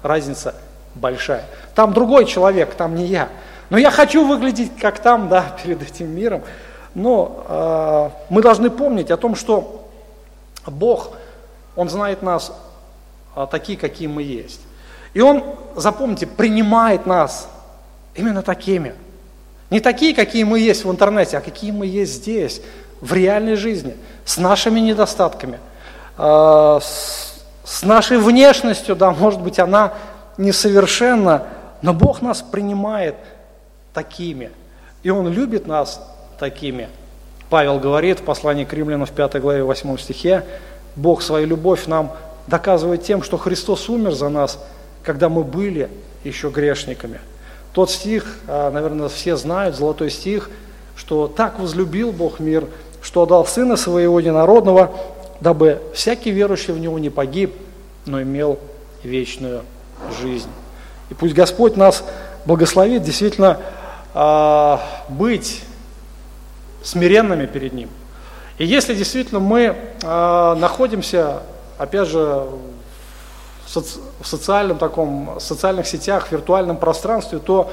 разница 0.02 0.56
большая. 0.96 1.46
Там 1.76 1.94
другой 1.94 2.26
человек, 2.26 2.74
там 2.76 2.96
не 2.96 3.06
я. 3.06 3.30
Но 3.70 3.78
я 3.78 3.92
хочу 3.92 4.28
выглядеть 4.28 4.78
как 4.78 5.00
там, 5.00 5.30
да, 5.30 5.56
перед 5.64 5.82
этим 5.82 6.10
миром. 6.16 6.44
Но 6.94 7.46
э, 7.48 8.10
мы 8.30 8.42
должны 8.42 8.70
помнить 8.70 9.10
о 9.10 9.18
том, 9.18 9.36
что 9.36 9.90
Бог, 10.68 11.12
Он 11.76 11.90
знает 11.90 12.22
нас 12.22 12.54
э, 13.36 13.48
такие, 13.50 13.78
какие 13.78 14.08
мы 14.08 14.22
есть. 14.22 14.62
И 15.14 15.22
Он, 15.22 15.44
запомните, 15.76 16.28
принимает 16.28 17.06
нас 17.06 17.50
именно 18.16 18.42
такими. 18.42 18.94
Не 19.70 19.80
такие, 19.80 20.14
какие 20.14 20.44
мы 20.44 20.60
есть 20.60 20.86
в 20.86 20.92
интернете, 20.92 21.38
а 21.38 21.42
какие 21.42 21.72
мы 21.72 21.86
есть 21.86 22.14
здесь, 22.14 22.62
в 23.02 23.14
реальной 23.14 23.56
жизни, 23.56 23.96
с 24.24 24.38
нашими 24.38 24.80
недостатками, 24.80 25.60
э, 26.18 26.80
с, 26.82 27.44
с 27.64 27.84
нашей 27.84 28.18
внешностью, 28.18 28.96
да, 28.96 29.12
может 29.12 29.42
быть, 29.42 29.60
она 29.60 29.94
несовершенна, 30.38 31.48
но 31.82 31.94
Бог 31.94 32.22
нас 32.22 32.42
принимает 32.42 33.16
такими. 33.94 34.52
И 35.04 35.10
Он 35.10 35.28
любит 35.28 35.68
нас 35.68 36.02
такими. 36.40 36.88
Павел 37.50 37.80
говорит 37.80 38.20
в 38.20 38.24
послании 38.24 38.64
к 38.64 38.74
римлянам 38.74 39.06
в 39.06 39.12
5 39.12 39.42
главе 39.42 39.64
8 39.64 39.98
стихе, 39.98 40.44
Бог 40.96 41.22
свою 41.22 41.48
любовь 41.48 41.88
нам 41.88 42.12
доказывает 42.48 43.04
тем, 43.04 43.24
что 43.24 43.38
Христос 43.38 43.90
умер 43.90 44.14
за 44.14 44.30
нас, 44.30 44.60
когда 45.04 45.30
мы 45.30 45.44
были 45.44 45.90
еще 46.24 46.50
грешниками. 46.50 47.20
Тот 47.74 47.90
стих, 47.90 48.38
а, 48.48 48.72
наверное, 48.72 49.10
все 49.10 49.36
знают, 49.36 49.76
золотой 49.76 50.12
стих, 50.12 50.50
что 50.96 51.28
так 51.28 51.60
возлюбил 51.60 52.12
Бог 52.12 52.40
мир, 52.40 52.66
что 53.02 53.24
отдал 53.24 53.46
Сына 53.46 53.76
Своего 53.76 54.20
Единородного, 54.20 54.92
дабы 55.40 55.82
всякий 55.94 56.32
верующий 56.32 56.74
в 56.74 56.80
Него 56.80 57.00
не 57.00 57.10
погиб, 57.10 57.54
но 58.06 58.22
имел 58.22 58.60
вечную 59.04 59.64
жизнь. 60.22 60.50
И 61.10 61.16
пусть 61.16 61.34
Господь 61.34 61.76
нас 61.76 62.04
благословит 62.46 63.04
действительно 63.04 63.60
э, 64.14 64.78
быть 65.10 65.64
смиренными 66.84 67.46
перед 67.48 67.74
Ним. 67.74 67.90
И 68.60 68.66
если 68.66 68.94
действительно 68.94 69.40
мы 69.40 69.76
э, 70.02 70.56
находимся, 70.60 71.42
опять 71.78 72.08
же, 72.08 72.46
в 73.66 73.70
социальном 74.28 74.78
таком, 74.78 75.38
социальных 75.40 75.88
сетях, 75.88 76.28
в 76.28 76.32
виртуальном 76.32 76.78
пространстве, 76.78 77.40
то 77.40 77.72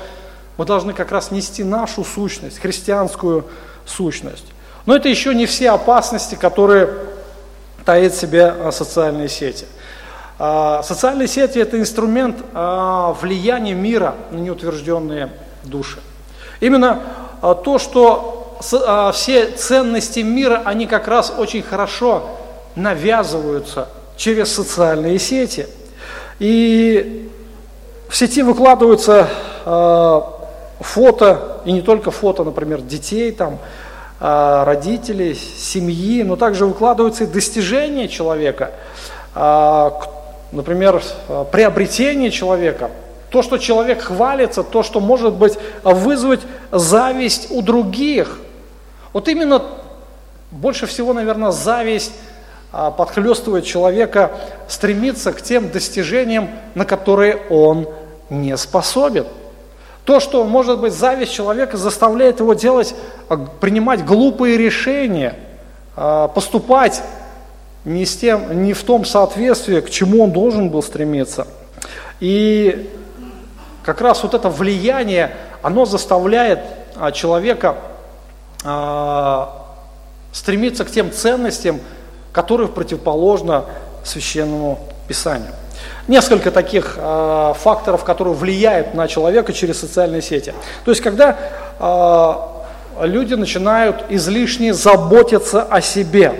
мы 0.56 0.64
должны 0.66 0.92
как 0.92 1.10
раз 1.12 1.30
нести 1.30 1.64
нашу 1.64 2.04
сущность, 2.04 2.58
христианскую 2.58 3.46
сущность. 3.86 4.46
Но 4.86 4.96
это 4.96 5.08
еще 5.08 5.34
не 5.34 5.46
все 5.46 5.70
опасности, 5.70 6.34
которые 6.34 6.90
таит 7.84 8.12
в 8.12 8.20
себе 8.20 8.46
а, 8.46 8.72
социальные 8.72 9.28
сети. 9.28 9.66
А, 10.38 10.82
социальные 10.82 11.28
сети– 11.28 11.58
это 11.60 11.78
инструмент 11.78 12.38
а, 12.54 13.12
влияния 13.20 13.74
мира 13.74 14.14
на 14.30 14.38
неутвержденные 14.38 15.30
души. 15.64 15.98
Именно 16.60 17.00
то, 17.40 17.78
что 17.78 18.58
все 19.14 19.46
ценности 19.52 20.20
мира, 20.20 20.60
они 20.66 20.86
как 20.86 21.08
раз 21.08 21.32
очень 21.38 21.62
хорошо 21.62 22.36
навязываются 22.74 23.88
через 24.18 24.54
социальные 24.54 25.18
сети. 25.18 25.66
И 26.40 27.30
в 28.08 28.16
сети 28.16 28.42
выкладываются 28.42 29.28
фото, 30.80 31.60
и 31.64 31.70
не 31.70 31.82
только 31.82 32.10
фото, 32.10 32.42
например, 32.42 32.80
детей, 32.80 33.30
там, 33.30 33.58
родителей, 34.18 35.34
семьи, 35.34 36.22
но 36.24 36.36
также 36.36 36.66
выкладываются 36.66 37.24
и 37.24 37.26
достижения 37.26 38.08
человека, 38.08 38.72
например, 40.52 41.02
э, 41.28 41.44
приобретение 41.50 42.30
человека, 42.30 42.90
то, 43.30 43.42
что 43.42 43.58
человек 43.58 44.02
хвалится, 44.02 44.62
то, 44.62 44.82
что 44.82 45.00
может 45.00 45.34
быть 45.34 45.54
вызвать 45.84 46.40
зависть 46.72 47.48
у 47.50 47.62
других. 47.62 48.40
Вот 49.12 49.28
именно 49.28 49.62
больше 50.50 50.86
всего, 50.86 51.12
наверное, 51.12 51.52
зависть 51.52 52.12
подхлестывает 52.70 53.64
человека 53.64 54.30
стремиться 54.68 55.32
к 55.32 55.42
тем 55.42 55.70
достижениям, 55.70 56.50
на 56.74 56.84
которые 56.84 57.36
он 57.50 57.88
не 58.30 58.56
способен. 58.56 59.26
То, 60.04 60.20
что, 60.20 60.44
может 60.44 60.80
быть, 60.80 60.92
зависть 60.92 61.32
человека 61.32 61.76
заставляет 61.76 62.40
его 62.40 62.54
делать, 62.54 62.94
а, 63.28 63.36
принимать 63.36 64.04
глупые 64.04 64.56
решения, 64.56 65.34
а, 65.96 66.28
поступать 66.28 67.02
не, 67.84 68.04
с 68.04 68.16
тем, 68.16 68.64
не 68.64 68.72
в 68.72 68.82
том 68.82 69.04
соответствии, 69.04 69.80
к 69.80 69.90
чему 69.90 70.24
он 70.24 70.32
должен 70.32 70.70
был 70.70 70.82
стремиться. 70.82 71.46
И 72.20 72.90
как 73.82 74.00
раз 74.00 74.22
вот 74.22 74.34
это 74.34 74.48
влияние, 74.48 75.32
оно 75.62 75.84
заставляет 75.84 76.60
а, 76.96 77.12
человека 77.12 77.76
а, 78.64 79.66
стремиться 80.32 80.84
к 80.84 80.90
тем 80.90 81.12
ценностям, 81.12 81.80
которые 82.32 82.68
противоположны 82.68 83.62
священному 84.04 84.78
писанию. 85.08 85.52
Несколько 86.08 86.50
таких 86.50 86.94
э, 86.96 87.54
факторов, 87.58 88.04
которые 88.04 88.34
влияют 88.34 88.94
на 88.94 89.08
человека 89.08 89.52
через 89.52 89.80
социальные 89.80 90.22
сети. 90.22 90.54
То 90.84 90.90
есть, 90.90 91.02
когда 91.02 91.36
э, 91.78 93.06
люди 93.06 93.34
начинают 93.34 94.04
излишне 94.10 94.74
заботиться 94.74 95.62
о 95.62 95.80
себе, 95.80 96.34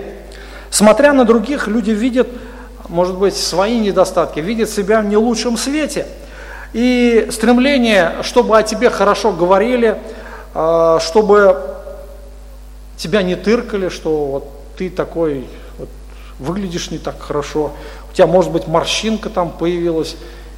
Смотря 0.71 1.11
на 1.11 1.25
других, 1.25 1.67
люди 1.67 1.91
видят, 1.91 2.29
может 2.87 3.17
быть, 3.17 3.35
свои 3.35 3.77
недостатки, 3.77 4.39
видят 4.39 4.69
себя 4.69 5.01
в 5.01 5.05
не 5.05 5.17
лучшем 5.17 5.57
свете. 5.57 6.07
И 6.71 7.27
стремление, 7.29 8.13
чтобы 8.21 8.57
о 8.57 8.63
тебе 8.63 8.89
хорошо 8.89 9.33
говорили, 9.33 9.97
а, 10.55 10.99
чтобы 11.01 11.61
тебя 12.95 13.21
не 13.21 13.35
тыркали, 13.35 13.89
что 13.89 14.25
вот 14.27 14.47
ты 14.77 14.89
такой, 14.89 15.45
выглядишь 16.41 16.91
не 16.91 16.97
так 16.97 17.21
хорошо, 17.21 17.71
у 18.09 18.13
тебя, 18.13 18.27
может 18.27 18.51
быть, 18.51 18.67
морщинка 18.67 19.29
там 19.29 19.51
появилась, 19.51 20.17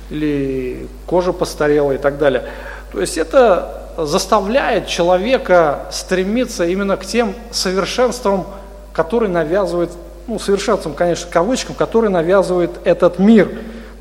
или 0.09 0.87
кожа 1.05 1.33
постарела 1.33 1.91
и 1.91 1.97
так 1.97 2.17
далее. 2.17 2.43
То 2.91 3.01
есть 3.01 3.17
это 3.17 3.83
заставляет 3.97 4.87
человека 4.87 5.87
стремиться 5.91 6.65
именно 6.65 6.97
к 6.97 7.05
тем 7.05 7.35
совершенствам, 7.51 8.45
который 8.91 9.29
навязывает, 9.29 9.91
ну, 10.27 10.39
совершенством, 10.39 10.93
конечно, 10.93 11.29
кавычкам, 11.29 11.75
который 11.75 12.09
навязывает 12.09 12.71
этот 12.85 13.19
мир. 13.19 13.51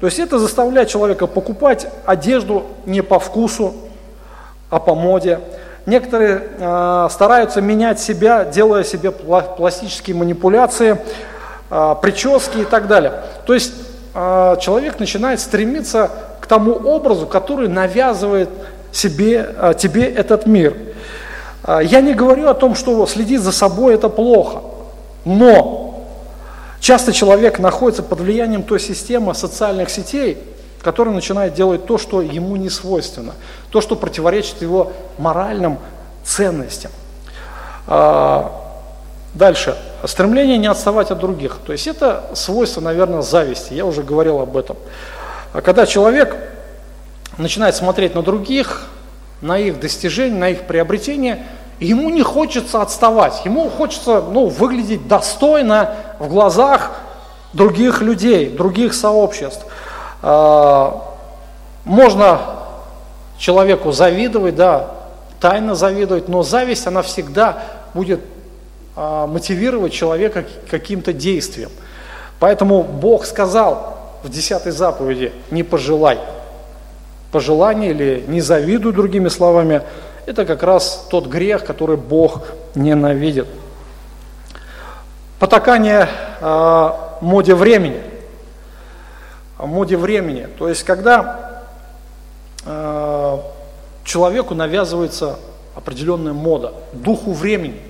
То 0.01 0.07
есть 0.07 0.19
это 0.19 0.39
заставляет 0.39 0.89
человека 0.89 1.27
покупать 1.27 1.87
одежду 2.07 2.65
не 2.87 3.03
по 3.03 3.19
вкусу, 3.19 3.75
а 4.71 4.79
по 4.79 4.95
моде. 4.95 5.41
Некоторые 5.85 6.43
э, 6.59 7.09
стараются 7.11 7.61
менять 7.61 8.01
себя, 8.01 8.45
делая 8.45 8.85
себе 8.85 9.11
пластические 9.11 10.17
манипуляции, 10.17 10.99
прически 12.03 12.59
и 12.59 12.65
так 12.65 12.87
далее. 12.87 13.23
То 13.47 13.55
есть 13.55 13.73
э, 14.15 14.57
человек 14.61 14.99
начинает 14.99 15.41
стремиться 15.41 16.11
к 16.41 16.47
тому 16.47 16.73
образу, 16.73 17.27
который 17.27 17.69
навязывает 17.69 18.51
себе, 18.93 19.55
э, 19.57 19.75
тебе 19.79 20.05
этот 20.05 20.47
мир. 20.47 20.77
Я 21.67 22.01
не 22.01 22.13
говорю 22.13 22.49
о 22.49 22.55
том, 22.55 22.75
что 22.75 23.07
следить 23.07 23.41
за 23.41 23.53
собой 23.53 23.95
это 23.95 24.09
плохо. 24.09 24.63
Но 25.25 26.05
часто 26.81 27.13
человек 27.13 27.61
находится 27.61 28.03
под 28.03 28.19
влиянием 28.19 28.65
той 28.65 28.81
системы 28.81 29.33
социальных 29.33 29.89
сетей, 29.89 30.39
которая 30.83 31.15
начинает 31.15 31.55
делать 31.55 31.87
то, 31.87 31.99
что 31.99 32.21
ему 32.21 32.57
не 32.57 32.69
свойственно, 32.69 33.35
то, 33.71 33.81
что 33.81 33.95
противоречит 33.95 34.61
его 34.61 34.93
моральным 35.19 35.79
ценностям. 36.25 36.91
А, 39.35 39.39
дальше. 39.39 39.77
Стремление 40.05 40.59
не 40.59 40.67
отставать 40.67 41.11
от 41.11 41.19
других. 41.19 41.59
То 41.67 41.73
есть 41.73 41.87
это 41.87 42.25
свойство, 42.35 42.81
наверное, 42.81 43.23
зависти. 43.23 43.75
Я 43.75 43.87
уже 43.87 44.03
говорил 44.03 44.41
об 44.41 44.57
этом. 44.57 44.77
А 45.53 45.61
когда 45.61 45.87
человек 45.87 46.37
начинает 47.39 47.75
смотреть 47.75 48.15
на 48.15 48.23
других, 48.23 48.87
на 49.41 49.59
их 49.59 49.81
достижения, 49.81 50.39
на 50.39 50.51
их 50.51 50.63
приобретения– 50.63 51.47
ему 51.83 52.11
не 52.11 52.23
хочется 52.23 52.81
отставать, 52.81 53.45
ему 53.45 53.69
хочется 53.69 54.21
ну, 54.21 54.47
выглядеть 54.47 55.09
достойно 55.09 55.95
в 56.19 56.29
глазах 56.29 56.93
других 57.53 58.01
людей, 58.01 58.49
других 58.49 58.95
сообществ. 58.95 59.67
А, 60.23 61.03
можно 61.85 62.41
человеку 63.39 63.93
завидовать, 63.93 64.55
да, 64.55 64.87
тайно 65.41 65.75
завидовать, 65.75 66.29
но 66.29 66.43
зависть, 66.43 66.87
она 66.87 67.03
всегда 67.03 67.59
будет 67.95 68.21
а, 68.21 68.32
мотивировать 68.97 69.93
человека 69.93 70.45
каким-то 70.71 71.13
действием. 71.13 71.71
Поэтому 72.39 72.83
Бог 72.83 73.25
сказал 73.25 73.99
в 74.23 74.29
десятой 74.29 74.73
заповеди, 74.73 75.33
не 75.51 75.63
пожелай. 75.63 76.19
Пожелание 77.31 77.91
или 77.91 78.25
не 78.27 78.41
завидуй, 78.41 78.93
другими 78.93 79.29
словами, 79.29 79.83
это 80.27 80.45
как 80.45 80.63
раз 80.63 81.07
тот 81.11 81.27
грех, 81.27 81.65
который 81.65 81.97
Бог 81.97 82.43
ненавидит. 82.75 83.47
Потакание 85.39 86.09
э, 86.41 86.91
моде 87.21 87.55
времени. 87.55 88.03
Моде 89.59 89.97
времени. 89.97 90.49
То 90.59 90.69
есть, 90.69 90.85
когда 90.85 91.65
э, 92.65 93.39
человеку 94.05 94.55
навязывается 94.55 95.37
определенная 95.75 96.33
мода, 96.33 96.75
духу 96.93 97.33
времени. 97.33 97.81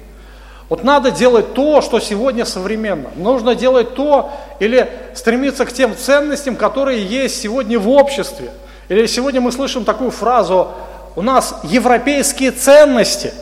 Вот 0.69 0.85
надо 0.85 1.11
делать 1.11 1.55
то, 1.55 1.81
что 1.83 2.01
сегодня 2.01 2.45
современно. 2.45 3.11
Нужно 3.17 3.55
делать 3.55 3.95
то 3.95 4.33
или 4.59 4.91
стремиться 5.15 5.67
к 5.67 5.73
тем 5.73 5.97
ценностям, 5.97 6.57
которые 6.57 7.05
есть 7.05 7.41
сегодня 7.41 7.79
в 7.79 7.89
обществе. 7.89 8.51
Или 8.89 9.07
сегодня 9.07 9.41
мы 9.41 9.53
слышим 9.53 9.85
такую 9.85 10.11
фразу, 10.11 10.69
у 11.15 11.23
нас 11.23 11.61
европейские 11.65 12.53
ценности. 12.53 13.33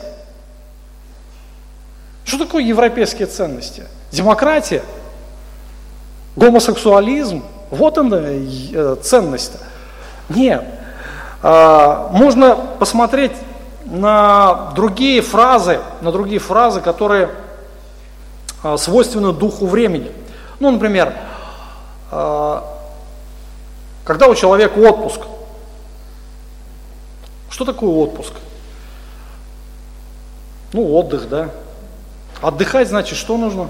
Что 2.25 2.39
такое 2.39 2.63
европейские 2.63 3.27
ценности? 3.27 3.83
Демократия, 4.11 4.83
гомосексуализм, 6.35 7.43
вот 7.69 7.97
она 7.97 8.19
э, 8.21 8.97
ценность. 9.01 9.53
-то. 9.53 9.59
Нет, 10.35 10.63
а, 11.43 12.09
можно 12.11 12.55
посмотреть 12.55 13.31
на 13.91 14.71
другие 14.73 15.21
фразы, 15.21 15.81
на 16.01 16.13
другие 16.13 16.39
фразы, 16.39 16.79
которые 16.79 17.29
а, 18.63 18.77
свойственны 18.77 19.33
духу 19.33 19.67
времени. 19.67 20.11
Ну, 20.61 20.71
например, 20.71 21.13
а, 22.09 22.63
когда 24.05 24.27
у 24.27 24.35
человека 24.35 24.77
отпуск. 24.77 25.21
Что 27.49 27.65
такое 27.65 27.89
отпуск? 27.89 28.33
Ну, 30.71 30.95
отдых, 30.95 31.27
да. 31.27 31.49
Отдыхать, 32.41 32.87
значит, 32.87 33.17
что 33.17 33.35
нужно? 33.35 33.67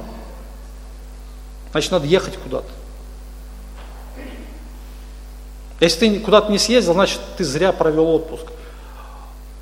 Значит, 1.72 1.91
надо 1.91 2.05
ехать 2.05 2.38
куда-то. 2.38 2.69
Если 5.80 5.99
ты 5.99 6.19
куда-то 6.19 6.51
не 6.51 6.59
съездил, 6.59 6.93
значит, 6.93 7.19
ты 7.38 7.43
зря 7.43 7.72
провел 7.72 8.07
отпуск. 8.07 8.45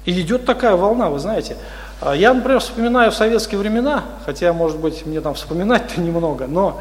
И 0.06 0.20
идет 0.22 0.46
такая 0.46 0.76
волна, 0.76 1.10
вы 1.10 1.20
знаете. 1.20 1.58
А 2.02 2.16
я, 2.16 2.34
например, 2.34 2.60
вспоминаю 2.60 3.12
в 3.12 3.16
советские 3.16 3.60
времена, 3.60 4.06
хотя, 4.26 4.54
может 4.54 4.78
быть, 4.78 5.06
мне 5.06 5.20
там 5.22 5.34
вспоминать-то 5.34 6.00
немного, 6.00 6.48
но 6.48 6.80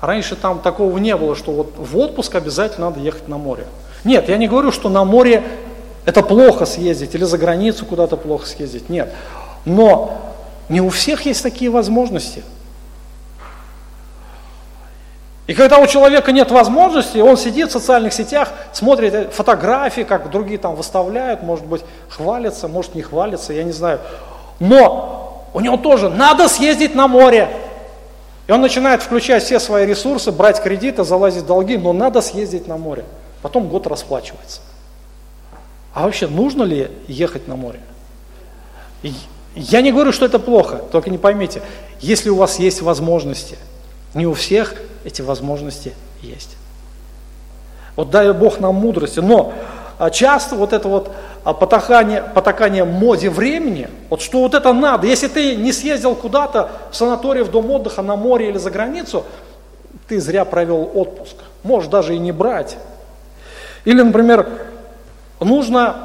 раньше 0.00 0.36
там 0.36 0.60
такого 0.60 0.96
не 0.98 1.16
было, 1.16 1.34
что 1.34 1.52
вот 1.52 1.74
в 1.76 1.96
отпуск 1.98 2.34
обязательно 2.34 2.90
надо 2.90 3.00
ехать 3.00 3.28
на 3.28 3.36
море. 3.36 3.66
Нет, 4.04 4.28
я 4.28 4.36
не 4.36 4.46
говорю, 4.46 4.70
что 4.70 4.88
на 4.88 5.04
море 5.04 5.42
это 6.04 6.22
плохо 6.22 6.66
съездить 6.66 7.14
или 7.14 7.24
за 7.24 7.38
границу 7.38 7.86
куда-то 7.86 8.16
плохо 8.16 8.46
съездить. 8.46 8.88
Нет. 8.88 9.12
Но 9.64 10.16
не 10.68 10.80
у 10.80 10.90
всех 10.90 11.26
есть 11.26 11.42
такие 11.42 11.70
возможности. 11.70 12.42
И 15.46 15.52
когда 15.52 15.78
у 15.78 15.86
человека 15.86 16.32
нет 16.32 16.50
возможности, 16.50 17.18
он 17.18 17.36
сидит 17.36 17.68
в 17.68 17.72
социальных 17.72 18.14
сетях, 18.14 18.48
смотрит 18.72 19.32
фотографии, 19.34 20.02
как 20.02 20.30
другие 20.30 20.58
там 20.58 20.74
выставляют, 20.74 21.42
может 21.42 21.66
быть, 21.66 21.82
хвалятся, 22.08 22.66
может 22.66 22.94
не 22.94 23.02
хвалятся, 23.02 23.52
я 23.52 23.62
не 23.62 23.72
знаю. 23.72 24.00
Но 24.58 25.46
у 25.52 25.60
него 25.60 25.76
тоже 25.76 26.08
надо 26.08 26.48
съездить 26.48 26.94
на 26.94 27.08
море. 27.08 27.50
И 28.46 28.52
он 28.52 28.62
начинает 28.62 29.02
включать 29.02 29.42
все 29.42 29.60
свои 29.60 29.86
ресурсы, 29.86 30.32
брать 30.32 30.62
кредиты, 30.62 31.04
залазить 31.04 31.42
в 31.44 31.46
долги, 31.46 31.76
но 31.76 31.92
надо 31.92 32.22
съездить 32.22 32.66
на 32.66 32.78
море. 32.78 33.04
Потом 33.42 33.68
год 33.68 33.86
расплачивается. 33.86 34.60
А 35.92 36.04
вообще 36.04 36.26
нужно 36.26 36.62
ли 36.62 36.90
ехать 37.06 37.48
на 37.48 37.56
море? 37.56 37.80
Я 39.54 39.82
не 39.82 39.92
говорю, 39.92 40.12
что 40.12 40.24
это 40.24 40.38
плохо, 40.38 40.80
только 40.90 41.10
не 41.10 41.18
поймите, 41.18 41.62
если 42.00 42.30
у 42.30 42.36
вас 42.36 42.58
есть 42.58 42.82
возможности, 42.82 43.56
не 44.14 44.26
у 44.26 44.34
всех 44.34 44.74
эти 45.04 45.22
возможности 45.22 45.94
есть. 46.22 46.56
Вот 47.96 48.10
дай 48.10 48.32
Бог 48.32 48.60
нам 48.60 48.76
мудрости, 48.76 49.20
но 49.20 49.52
а, 49.98 50.10
часто 50.10 50.56
вот 50.56 50.72
это 50.72 50.88
вот 50.88 51.12
а, 51.44 51.52
потакание, 51.52 52.22
потакание 52.22 52.84
моде 52.84 53.30
времени, 53.30 53.88
вот 54.10 54.20
что 54.22 54.40
вот 54.40 54.54
это 54.54 54.72
надо, 54.72 55.06
если 55.06 55.28
ты 55.28 55.54
не 55.54 55.72
съездил 55.72 56.16
куда-то 56.16 56.70
в 56.90 56.96
санаторий, 56.96 57.42
в 57.42 57.50
дом 57.50 57.70
отдыха, 57.70 58.02
на 58.02 58.16
море 58.16 58.48
или 58.48 58.58
за 58.58 58.70
границу, 58.70 59.24
ты 60.08 60.20
зря 60.20 60.44
провел 60.44 60.90
отпуск, 60.94 61.36
можешь 61.62 61.88
даже 61.88 62.16
и 62.16 62.18
не 62.18 62.32
брать. 62.32 62.76
Или, 63.84 64.02
например, 64.02 64.48
нужно, 65.40 65.96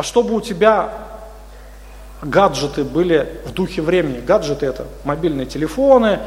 чтобы 0.00 0.34
у 0.34 0.40
тебя 0.40 0.90
гаджеты 2.22 2.84
были 2.84 3.40
в 3.46 3.52
духе 3.52 3.80
времени. 3.80 4.20
Гаджеты 4.20 4.66
это 4.66 4.86
мобильные 5.04 5.46
телефоны, 5.46 6.20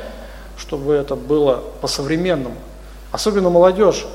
чтобы 0.62 0.94
это 0.94 1.16
было 1.16 1.64
по-современному. 1.82 2.56
Особенно 3.12 3.50
молодежь. 3.50 4.06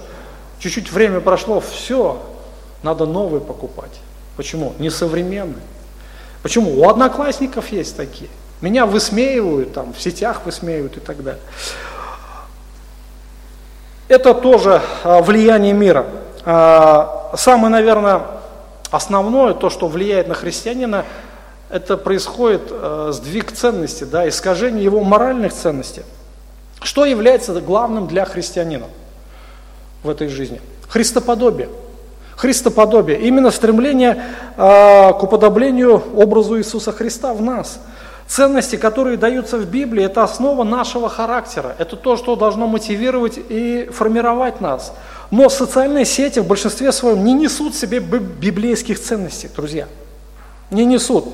Чуть-чуть 0.60 0.92
время 0.92 1.20
прошло, 1.20 1.60
все, 1.60 2.22
надо 2.82 3.04
новые 3.04 3.40
покупать. 3.40 3.90
Почему? 4.36 4.72
Несовременные. 4.78 5.62
Почему? 6.42 6.80
У 6.80 6.88
одноклассников 6.88 7.72
есть 7.72 7.96
такие. 7.96 8.30
Меня 8.60 8.86
высмеивают, 8.86 9.74
там, 9.74 9.92
в 9.92 10.00
сетях 10.00 10.42
высмеивают 10.44 10.96
и 10.96 11.00
так 11.00 11.22
далее. 11.22 11.42
Это 14.08 14.32
тоже 14.32 14.80
а, 15.02 15.20
влияние 15.20 15.72
мира. 15.72 16.06
А, 16.44 17.32
самое, 17.36 17.70
наверное, 17.70 18.22
основное, 18.92 19.52
то, 19.52 19.68
что 19.68 19.88
влияет 19.88 20.28
на 20.28 20.34
христианина, 20.34 21.04
это 21.70 21.96
происходит 21.96 22.62
а, 22.70 23.10
сдвиг 23.12 23.50
ценностей, 23.50 24.04
да, 24.04 24.28
искажение 24.28 24.84
его 24.84 25.02
моральных 25.02 25.52
ценностей. 25.52 26.04
Что 26.82 27.04
является 27.04 27.60
главным 27.60 28.06
для 28.06 28.24
христианина 28.24 28.86
в 30.02 30.10
этой 30.10 30.28
жизни? 30.28 30.60
Христоподобие. 30.88 31.68
Христоподобие. 32.36 33.20
Именно 33.20 33.50
стремление 33.50 34.22
э, 34.56 35.12
к 35.12 35.22
уподоблению 35.22 36.02
образу 36.14 36.58
Иисуса 36.58 36.92
Христа 36.92 37.32
в 37.32 37.40
нас. 37.40 37.80
Ценности, 38.28 38.76
которые 38.76 39.16
даются 39.16 39.56
в 39.56 39.66
Библии, 39.66 40.04
это 40.04 40.24
основа 40.24 40.64
нашего 40.64 41.08
характера. 41.08 41.74
Это 41.78 41.96
то, 41.96 42.16
что 42.16 42.36
должно 42.36 42.66
мотивировать 42.66 43.38
и 43.48 43.88
формировать 43.92 44.60
нас. 44.60 44.92
Но 45.30 45.48
социальные 45.48 46.04
сети 46.04 46.40
в 46.40 46.46
большинстве 46.46 46.92
своем 46.92 47.24
не 47.24 47.34
несут 47.34 47.74
в 47.74 47.78
себе 47.78 48.00
библейских 48.00 49.00
ценностей, 49.00 49.48
друзья. 49.54 49.86
Не 50.70 50.84
несут. 50.84 51.24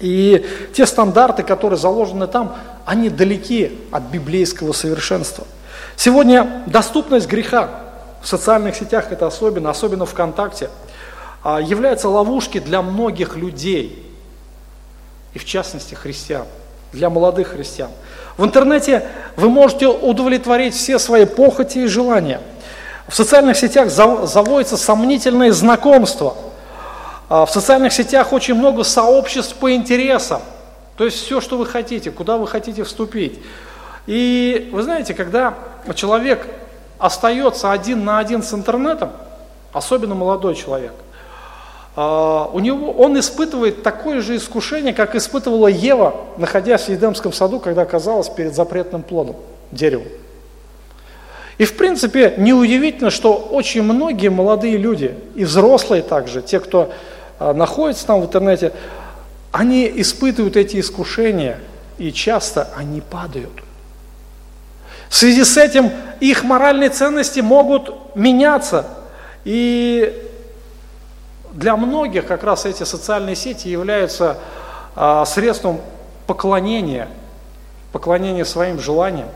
И 0.00 0.46
те 0.74 0.86
стандарты, 0.86 1.42
которые 1.42 1.78
заложены 1.78 2.26
там, 2.26 2.56
они 2.88 3.10
далеки 3.10 3.78
от 3.92 4.04
библейского 4.04 4.72
совершенства. 4.72 5.44
Сегодня 5.96 6.62
доступность 6.66 7.28
греха 7.28 7.70
в 8.22 8.26
социальных 8.26 8.74
сетях, 8.76 9.12
это 9.12 9.26
особенно, 9.26 9.70
особенно 9.70 10.06
ВКонтакте, 10.06 10.70
а, 11.44 11.60
является 11.60 12.08
ловушкой 12.08 12.60
для 12.60 12.82
многих 12.82 13.36
людей, 13.36 14.04
и 15.34 15.38
в 15.38 15.44
частности 15.44 15.94
христиан, 15.94 16.46
для 16.92 17.10
молодых 17.10 17.48
христиан. 17.48 17.90
В 18.36 18.44
интернете 18.44 19.06
вы 19.36 19.50
можете 19.50 19.86
удовлетворить 19.86 20.74
все 20.74 20.98
свои 20.98 21.26
похоти 21.26 21.78
и 21.78 21.86
желания. 21.86 22.40
В 23.06 23.14
социальных 23.14 23.56
сетях 23.56 23.90
заводятся 23.90 24.76
сомнительные 24.76 25.52
знакомства– 25.52 26.34
а, 27.30 27.44
в 27.44 27.50
социальных 27.50 27.92
сетях 27.92 28.32
очень 28.32 28.54
много 28.54 28.84
сообществ 28.84 29.54
по 29.56 29.74
интересам. 29.74 30.40
То 30.98 31.04
есть 31.04 31.24
все, 31.24 31.40
что 31.40 31.56
вы 31.56 31.64
хотите, 31.64 32.10
куда 32.10 32.36
вы 32.36 32.48
хотите 32.48 32.82
вступить. 32.82 33.38
И 34.06 34.68
вы 34.72 34.82
знаете, 34.82 35.14
когда 35.14 35.54
человек 35.94 36.46
остается 36.98 37.70
один 37.70 38.04
на 38.04 38.18
один 38.18 38.42
с 38.42 38.52
интернетом, 38.52 39.12
особенно 39.72 40.16
молодой 40.16 40.56
человек, 40.56 40.92
а, 41.94 42.50
у 42.52 42.58
него, 42.58 42.90
он 42.90 43.18
испытывает 43.18 43.84
такое 43.84 44.20
же 44.20 44.36
искушение, 44.36 44.92
как 44.92 45.14
испытывала 45.14 45.68
Ева, 45.68 46.16
находясь 46.36 46.82
в 46.82 46.88
Едемском 46.88 47.32
саду, 47.32 47.60
когда 47.60 47.82
оказалась 47.82 48.28
перед 48.28 48.54
запретным 48.54 49.02
плодом, 49.02 49.36
деревом. 49.70 50.08
И 51.58 51.64
в 51.64 51.76
принципе 51.76 52.34
неудивительно, 52.38 53.10
что 53.10 53.34
очень 53.34 53.82
многие 53.82 54.30
молодые 54.30 54.76
люди, 54.76 55.16
и 55.36 55.44
взрослые 55.44 56.02
также, 56.02 56.42
те, 56.42 56.58
кто 56.58 56.90
а, 57.38 57.52
находятся 57.52 58.06
там 58.06 58.20
в 58.20 58.24
интернете, 58.24 58.72
они 59.52 59.90
испытывают 60.00 60.56
эти 60.56 60.80
искушения, 60.80 61.58
и 61.98 62.12
часто 62.12 62.68
они 62.76 63.00
падают. 63.00 63.52
В 65.08 65.16
связи 65.16 65.44
с 65.44 65.56
этим 65.56 65.90
их 66.20 66.44
моральные 66.44 66.90
ценности 66.90 67.40
могут 67.40 68.14
меняться. 68.14 68.86
И 69.44 70.30
для 71.52 71.76
многих 71.76 72.26
как 72.26 72.44
раз 72.44 72.66
эти 72.66 72.82
социальные 72.82 73.36
сети 73.36 73.68
являются 73.68 74.38
а, 74.94 75.24
средством 75.24 75.80
поклонения, 76.26 77.08
поклонения 77.92 78.44
своим 78.44 78.78
желаниям 78.78 79.28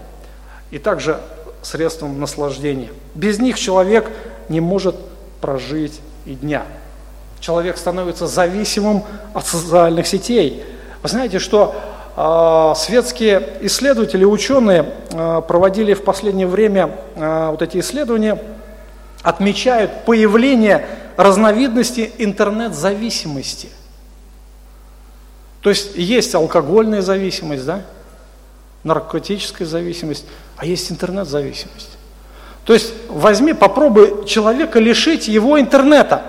и 0.71 0.79
также 0.79 1.21
средством 1.63 2.21
наслаждения. 2.21 2.91
Без 3.15 3.39
них 3.39 3.59
человек 3.59 4.11
не 4.49 4.61
может 4.61 4.97
прожить 5.41 6.01
и 6.27 6.35
дня. 6.35 6.65
Человек 7.43 7.77
становится 7.77 8.29
зависимым 8.29 9.03
от 9.35 9.45
социальных 9.45 10.07
сетей. 10.07 10.65
Вы 11.03 11.09
знаете, 11.09 11.41
что 11.41 11.75
э, 12.17 12.73
светские 12.77 13.59
исследователи, 13.63 14.25
ученые 14.25 14.95
э, 15.11 15.43
проводили 15.49 15.95
в 15.95 16.05
последнее 16.05 16.47
время 16.47 16.97
э, 17.17 17.49
вот 17.51 17.61
эти 17.61 17.81
исследования, 17.81 18.41
отмечают 19.25 20.05
появление 20.05 20.87
разновидности 21.17 22.13
интернет-зависимости. 22.19 23.71
То 25.63 25.71
есть 25.71 25.97
есть 25.97 26.37
алкогольная 26.37 27.03
зависимость, 27.03 27.67
да, 27.67 27.83
наркотическая 28.85 29.67
зависимость, 29.67 30.27
а 30.57 30.65
есть 30.65 30.93
интернет-зависимость. 30.93 31.99
То 32.65 32.73
есть 32.73 32.95
возьми, 33.09 33.53
попробуй 33.53 34.27
человека 34.27 34.79
лишить 34.79 35.27
его 35.27 35.59
интернета. 35.59 36.23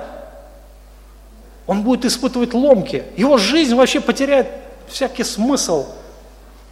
Он 1.66 1.84
будет 1.84 2.05
испытывать 2.05 2.53
ломки. 2.53 3.03
Его 3.16 3.38
жизнь 3.38 3.76
вообще 3.76 4.01
потеряет 4.01 4.47
всякий 4.88 5.24
смысл. 5.24 5.88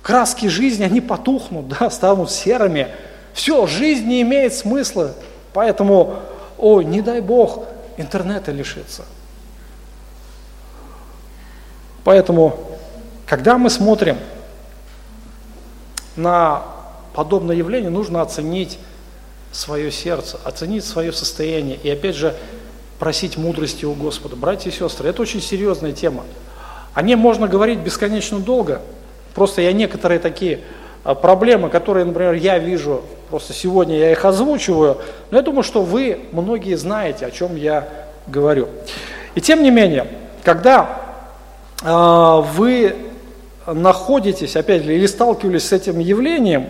Краски 0.01 0.47
жизни, 0.47 0.83
они 0.83 1.01
потухнут, 1.01 1.67
да, 1.79 1.89
станут 1.89 2.31
серыми. 2.31 2.87
Все, 3.33 3.65
жизнь 3.67 4.05
не 4.05 4.21
имеет 4.21 4.53
смысла. 4.53 5.13
Поэтому, 5.53 6.15
ой, 6.57 6.85
не 6.85 7.01
дай 7.01 7.21
Бог, 7.21 7.65
интернета 7.97 8.51
лишиться. 8.51 9.05
Поэтому, 12.03 12.59
когда 13.25 13.57
мы 13.57 13.69
смотрим 13.69 14.17
на 16.15 16.63
подобное 17.13 17.55
явление, 17.55 17.89
нужно 17.89 18.21
оценить 18.21 18.79
свое 19.51 19.91
сердце, 19.91 20.39
оценить 20.43 20.85
свое 20.85 21.11
состояние 21.11 21.77
и 21.81 21.89
опять 21.89 22.15
же 22.15 22.35
просить 23.01 23.35
мудрости 23.35 23.83
у 23.83 23.93
Господа. 23.93 24.35
Братья 24.35 24.69
и 24.69 24.73
сестры, 24.73 25.09
это 25.09 25.23
очень 25.23 25.41
серьезная 25.41 25.91
тема. 25.91 26.23
О 26.93 27.01
ней 27.01 27.15
можно 27.15 27.47
говорить 27.47 27.79
бесконечно 27.79 28.39
долго. 28.39 28.79
Просто 29.33 29.63
я 29.63 29.73
некоторые 29.73 30.19
такие 30.19 30.59
а, 31.03 31.15
проблемы, 31.15 31.69
которые, 31.69 32.05
например, 32.05 32.33
я 32.33 32.59
вижу, 32.59 33.01
просто 33.31 33.53
сегодня 33.53 33.97
я 33.97 34.11
их 34.11 34.23
озвучиваю, 34.23 34.99
но 35.31 35.37
я 35.37 35.41
думаю, 35.41 35.63
что 35.63 35.81
вы 35.81 36.27
многие 36.31 36.75
знаете, 36.75 37.25
о 37.25 37.31
чем 37.31 37.55
я 37.55 37.89
говорю. 38.27 38.69
И 39.33 39.41
тем 39.41 39.63
не 39.63 39.71
менее, 39.71 40.05
когда 40.43 41.01
э, 41.81 42.41
вы 42.53 42.95
находитесь, 43.65 44.55
опять 44.55 44.83
же, 44.83 44.95
или 44.95 45.07
сталкивались 45.07 45.69
с 45.69 45.71
этим 45.71 45.97
явлением, 45.97 46.69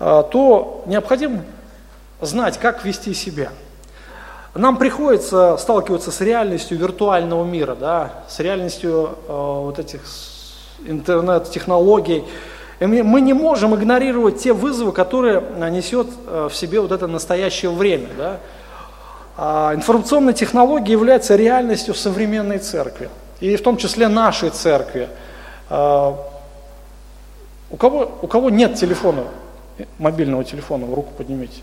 э, 0.00 0.24
то 0.32 0.82
необходимо 0.86 1.44
знать, 2.20 2.58
как 2.58 2.84
вести 2.84 3.14
себя. 3.14 3.50
Нам 4.54 4.76
приходится 4.76 5.56
сталкиваться 5.58 6.10
с 6.10 6.20
реальностью 6.20 6.78
виртуального 6.78 7.44
мира, 7.44 7.74
да, 7.74 8.12
с 8.28 8.40
реальностью 8.40 9.10
э, 9.28 9.32
вот 9.32 9.78
этих 9.78 10.00
интернет-технологий. 10.86 12.24
Мы 12.80 13.20
не 13.20 13.32
можем 13.32 13.74
игнорировать 13.74 14.40
те 14.40 14.52
вызовы, 14.52 14.92
которые 14.92 15.42
несет 15.70 16.08
э, 16.26 16.48
в 16.50 16.54
себе 16.56 16.80
вот 16.80 16.92
это 16.92 17.06
настоящее 17.06 17.70
время. 17.70 18.08
Да. 18.16 18.36
А 19.40 19.72
информационные 19.74 20.34
технологии 20.34 20.90
являются 20.90 21.36
реальностью 21.36 21.94
современной 21.94 22.58
церкви, 22.58 23.08
и 23.38 23.54
в 23.54 23.62
том 23.62 23.76
числе 23.76 24.08
нашей 24.08 24.50
церкви. 24.50 25.08
А, 25.70 26.16
у 27.70 27.76
кого, 27.76 28.18
у 28.20 28.26
кого 28.26 28.50
нет 28.50 28.74
телефона, 28.74 29.24
мобильного 29.98 30.42
телефона, 30.42 30.86
руку 30.92 31.12
поднимите. 31.16 31.62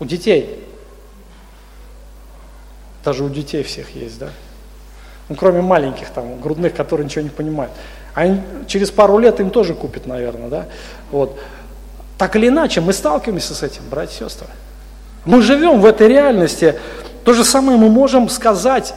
У 0.00 0.04
детей. 0.04 0.66
Даже 3.04 3.24
у 3.24 3.28
детей 3.28 3.62
всех 3.62 3.94
есть, 3.94 4.18
да? 4.18 4.30
Ну, 5.28 5.36
кроме 5.36 5.60
маленьких, 5.60 6.10
там, 6.10 6.40
грудных, 6.40 6.74
которые 6.74 7.04
ничего 7.04 7.22
не 7.22 7.30
понимают. 7.30 7.72
Они 8.14 8.40
через 8.66 8.90
пару 8.90 9.18
лет 9.18 9.38
им 9.40 9.50
тоже 9.50 9.74
купят, 9.74 10.06
наверное, 10.06 10.48
да? 10.48 10.66
Вот. 11.10 11.38
Так 12.18 12.36
или 12.36 12.48
иначе, 12.48 12.80
мы 12.80 12.92
сталкиваемся 12.92 13.54
с 13.54 13.62
этим, 13.62 13.82
братья 13.88 14.24
и 14.24 14.28
сестры. 14.28 14.48
Мы 15.24 15.42
живем 15.42 15.80
в 15.80 15.86
этой 15.86 16.08
реальности. 16.08 16.74
То 17.24 17.32
же 17.32 17.44
самое 17.44 17.78
мы 17.78 17.88
можем 17.88 18.28
сказать 18.28 18.94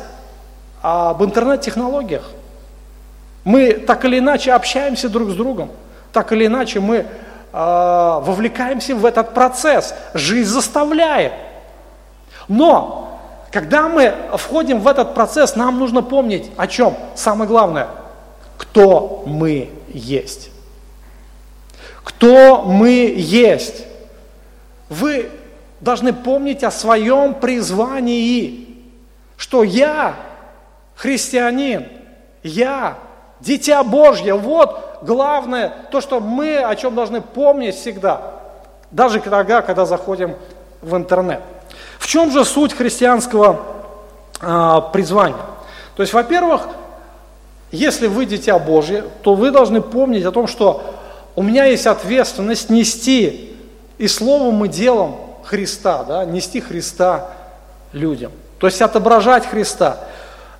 об 0.81 1.23
интернет-технологиях. 1.23 2.29
Мы 3.43 3.73
так 3.73 4.05
или 4.05 4.19
иначе 4.19 4.53
общаемся 4.53 5.09
друг 5.09 5.29
с 5.29 5.33
другом. 5.35 5.71
Так 6.11 6.31
или 6.31 6.47
иначе 6.47 6.79
мы 6.79 7.05
вовлекаемся 7.53 8.95
в 8.95 9.05
этот 9.05 9.33
процесс. 9.33 9.93
Жизнь 10.13 10.49
заставляет. 10.49 11.33
Но, 12.47 13.19
когда 13.51 13.87
мы 13.87 14.13
входим 14.37 14.79
в 14.79 14.87
этот 14.87 15.13
процесс, 15.13 15.55
нам 15.55 15.77
нужно 15.79 16.01
помнить 16.01 16.51
о 16.57 16.67
чем? 16.67 16.97
Самое 17.15 17.47
главное, 17.47 17.87
кто 18.57 19.23
мы 19.27 19.69
есть. 19.87 20.49
Кто 22.03 22.63
мы 22.63 23.13
есть. 23.15 23.85
Вы 24.89 25.29
должны 25.79 26.11
помнить 26.11 26.63
о 26.63 26.71
своем 26.71 27.35
призвании, 27.35 28.77
что 29.37 29.63
я 29.63 30.15
христианин, 30.95 31.87
я 32.41 32.97
дитя 33.39 33.83
Божье. 33.83 34.33
Вот 34.33 34.92
главное, 35.05 35.73
то, 35.91 36.01
что 36.01 36.19
мы 36.19 36.57
о 36.57 36.75
чем 36.75 36.95
должны 36.95 37.21
помнить 37.21 37.75
всегда, 37.75 38.21
даже 38.91 39.19
тогда, 39.19 39.61
когда 39.61 39.85
заходим 39.85 40.35
в 40.81 40.95
интернет. 40.95 41.41
В 41.99 42.07
чем 42.07 42.31
же 42.31 42.45
суть 42.45 42.73
христианского 42.73 43.61
э, 44.41 44.81
призвания? 44.91 45.37
То 45.95 46.03
есть, 46.03 46.13
во-первых, 46.13 46.67
если 47.71 48.07
вы 48.07 48.25
дитя 48.25 48.59
Божье, 48.59 49.03
то 49.21 49.35
вы 49.35 49.51
должны 49.51 49.81
помнить 49.81 50.25
о 50.25 50.31
том, 50.31 50.47
что 50.47 50.83
у 51.35 51.41
меня 51.41 51.65
есть 51.65 51.87
ответственность 51.87 52.69
нести 52.69 53.55
и 53.97 54.07
словом, 54.07 54.63
и 54.65 54.67
делом 54.67 55.15
Христа, 55.43 56.03
да, 56.03 56.25
нести 56.25 56.61
Христа 56.61 57.29
людям. 57.91 58.31
То 58.59 58.67
есть 58.67 58.81
отображать 58.81 59.47
Христа, 59.47 59.97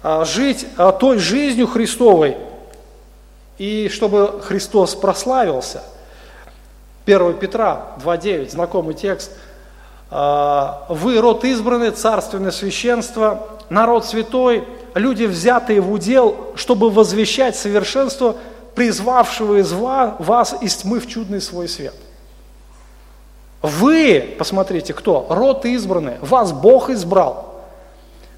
а, 0.01 0.25
жить 0.25 0.65
а, 0.77 0.91
той 0.91 1.19
жизнью 1.19 1.67
Христовой, 1.67 2.37
и 3.57 3.89
чтобы 3.89 4.41
Христос 4.41 4.95
прославился. 4.95 5.83
1 7.05 7.37
Петра 7.37 7.87
2.9, 8.03 8.51
знакомый 8.51 8.93
текст. 8.93 9.31
«А, 10.09 10.85
«Вы 10.89 11.19
род 11.19 11.43
избранный, 11.43 11.91
царственное 11.91 12.51
священство, 12.51 13.47
народ 13.69 14.05
святой, 14.05 14.67
люди, 14.93 15.25
взятые 15.25 15.81
в 15.81 15.91
удел, 15.91 16.53
чтобы 16.55 16.89
возвещать 16.89 17.55
совершенство, 17.55 18.35
призвавшего 18.75 19.59
из 19.59 19.71
вас 19.71 20.55
из 20.61 20.75
тьмы 20.77 20.99
в 20.99 21.07
чудный 21.07 21.41
свой 21.41 21.67
свет». 21.67 21.95
Вы, 23.63 24.35
посмотрите, 24.37 24.93
кто? 24.93 25.25
Род 25.29 25.65
избранный. 25.65 26.17
Вас 26.19 26.51
Бог 26.51 26.89
избрал. 26.89 27.52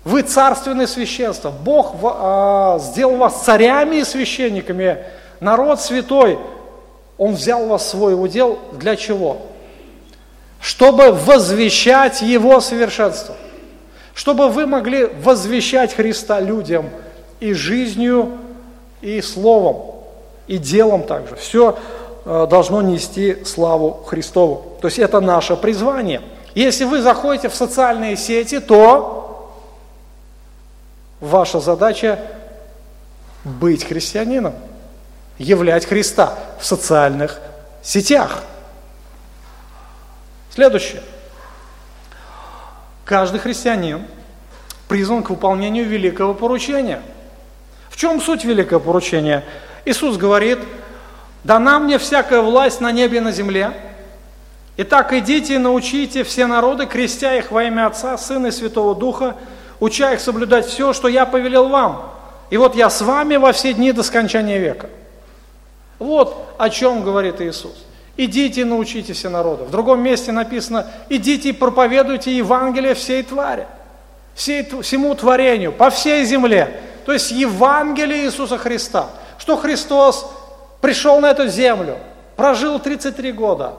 Вы 0.06 0.22
царственное 0.22 0.88
священство. 0.88 1.52
Бог 1.52 1.96
э, 2.02 2.80
сделал 2.80 3.18
вас 3.18 3.44
царями 3.44 3.98
и 3.98 4.04
священниками. 4.06 5.00
Народ 5.42 5.82
святой. 5.82 6.40
Он 7.18 7.34
взял 7.34 7.66
вас 7.66 7.84
в 7.84 7.90
свой 7.90 8.14
удел 8.14 8.60
для 8.72 8.96
чего? 8.96 9.42
Чтобы 10.62 11.12
возвещать 11.12 12.22
Его 12.22 12.62
совершенство. 12.62 13.36
Чтобы 14.14 14.48
вы 14.48 14.66
могли 14.66 15.06
возвещать 15.06 15.94
Христа 15.94 16.40
людям 16.40 16.90
и 17.42 17.52
жизнью, 17.52 18.38
и 19.02 19.20
словом, 19.20 19.96
и 20.48 20.58
делом 20.58 21.04
также. 21.04 21.36
Все 21.36 21.78
Э, 22.28 22.48
должно 22.50 22.82
нести 22.82 23.46
славу 23.46 24.04
Христову. 24.08 24.78
То 24.82 24.88
есть 24.88 24.98
это 24.98 25.22
наше 25.22 25.56
призвание. 25.56 26.22
Если 26.56 26.84
вы 26.84 27.04
заходите 27.04 27.50
в 27.50 27.56
социальные 27.56 28.18
сети, 28.18 28.60
то 28.60 29.15
ваша 31.26 31.60
задача 31.60 32.20
быть 33.44 33.84
христианином, 33.84 34.56
являть 35.38 35.86
Христа 35.86 36.38
в 36.60 36.66
социальных 36.66 37.40
сетях. 37.84 38.44
Следующее. 40.54 41.02
Каждый 43.04 43.40
христианин 43.40 44.06
призван 44.88 45.24
к 45.24 45.30
выполнению 45.30 45.86
великого 45.86 46.34
поручения. 46.34 47.02
В 47.90 47.98
чем 47.98 48.20
суть 48.22 48.46
великого 48.46 48.80
поручения? 48.80 49.44
Иисус 49.86 50.18
говорит, 50.18 50.60
Дана 51.44 51.78
мне 51.78 52.00
всякая 52.00 52.42
власть 52.42 52.82
на 52.82 52.92
небе 52.92 53.18
и 53.18 53.22
на 53.22 53.32
земле. 53.32 53.72
Итак, 54.78 55.14
идите 55.14 55.56
и 55.56 55.60
научите 55.60 56.24
все 56.24 56.48
народы, 56.48 56.88
крестя 56.88 57.36
их 57.36 57.52
во 57.52 57.64
имя 57.64 57.86
Отца, 57.86 58.18
Сына 58.18 58.48
и 58.48 58.52
Святого 58.52 58.96
Духа, 58.96 59.36
уча 59.80 60.14
их 60.14 60.20
соблюдать 60.20 60.66
все, 60.66 60.94
что 60.94 61.08
я 61.08 61.26
повелел 61.26 61.70
вам. 61.70 62.12
И 62.50 62.58
вот 62.58 62.76
я 62.76 62.90
с 62.90 63.02
вами 63.02 63.38
во 63.38 63.52
все 63.52 63.74
дни 63.74 63.92
до 63.92 64.04
скончания 64.04 64.60
века. 64.60 64.90
Вот 66.00 66.56
о 66.58 66.70
чем 66.70 67.04
говорит 67.04 67.42
Иисус. 67.42 67.86
Идите 68.18 68.62
и 68.62 68.64
научите 68.64 69.14
все 69.14 69.30
народы. 69.30 69.66
В 69.66 69.72
другом 69.72 70.02
месте 70.02 70.32
написано, 70.32 70.88
идите 71.10 71.50
и 71.50 71.54
проповедуйте 71.54 72.36
Евангелие 72.38 72.94
всей 72.94 73.24
твари, 73.24 73.68
всей, 74.36 74.66
всему 74.82 75.14
творению, 75.16 75.74
по 75.74 75.90
всей 75.90 76.24
земле. 76.24 76.80
То 77.06 77.12
есть 77.12 77.32
Евангелие 77.32 78.26
Иисуса 78.26 78.58
Христа. 78.58 79.10
Что 79.38 79.58
Христос 79.58 80.32
пришел 80.80 81.20
на 81.20 81.32
эту 81.32 81.48
землю, 81.48 81.98
прожил 82.38 82.80
33 82.80 83.34
года, 83.34 83.74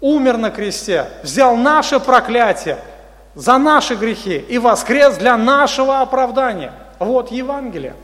умер 0.00 0.38
на 0.38 0.50
кресте, 0.50 1.06
взял 1.22 1.56
наше 1.56 2.00
проклятие 2.00 2.78
за 3.38 3.58
наши 3.58 3.94
грехи 3.94 4.36
и 4.36 4.58
воскрес 4.58 5.16
для 5.16 5.36
нашего 5.36 6.00
оправдания. 6.00 6.72
Вот 6.98 7.30
Евангелие. 7.30 7.94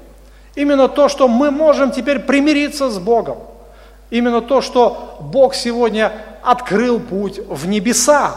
Именно 0.55 0.89
то, 0.89 1.09
что 1.09 1.27
мы 1.27 1.51
можем 1.51 1.91
теперь 1.91 2.21
примириться 2.21 2.89
с 2.89 2.99
Богом. 2.99 3.39
Именно 4.11 4.41
то, 4.41 4.61
что 4.61 5.19
Бог 5.21 5.55
сегодня 5.55 6.13
открыл 6.43 7.01
путь 7.01 7.41
в 7.49 7.67
небеса. 7.67 8.37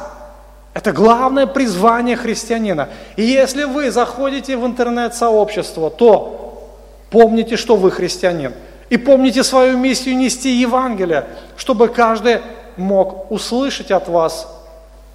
Это 0.73 0.91
главное 0.91 1.45
призвание 1.45 2.15
христианина. 2.15 2.89
И 3.15 3.21
если 3.21 3.65
вы 3.65 3.91
заходите 3.91 4.57
в 4.57 4.65
интернет-сообщество, 4.65 5.91
то 5.91 6.67
помните, 7.11 7.57
что 7.57 7.75
вы 7.75 7.91
христианин– 7.91 8.53
и 8.89 8.97
помните 8.97 9.43
свою 9.43 9.77
миссию 9.77 10.17
нести 10.17 10.49
Евангелие, 10.49 11.25
чтобы 11.57 11.89
каждый 11.89 12.39
мог 12.77 13.29
услышать 13.31 13.91
от 13.91 14.07
вас 14.07 14.47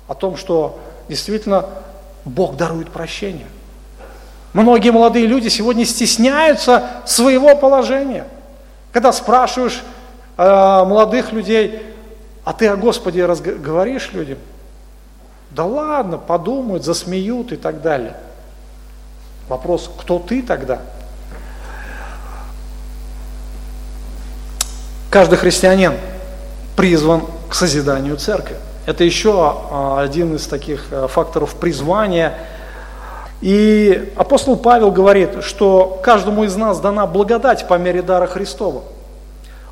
о 0.09 0.15
том, 0.15 0.37
что 0.37 0.79
действительно 1.09 1.67
Бог 2.25 2.57
дарует 2.57 2.91
прощение. 2.91 3.47
Многие 4.53 4.91
молодые 4.91 5.27
люди 5.27 5.49
сегодня 5.49 5.85
стесняются 5.85 6.85
своего 7.07 7.57
положения. 7.57 8.27
Когда 8.93 9.13
спрашиваешь 9.13 9.83
э, 10.37 10.43
молодых 10.45 11.33
людей, 11.33 11.83
а 12.45 12.53
ты 12.53 12.69
о 12.69 12.77
Господе 12.77 13.27
говоришь 13.27 14.13
людям? 14.13 14.39
Да 15.51 15.65
ладно, 15.65 16.19
подумают, 16.19 16.85
засмеют 16.85 17.53
и 17.53 17.57
так 17.57 17.83
далее. 17.83 18.17
Вопрос, 19.49 19.91
кто 19.99 20.19
ты 20.19 20.43
тогда? 20.43 20.81
Каждый 25.11 25.37
христианин 25.37 25.95
призван 26.75 27.27
к 27.49 27.55
созиданию 27.55 28.17
церкви. 28.17 28.57
Это 28.85 29.05
еще 29.05 29.33
а, 29.71 30.01
один 30.01 30.35
из 30.35 30.47
таких 30.47 30.87
а, 30.91 31.07
факторов 31.07 31.55
призвания. 31.55 32.35
И 33.41 34.13
апостол 34.17 34.57
Павел 34.57 34.91
говорит, 34.91 35.43
что 35.45 36.01
каждому 36.03 36.45
из 36.45 36.57
нас 36.57 36.81
дана 36.81 37.07
благодать 37.07 37.67
по 37.69 37.79
мере 37.79 38.03
дара 38.03 38.27
Христова. 38.27 38.83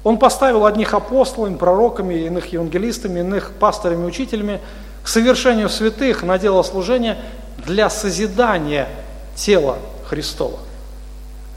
Он 0.02 0.18
поставил 0.18 0.64
одних 0.64 0.94
апостолами, 0.94 1.56
пророками, 1.56 2.14
иных 2.14 2.46
евангелистами, 2.52 3.20
иных 3.20 3.52
пасторами, 3.52 4.06
учителями 4.06 4.60
к 5.02 5.08
совершению 5.08 5.68
святых 5.68 6.22
на 6.22 6.38
дело 6.38 6.62
служения 6.62 7.18
для 7.66 7.90
созидания 7.90 8.88
тела 9.34 9.76
Христова. 10.06 10.58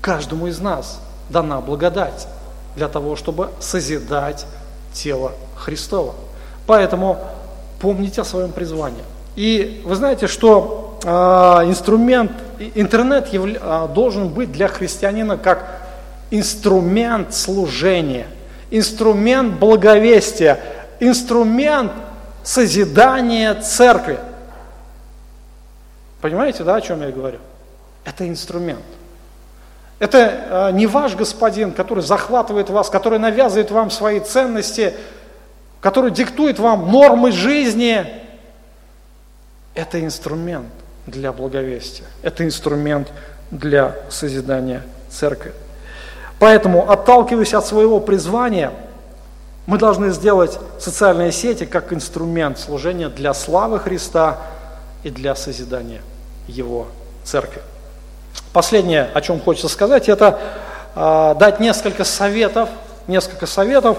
Каждому 0.01 0.47
из 0.47 0.59
нас 0.59 0.99
дана 1.29 1.61
благодать 1.61 2.27
для 2.75 2.87
того, 2.87 3.15
чтобы 3.15 3.49
созидать 3.59 4.45
тело 4.93 5.31
Христова. 5.55 6.13
Поэтому 6.67 7.19
помните 7.83 8.21
о 8.21 8.23
своем 8.23 8.53
призвании. 8.53 9.03
И 9.35 9.81
вы 9.83 9.95
знаете, 9.95 10.27
что 10.27 10.99
э, 11.03 11.07
инструмент, 11.09 12.31
интернет 12.75 13.27
явля, 13.33 13.59
э, 13.61 13.87
должен 13.93 14.29
быть 14.29 14.53
для 14.53 14.69
христианина 14.69 15.37
как 15.37 15.81
инструмент 16.31 17.33
служения, 17.33 18.27
инструмент 18.71 19.59
благовестия, 19.59 20.61
инструмент 21.01 21.91
созидания 22.41 23.53
церкви. 23.55 24.17
Понимаете, 26.21 26.63
да, 26.63 26.75
о 26.75 26.81
чем 26.81 27.01
я 27.01 27.11
говорю? 27.11 27.39
Это 28.05 28.25
инструмент. 28.29 28.79
Это 29.99 30.17
э, 30.19 30.71
не 30.71 30.87
ваш 30.87 31.15
господин, 31.15 31.73
который 31.73 32.01
захватывает 32.01 32.69
вас, 32.69 32.89
который 32.89 33.19
навязывает 33.19 33.71
вам 33.71 33.91
свои 33.91 34.21
ценности, 34.21 34.93
который 35.83 36.11
диктует 36.11 36.59
вам 36.59 36.89
нормы 36.89 37.33
жизни. 37.33 38.05
Это 39.75 40.01
инструмент 40.01 40.67
для 41.05 41.33
благовестия. 41.33 42.05
Это 42.21 42.45
инструмент 42.45 43.09
для 43.51 43.97
созидания 44.09 44.83
церкви. 45.09 45.51
Поэтому, 46.39 46.89
отталкиваясь 46.89 47.53
от 47.53 47.65
своего 47.67 47.99
призвания, 47.99 48.71
мы 49.65 49.77
должны 49.77 50.11
сделать 50.11 50.57
социальные 50.79 51.33
сети 51.33 51.65
как 51.65 51.91
инструмент 51.91 52.59
служения 52.59 53.09
для 53.09 53.33
славы 53.33 53.79
Христа 53.79 54.37
и 55.03 55.09
для 55.09 55.35
созидания 55.35 56.01
Его 56.47 56.87
церкви. 57.25 57.61
Последнее, 58.53 59.09
о 59.13 59.19
чем 59.19 59.41
хочется 59.41 59.67
сказать, 59.67 60.07
это 60.07 60.39
э, 60.95 61.35
дать 61.37 61.59
несколько 61.59 62.05
советов, 62.05 62.69
несколько 63.07 63.47
советов 63.47 63.97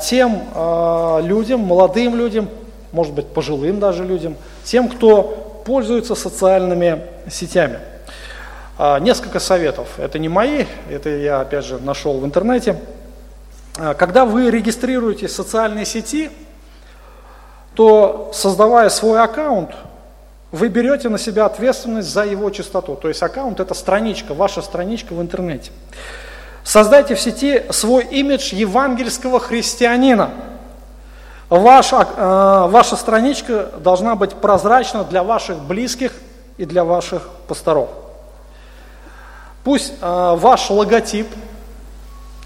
тем 0.00 0.42
э, 0.54 1.20
людям, 1.22 1.60
молодым 1.60 2.16
людям, 2.16 2.48
может 2.92 3.12
быть, 3.12 3.26
пожилым 3.26 3.78
даже 3.78 4.04
людям, 4.04 4.36
тем, 4.64 4.88
кто 4.88 5.62
пользуется 5.66 6.14
социальными 6.14 7.02
сетями. 7.30 7.78
Э, 8.78 8.98
несколько 9.00 9.38
советов. 9.38 9.88
Это 9.98 10.18
не 10.18 10.28
мои, 10.28 10.64
это 10.90 11.10
я, 11.10 11.40
опять 11.40 11.64
же, 11.64 11.78
нашел 11.78 12.18
в 12.18 12.24
интернете. 12.24 12.76
Когда 13.98 14.24
вы 14.24 14.50
регистрируете 14.50 15.28
социальные 15.28 15.84
сети, 15.84 16.30
то, 17.74 18.30
создавая 18.32 18.88
свой 18.88 19.20
аккаунт, 19.20 19.70
вы 20.50 20.68
берете 20.68 21.08
на 21.10 21.18
себя 21.18 21.44
ответственность 21.44 22.08
за 22.08 22.24
его 22.24 22.48
чистоту. 22.50 22.96
То 22.96 23.08
есть 23.08 23.22
аккаунт– 23.22 23.60
это 23.60 23.74
страничка, 23.74 24.32
ваша 24.32 24.62
страничка 24.62 25.12
в 25.12 25.20
интернете. 25.20 25.70
Создайте 26.66 27.14
в 27.14 27.20
сети 27.20 27.62
свой 27.70 28.04
имидж 28.04 28.54
евангельского 28.54 29.40
христианина. 29.40 30.30
Ваш, 31.48 31.92
э, 31.92 32.66
ваша 32.68 32.96
страничка 32.96 33.70
должна 33.78 34.16
быть 34.16 34.34
прозрачна 34.34 35.04
для 35.04 35.22
ваших 35.22 35.58
близких 35.58 36.12
и 36.58 36.64
для 36.64 36.84
ваших 36.84 37.28
пасторов. 37.46 37.88
Пусть 39.62 39.94
э, 40.00 40.34
ваш 40.36 40.68
логотип, 40.68 41.28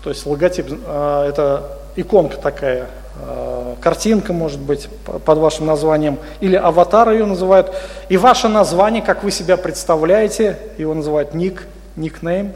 то 0.04 0.10
есть 0.10 0.26
логотип 0.26 0.66
э,– 0.70 1.24
это 1.28 1.78
иконка 1.96 2.36
такая 2.36 2.88
Э, 3.22 3.74
картинка, 3.80 4.32
может 4.32 4.60
быть, 4.60 4.88
под 5.04 5.38
вашим 5.38 5.66
названием, 5.66 6.18
или 6.40 6.56
аватар 6.56 7.10
ее 7.10 7.26
называют, 7.26 7.72
и 8.08 8.16
ваше 8.16 8.48
название, 8.48 9.02
как 9.02 9.24
вы 9.24 9.30
себя 9.30 9.56
представляете, 9.56 10.58
его 10.78 10.94
называют 10.94 11.34
ник, 11.34 11.66
никнейм, 11.96 12.54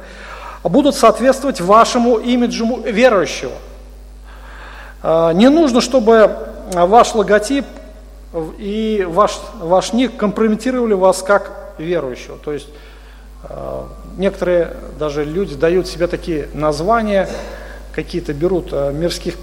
будут 0.65 0.95
соответствовать 0.95 1.61
вашему 1.61 2.17
имиджу 2.17 2.81
верующего. 2.83 3.53
Э, 5.03 5.33
не 5.35 5.49
нужно, 5.49 5.81
чтобы 5.81 6.37
ваш 6.73 7.15
логотип 7.15 7.65
и 8.59 9.07
ваш, 9.09 9.39
ваш 9.61 9.93
ник 9.93 10.17
компрометировали 10.17 10.95
вас 10.95 11.23
как 11.23 11.75
верующего. 11.79 12.37
То 12.39 12.53
есть 12.53 12.69
некоторые 14.17 14.75
даже 14.99 15.25
люди 15.25 15.55
дают 15.55 15.87
себе 15.87 16.07
такие 16.07 16.49
названия, 16.55 17.29
какие-то 17.93 18.33
берут 18.33 18.73
мирских 18.73 19.35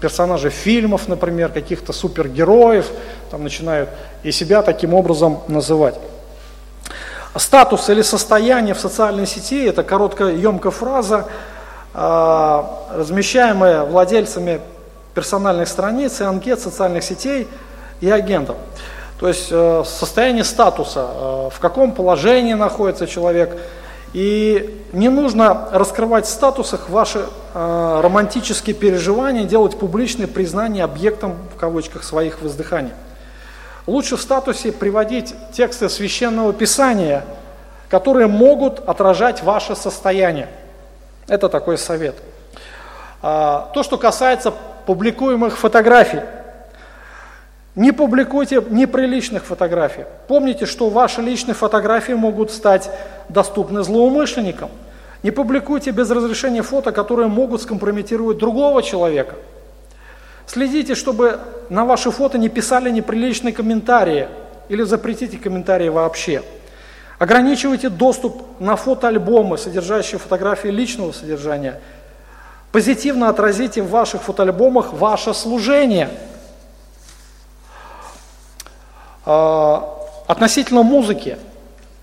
персонажей 0.00 0.50
фильмов, 0.50 1.08
например, 1.08 1.50
каких-то 1.50 1.92
супергероев, 1.92 2.90
там 3.30 3.42
начинают 3.42 3.88
и 4.22 4.32
себя 4.32 4.62
таким 4.62 4.94
образом 4.94 5.40
называть. 5.48 5.94
Статус 7.36 7.88
или 7.88 8.02
состояние 8.02 8.74
в 8.74 8.80
социальной 8.80 9.26
сети– 9.26 9.64
это 9.66 9.82
короткая, 9.82 10.34
емкая 10.34 10.72
фраза, 10.72 11.26
а, 11.94 12.86
размещаемая 12.92 13.84
владельцами 13.84 14.60
персональных 15.14 15.68
страниц 15.68 16.20
и 16.20 16.24
анкет 16.24 16.60
социальных 16.60 17.04
сетей 17.04 17.48
и 18.00 18.10
агентов. 18.10 18.56
То 19.18 19.28
есть 19.28 19.48
э, 19.50 19.82
состояние 19.84 20.44
статуса, 20.44 21.00
э, 21.00 21.50
в 21.54 21.58
каком 21.60 21.92
положении 21.92 22.54
находится 22.54 23.06
человек– 23.06 23.56
и 24.12 24.82
не 24.92 25.08
нужно 25.08 25.68
раскрывать 25.70 26.26
в 26.26 26.30
статусах 26.30 26.88
ваши 26.88 27.26
э, 27.54 28.00
романтические 28.02 28.74
переживания, 28.74 29.44
делать 29.44 29.78
публичные 29.78 30.26
признания 30.26 30.82
объектом, 30.82 31.36
в 31.54 31.58
кавычках, 31.58 32.02
своих 32.02 32.42
воздыханий. 32.42 32.90
Лучше 33.86 34.16
в 34.16 34.20
статусе 34.20 34.72
приводить 34.72 35.34
тексты 35.52 35.88
священного 35.88 36.52
писания, 36.52 37.24
которые 37.88 38.26
могут 38.26 38.80
отражать 38.88 39.42
ваше 39.42 39.74
состояние. 39.74 40.48
Это 41.26 41.48
такой 41.48 41.78
совет. 41.78 42.16
А, 43.22 43.70
то, 43.74 43.82
что 43.82 43.98
касается 43.98 44.52
публикуемых 44.86 45.58
фотографий. 45.58 46.20
Не 47.76 47.92
публикуйте 47.92 48.62
неприличных 48.68 49.44
фотографий. 49.44 50.04
Помните, 50.26 50.66
что 50.66 50.90
ваши 50.90 51.20
личные 51.20 51.54
фотографии 51.54 52.12
могут 52.12 52.50
стать 52.50 52.90
доступны 53.28 53.82
злоумышленникам. 53.82 54.70
Не 55.22 55.30
публикуйте 55.30 55.90
без 55.90 56.10
разрешения 56.10 56.62
фото, 56.62 56.92
которые 56.92 57.28
могут 57.28 57.62
скомпрометировать 57.62 58.38
другого 58.38 58.82
человека. 58.82 59.36
Следите, 60.50 60.96
чтобы 60.96 61.38
на 61.68 61.84
ваши 61.84 62.10
фото 62.10 62.36
не 62.36 62.48
писали 62.48 62.90
неприличные 62.90 63.54
комментарии 63.54 64.26
или 64.68 64.82
запретите 64.82 65.38
комментарии 65.38 65.88
вообще. 65.88 66.42
Ограничивайте 67.20 67.88
доступ 67.88 68.42
на 68.58 68.74
фотоальбомы, 68.74 69.58
содержащие 69.58 70.18
фотографии 70.18 70.66
личного 70.66 71.12
содержания. 71.12 71.80
Позитивно 72.72 73.28
отразите 73.28 73.80
в 73.80 73.90
ваших 73.90 74.22
фотоальбомах 74.22 74.92
ваше 74.92 75.34
служение. 75.34 76.10
А, 79.24 80.04
относительно 80.26 80.82
музыки, 80.82 81.38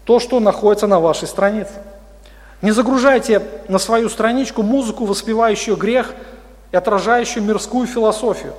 то, 0.06 0.22
что 0.22 0.40
находится 0.40 0.88
на 0.88 1.02
вашей 1.02 1.28
странице. 1.28 1.74
Не 2.62 2.72
загружайте 2.72 3.42
на 3.68 3.78
свою 3.78 4.08
страничку 4.08 4.64
музыку, 4.64 5.04
воспевающую 5.04 5.76
грех 5.76 6.14
и 6.72 6.76
отражающую 6.76 7.44
мирскую 7.44 7.88
философию. 7.88 8.54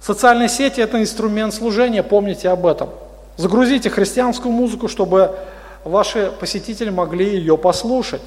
Социальные 0.00 0.48
сети– 0.48 0.80
это 0.82 1.00
инструмент 1.00 1.54
служения, 1.54 2.02
помните 2.02 2.48
об 2.48 2.66
этом. 2.66 2.90
Загрузите 3.36 3.88
христианскую 3.88 4.52
музыку, 4.52 4.88
чтобы 4.88 5.36
ваши 5.84 6.32
посетители 6.38 6.90
могли 6.90 7.36
ее 7.36 7.56
послушать. 7.56 8.22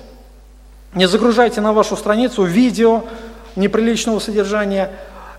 Не 0.93 1.07
загружайте 1.07 1.61
на 1.61 1.73
вашу 1.73 1.97
страницу 1.97 2.43
видео 2.43 3.03
неприличного 3.55 4.19
содержания. 4.19 4.91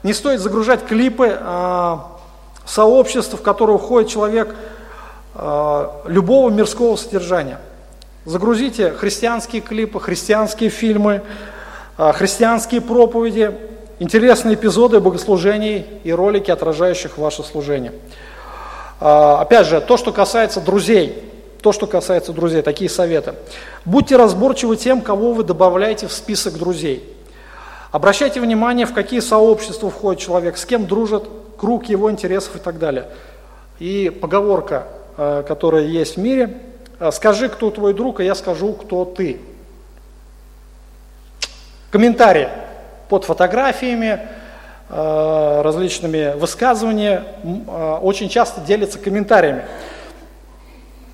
Не 0.03 0.13
стоит 0.13 0.41
загружать 0.41 0.85
клипы 0.85 1.37
а, 1.41 2.19
сообществ, 2.67 3.35
в 3.35 3.43
которые 3.43 3.79
входит 3.79 4.11
человек 4.11 4.55
а, 5.35 6.03
любого 6.07 6.51
мирского 6.51 6.97
содержания. 6.97 7.59
Загрузите 8.27 8.91
христианские 8.91 9.63
клипы, 9.63 10.01
христианские 10.01 10.69
фильмы, 10.69 11.23
христианские 11.97 12.81
проповеди, 12.81 13.53
интересные 13.99 14.55
эпизоды 14.55 15.01
богослужений 15.01 15.87
и 16.05 16.13
ролики, 16.13 16.51
отражающих 16.51 17.17
ваше 17.19 17.43
служение. 17.43 17.93
А, 19.01 19.41
опять 19.41 19.67
же, 19.67 19.81
то, 19.81 19.97
что 19.97 20.13
касается 20.13 20.61
друзей, 20.61 21.23
то, 21.63 21.73
что 21.73 21.87
касается 21.87 22.33
друзей, 22.33 22.63
такие 22.63 22.91
советы. 22.91 23.35
Будьте 23.85 24.17
разборчивы 24.17 24.77
тем, 24.77 25.01
кого 25.01 25.33
вы 25.33 25.43
добавляете 25.43 26.07
в 26.07 26.13
список 26.13 26.55
друзей. 26.55 27.13
Обращайте 27.93 28.41
внимание, 28.41 28.87
в 28.87 28.93
какие 28.93 29.21
сообщества 29.21 29.91
входит 29.91 30.21
человек, 30.21 30.59
с 30.59 30.67
кем 30.67 30.87
дружит, 30.87 31.25
круг 31.57 31.87
его 31.87 32.11
интересов 32.11 32.57
и 32.57 32.59
так 32.59 32.79
далее. 32.79 33.07
И 33.79 34.11
поговорка, 34.11 34.87
э, 35.17 35.45
которая 35.47 35.85
есть 35.85 36.17
в 36.17 36.21
мире, 36.21 36.59
скажи, 37.11 37.49
кто 37.49 37.71
твой 37.71 37.95
друг, 37.95 38.21
а 38.21 38.23
я 38.23 38.35
скажу, 38.35 38.73
кто 38.73 39.05
ты. 39.05 39.41
Комментарии 41.97 42.51
под 43.09 43.25
фотографиями, 43.25 44.21
э, 44.91 45.61
различными 45.65 46.39
высказываниями 46.39 47.23
очень 48.03 48.29
часто 48.29 48.61
делятся 48.61 48.99
комментариями. 48.99 49.65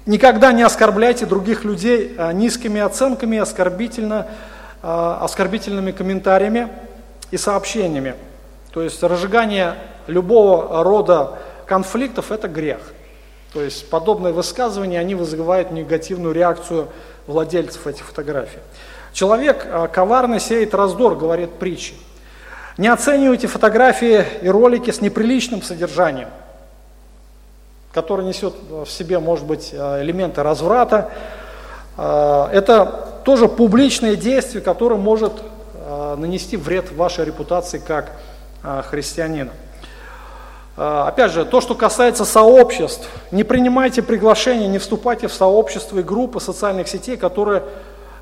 Никогда 0.06 0.50
не 0.50 0.64
оскорбляйте 0.64 1.24
других 1.24 1.62
людей 1.62 2.16
низкими 2.32 2.80
оценками, 2.80 3.38
оскорбительно, 3.38 4.26
оскорбительными 4.82 5.92
комментариями 5.92 6.68
и 7.30 7.36
сообщениями. 7.36 8.16
То 8.72 8.82
есть 8.82 9.00
разжигание 9.04 9.74
любого 10.08 10.82
рода 10.82 11.38
конфликтов– 11.66 12.30
это 12.32 12.48
грех. 12.48 12.80
То 13.52 13.62
есть 13.62 13.88
подобные 13.88 14.32
высказывания, 14.32 14.98
они 14.98 15.14
вызывают 15.14 15.70
негативную 15.70 16.34
реакцию 16.34 16.88
владельцев 17.28 17.86
этих 17.86 18.04
фотографий. 18.04 18.58
Человек 19.12 19.66
а, 19.66 19.88
коварно 19.88 20.40
сеет 20.40 20.74
раздор, 20.74 21.16
говорит 21.16 21.50
притчи. 21.54 21.94
Не 22.78 22.88
оценивайте 22.88 23.46
фотографии 23.46 24.24
и 24.40 24.48
ролики 24.48 24.90
с 24.90 25.00
неприличным 25.00 25.62
содержанием, 25.62 26.28
который 27.92 28.24
несет 28.24 28.54
в 28.70 28.86
себе, 28.86 29.18
может 29.18 29.46
быть, 29.46 29.72
а, 29.74 30.02
элементы 30.02 30.42
разврата. 30.42 31.10
А, 31.96 32.50
это 32.52 33.20
тоже 33.24 33.48
публичное 33.48 34.16
действие, 34.16 34.62
которое 34.62 34.96
может 34.96 35.32
нанести 36.16 36.56
вред 36.56 36.90
вашей 36.92 37.24
репутации 37.24 37.78
как 37.78 38.12
христианина. 38.88 39.50
А, 40.74 41.08
опять 41.08 41.32
же, 41.32 41.44
то, 41.44 41.60
что 41.60 41.74
касается 41.74 42.24
сообществ, 42.24 43.06
не 43.30 43.44
принимайте 43.44 44.02
приглашения, 44.02 44.68
не 44.68 44.78
вступайте 44.78 45.28
в 45.28 45.32
сообщества 45.32 45.98
и 45.98 46.02
группы 46.02 46.40
социальных 46.40 46.88
сетей, 46.88 47.16
которые, 47.16 47.62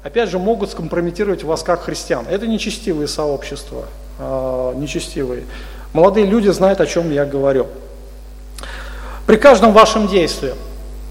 опять 0.02 0.28
же, 0.28 0.38
могут 0.38 0.70
скомпрометировать 0.70 1.44
вас 1.44 1.62
как 1.62 1.82
христиан. 1.82 2.26
Это 2.28 2.46
нечестивые 2.46 3.08
сообщества, 3.08 3.84
а, 4.18 4.74
нечестивые. 4.74 5.44
Молодые 5.92 6.26
люди 6.26 6.48
знают, 6.48 6.80
о 6.80 6.86
чем 6.86 7.10
я 7.10 7.24
говорю. 7.24 7.66
При 9.26 9.36
каждом 9.36 9.72
вашем 9.72 10.08
действии 10.08 10.54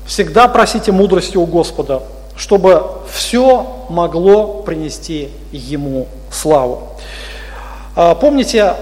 всегда 0.06 0.48
просите 0.48 0.92
мудрости 0.92 1.38
у 1.38 1.46
Господа, 1.46 2.04
чтобы 2.36 2.84
все 3.12 3.86
могло 3.90 4.64
принести 4.64 5.30
Ему 5.52 6.08
славу. 6.32 6.90
А, 7.96 8.16
помните, 8.16 8.76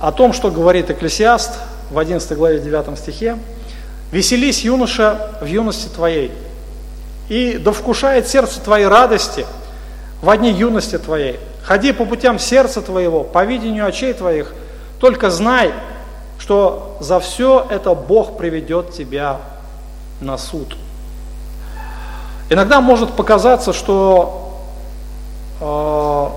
о 0.00 0.12
том, 0.12 0.32
что 0.32 0.50
говорит 0.50 0.90
Экклесиаст 0.90 1.52
в 1.90 1.98
11 1.98 2.36
главе 2.36 2.58
9 2.58 2.98
стихе. 2.98 3.38
«Веселись, 4.12 4.62
юноша, 4.62 5.30
в 5.40 5.46
юности 5.46 5.88
твоей, 5.88 6.30
и 7.28 7.58
да 7.58 7.72
сердце 8.28 8.60
твоей 8.60 8.86
радости 8.86 9.46
в 10.20 10.36
дни 10.36 10.50
юности 10.50 10.98
твоей. 10.98 11.38
Ходи 11.62 11.92
по 11.92 12.04
путям 12.04 12.38
сердца 12.38 12.82
твоего, 12.82 13.24
по 13.24 13.44
видению 13.44 13.86
очей 13.86 14.12
твоих, 14.12 14.52
только 15.00 15.30
знай, 15.30 15.72
что 16.38 16.96
за 17.00 17.20
все 17.20 17.66
это 17.70 17.94
Бог 17.94 18.36
приведет 18.36 18.92
тебя 18.92 19.38
на 20.20 20.36
суд». 20.38 20.76
Иногда 22.50 22.82
может 22.82 23.12
показаться, 23.12 23.72
что 23.72 24.60
э, 25.60 26.28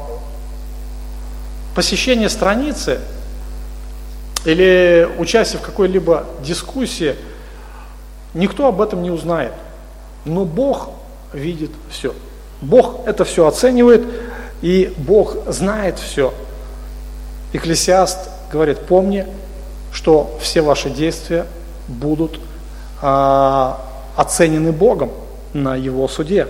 посещение 1.76 2.30
страницы– 2.30 3.00
или 4.48 5.10
участие 5.18 5.60
в 5.60 5.62
какой-либо 5.62 6.26
дискуссии, 6.42 7.16
никто 8.34 8.68
об 8.68 8.82
этом 8.82 9.04
не 9.04 9.12
узнает. 9.12 9.52
Но 10.28 10.46
Бог 10.46 10.90
видит 11.34 11.72
все. 11.90 12.14
Бог 12.62 13.08
это 13.08 13.26
все 13.26 13.48
оценивает, 13.48 14.06
и 14.62 14.94
Бог 14.98 15.38
знает 15.48 16.00
все. 16.00 16.34
Экклесиаст 17.54 18.30
говорит, 18.52 18.80
помни, 18.80 19.26
что 19.92 20.38
все 20.42 20.62
ваши 20.62 20.90
действия 20.90 21.46
будут 21.88 22.40
а, 23.02 23.82
оценены 24.16 24.72
Богом 24.72 25.12
на 25.54 25.76
Его 25.76 26.08
суде. 26.08 26.48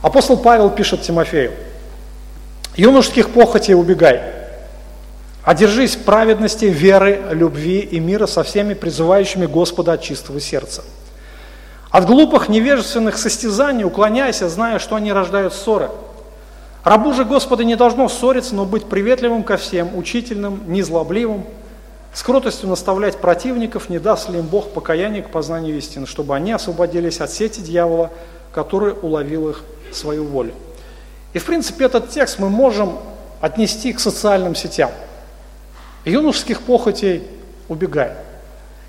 Апостол 0.00 0.36
Павел 0.36 0.70
пишет 0.70 1.02
Тимофею, 1.02 1.52
юношеских 2.76 3.30
похотей 3.30 3.74
убегай, 3.74 4.20
Одержись 5.44 5.96
праведности, 5.96 6.66
веры, 6.66 7.20
любви 7.32 7.80
и 7.80 7.98
мира 7.98 8.26
со 8.26 8.44
всеми 8.44 8.74
призывающими 8.74 9.46
Господа 9.46 9.94
от 9.94 10.02
чистого 10.02 10.40
сердца. 10.40 10.84
От 11.92 12.06
глупых 12.06 12.48
невежественных 12.48 13.16
состязаний 13.16 13.84
уклоняйся, 13.84 14.48
зная, 14.48 14.80
что 14.80 14.96
они 14.96 15.12
рождают 15.12 15.54
ссоры. 15.54 15.90
Рабу 16.82 17.12
же 17.12 17.24
Господа 17.24 17.62
не 17.62 17.76
должно 17.76 18.08
ссориться, 18.08 18.56
но 18.56 18.64
быть 18.64 18.86
приветливым 18.86 19.44
ко 19.44 19.56
всем, 19.56 19.96
учительным, 19.96 20.62
незлобливым, 20.66 21.44
с 22.12 22.22
кротостью 22.24 22.68
наставлять 22.68 23.18
противников, 23.18 23.88
не 23.88 24.00
даст 24.00 24.28
ли 24.28 24.40
им 24.40 24.46
Бог 24.46 24.70
покаяние 24.70 25.22
к 25.22 25.30
познанию 25.30 25.78
истины, 25.78 26.06
чтобы 26.06 26.34
они 26.34 26.50
освободились 26.50 27.20
от 27.20 27.30
сети 27.30 27.60
дьявола, 27.60 28.10
который 28.52 28.94
уловил 28.94 29.50
их 29.50 29.62
свою 29.92 30.24
волю. 30.24 30.54
И 31.34 31.38
в 31.38 31.44
принципе 31.44 31.84
этот 31.84 32.10
текст 32.10 32.40
мы 32.40 32.48
можем 32.48 32.98
отнести 33.40 33.92
к 33.92 34.00
социальным 34.00 34.56
сетям– 34.56 34.90
юношеских 36.04 36.62
похотей 36.62 37.22
убегай. 37.68 38.12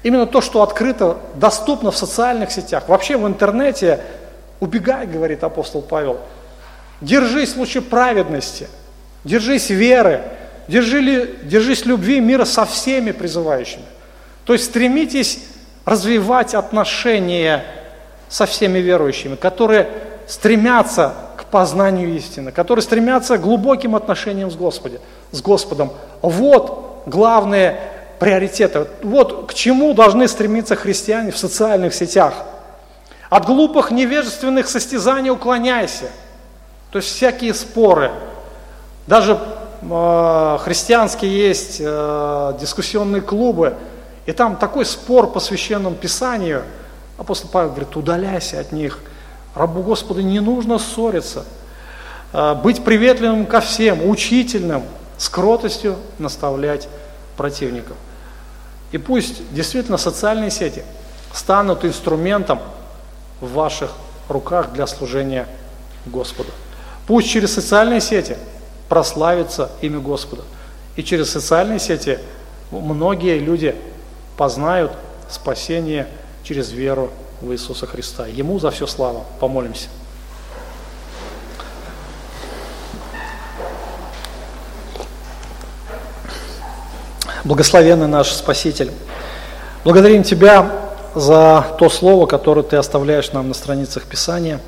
Именно 0.03 0.25
то, 0.25 0.41
что 0.41 0.61
открыто, 0.61 1.17
доступно 1.35 1.89
в 1.91 1.97
социальных 1.97 2.51
сетях, 2.51 2.89
вообще 2.89 3.17
в 3.17 3.25
интернете, 3.25 4.01
убегай, 4.59 5.07
говорит 5.07 5.43
апостол 5.43 5.81
Павел. 5.81 6.19
Держись 6.99 7.55
лучше 7.55 7.81
праведности, 7.81 8.67
держись 9.23 9.69
веры, 9.69 10.21
держи, 10.67 11.35
держись 11.43 11.85
любви 11.85 12.19
мира 12.19 12.43
со 12.43 12.65
всеми 12.65 13.11
призывающими. 13.11 13.85
То 14.45 14.53
есть 14.53 14.65
стремитесь 14.65 15.39
развивать 15.85 16.53
отношения 16.53 17.63
со 18.27 18.45
всеми 18.45 18.79
верующими, 18.79 19.35
которые 19.35 19.87
стремятся 20.27 21.13
к 21.37 21.45
познанию 21.45 22.13
истины, 22.15 22.51
которые 22.51 22.83
стремятся 22.83 23.37
к 23.37 23.41
глубоким 23.41 23.95
отношениям 23.95 24.51
с, 24.51 24.55
Господи, 24.55 24.99
с 25.31 25.41
Господом. 25.41 25.91
Вот 26.21 27.03
главные 27.05 27.79
приоритеты. 28.19 28.87
Вот 29.01 29.49
к 29.49 29.53
чему 29.53 29.93
должны 29.93 30.27
стремиться 30.27 30.75
христиане 30.75 31.31
в 31.31 31.37
социальных 31.37 31.93
сетях. 31.93 32.33
От 33.29 33.45
глупых 33.45 33.91
невежественных 33.91 34.67
состязаний 34.67 35.31
уклоняйся. 35.31 36.05
То 36.91 36.99
есть 36.99 37.09
всякие 37.09 37.53
споры. 37.53 38.11
Даже 39.07 39.39
э, 39.81 40.57
христианские 40.61 41.35
есть 41.35 41.77
э, 41.79 42.53
дискуссионные 42.59 43.21
клубы, 43.21 43.75
и 44.25 44.31
там 44.31 44.55
такой 44.55 44.85
спор 44.85 45.31
по 45.31 45.39
священному 45.39 45.95
писанию. 45.95 46.63
Апостол 47.17 47.49
Павел 47.51 47.69
говорит, 47.69 47.95
удаляйся 47.95 48.59
от 48.59 48.71
них– 48.71 48.99
Рабу 49.55 49.83
Господа 49.83 50.23
не 50.23 50.39
нужно 50.39 50.79
ссориться, 50.79 51.45
а, 52.31 52.55
быть 52.55 52.83
приветливым 52.83 53.45
ко 53.45 53.61
всем, 53.61 54.07
учительным, 54.09 54.83
с 55.17 55.29
кротостью 55.29 55.95
наставлять 56.17 56.89
противников. 57.37 57.97
И 58.91 58.97
пусть 58.97 59.41
действительно 59.53 59.97
социальные 59.97 60.51
сети 60.51 60.83
станут 61.33 61.83
инструментом 61.83 62.59
в 63.41 63.53
ваших 63.53 63.91
руках 64.29 64.71
для 64.73 64.87
служения 64.87 65.47
Господу. 66.05 66.49
Пусть 67.07 67.29
через 67.29 67.53
социальные 67.53 68.01
сети 68.01 68.37
прославится 68.87 69.71
имя 69.81 69.99
Господа. 69.99 70.43
И 70.95 71.03
через 71.03 71.31
социальные 71.31 71.79
сети 71.79 72.19
многие 72.71 73.39
люди 73.39 73.75
познают 74.37 74.91
спасение 75.29 76.07
через 76.43 76.71
веру 76.71 77.11
в 77.41 77.51
Иисуса 77.51 77.87
Христа. 77.87 78.27
Ему 78.27 78.59
за 78.59 78.71
все 78.71 78.85
слава. 78.85 79.23
Помолимся. 79.39 79.89
Благословенный 87.43 88.07
наш 88.07 88.31
Спаситель, 88.31 88.89
благодарим 89.83 90.23
Тебя 90.23 90.71
за 91.13 91.65
то 91.77 91.89
слово, 91.89 92.25
которое 92.25 92.63
Ты 92.63 92.77
оставляешь 92.77 93.33
нам 93.33 93.49
на 93.49 93.53
страницах 93.53 94.03
Писания. 94.03 94.61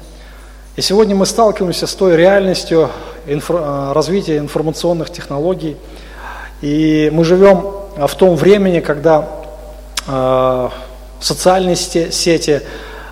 И 0.76 0.82
сегодня 0.82 1.15
мы 1.15 1.26
сталкиваемся 1.26 1.88
с 1.88 1.95
той 1.95 2.17
реальностью 2.17 2.89
инфо- 3.28 3.93
развития 3.93 4.39
информационных 4.39 5.09
технологий. 5.09 5.78
И 6.61 7.09
мы 7.13 7.23
живем 7.23 7.65
в 7.95 8.13
том 8.15 8.36
времени, 8.36 8.82
когда 8.82 9.26
э, 10.05 10.69
Социальные 11.21 11.78
сети, 11.78 12.61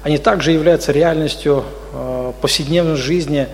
они 0.04 0.18
также 0.18 0.52
являются 0.52 0.92
реальностью 0.92 1.64
э, 1.94 2.34
повседневной 2.42 2.98
жизни 2.98 3.48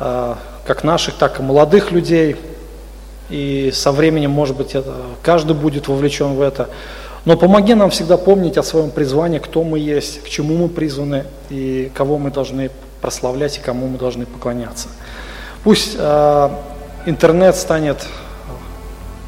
э, 0.00 0.34
как 0.66 0.82
наших, 0.82 1.16
так 1.16 1.40
и 1.40 1.42
молодых 1.42 1.92
людей. 1.92 2.36
И 3.30 3.70
со 3.72 3.92
временем, 3.92 4.30
может 4.30 4.56
быть, 4.56 4.74
это, 4.74 4.94
каждый 5.22 5.56
будет 5.56 5.88
вовлечен 5.88 6.34
в 6.34 6.40
это. 6.40 6.68
Но 7.24 7.36
помоги 7.36 7.74
нам 7.74 7.90
всегда 7.90 8.16
помнить 8.16 8.56
о 8.56 8.62
своем 8.62 8.90
призвании, 8.90 9.38
кто 9.38 9.64
мы 9.64 9.80
есть, 9.80 10.22
к 10.22 10.28
чему 10.28 10.56
мы 10.56 10.68
призваны 10.68 11.24
и 11.50 11.90
кого 11.92 12.18
мы 12.18 12.30
должны 12.30 12.70
прославлять 13.00 13.58
и 13.58 13.60
кому 13.60 13.88
мы 13.88 13.98
должны 13.98 14.26
поклоняться. 14.26 14.88
Пусть 15.64 15.96
э, 15.98 16.48
интернет 17.06 17.56
станет 17.56 18.06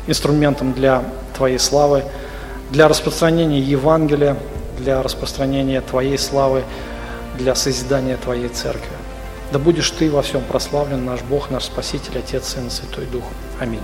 инструментом 0.07 0.73
для 0.73 1.03
Твоей 1.37 1.59
славы, 1.59 2.05
для 2.71 2.87
распространения 2.87 3.59
Евангелия, 3.61 4.37
для 4.79 5.03
распространения 5.03 5.81
Твоей 5.81 6.19
славы, 6.19 6.63
для 7.37 7.57
созидания 7.57 8.17
Твоей 8.17 8.49
Церкви. 8.49 8.97
Да 9.53 9.59
будешь 9.59 9.91
Ты 9.91 10.09
во 10.09 10.23
всем 10.23 10.43
прославлен, 10.43 11.05
наш 11.05 11.23
Бог, 11.23 11.51
наш 11.51 11.65
Спаситель, 11.65 12.19
Отец, 12.19 12.49
Сын 12.49 12.71
Святой 12.71 13.07
Дух. 13.07 13.25
Аминь. 13.60 13.80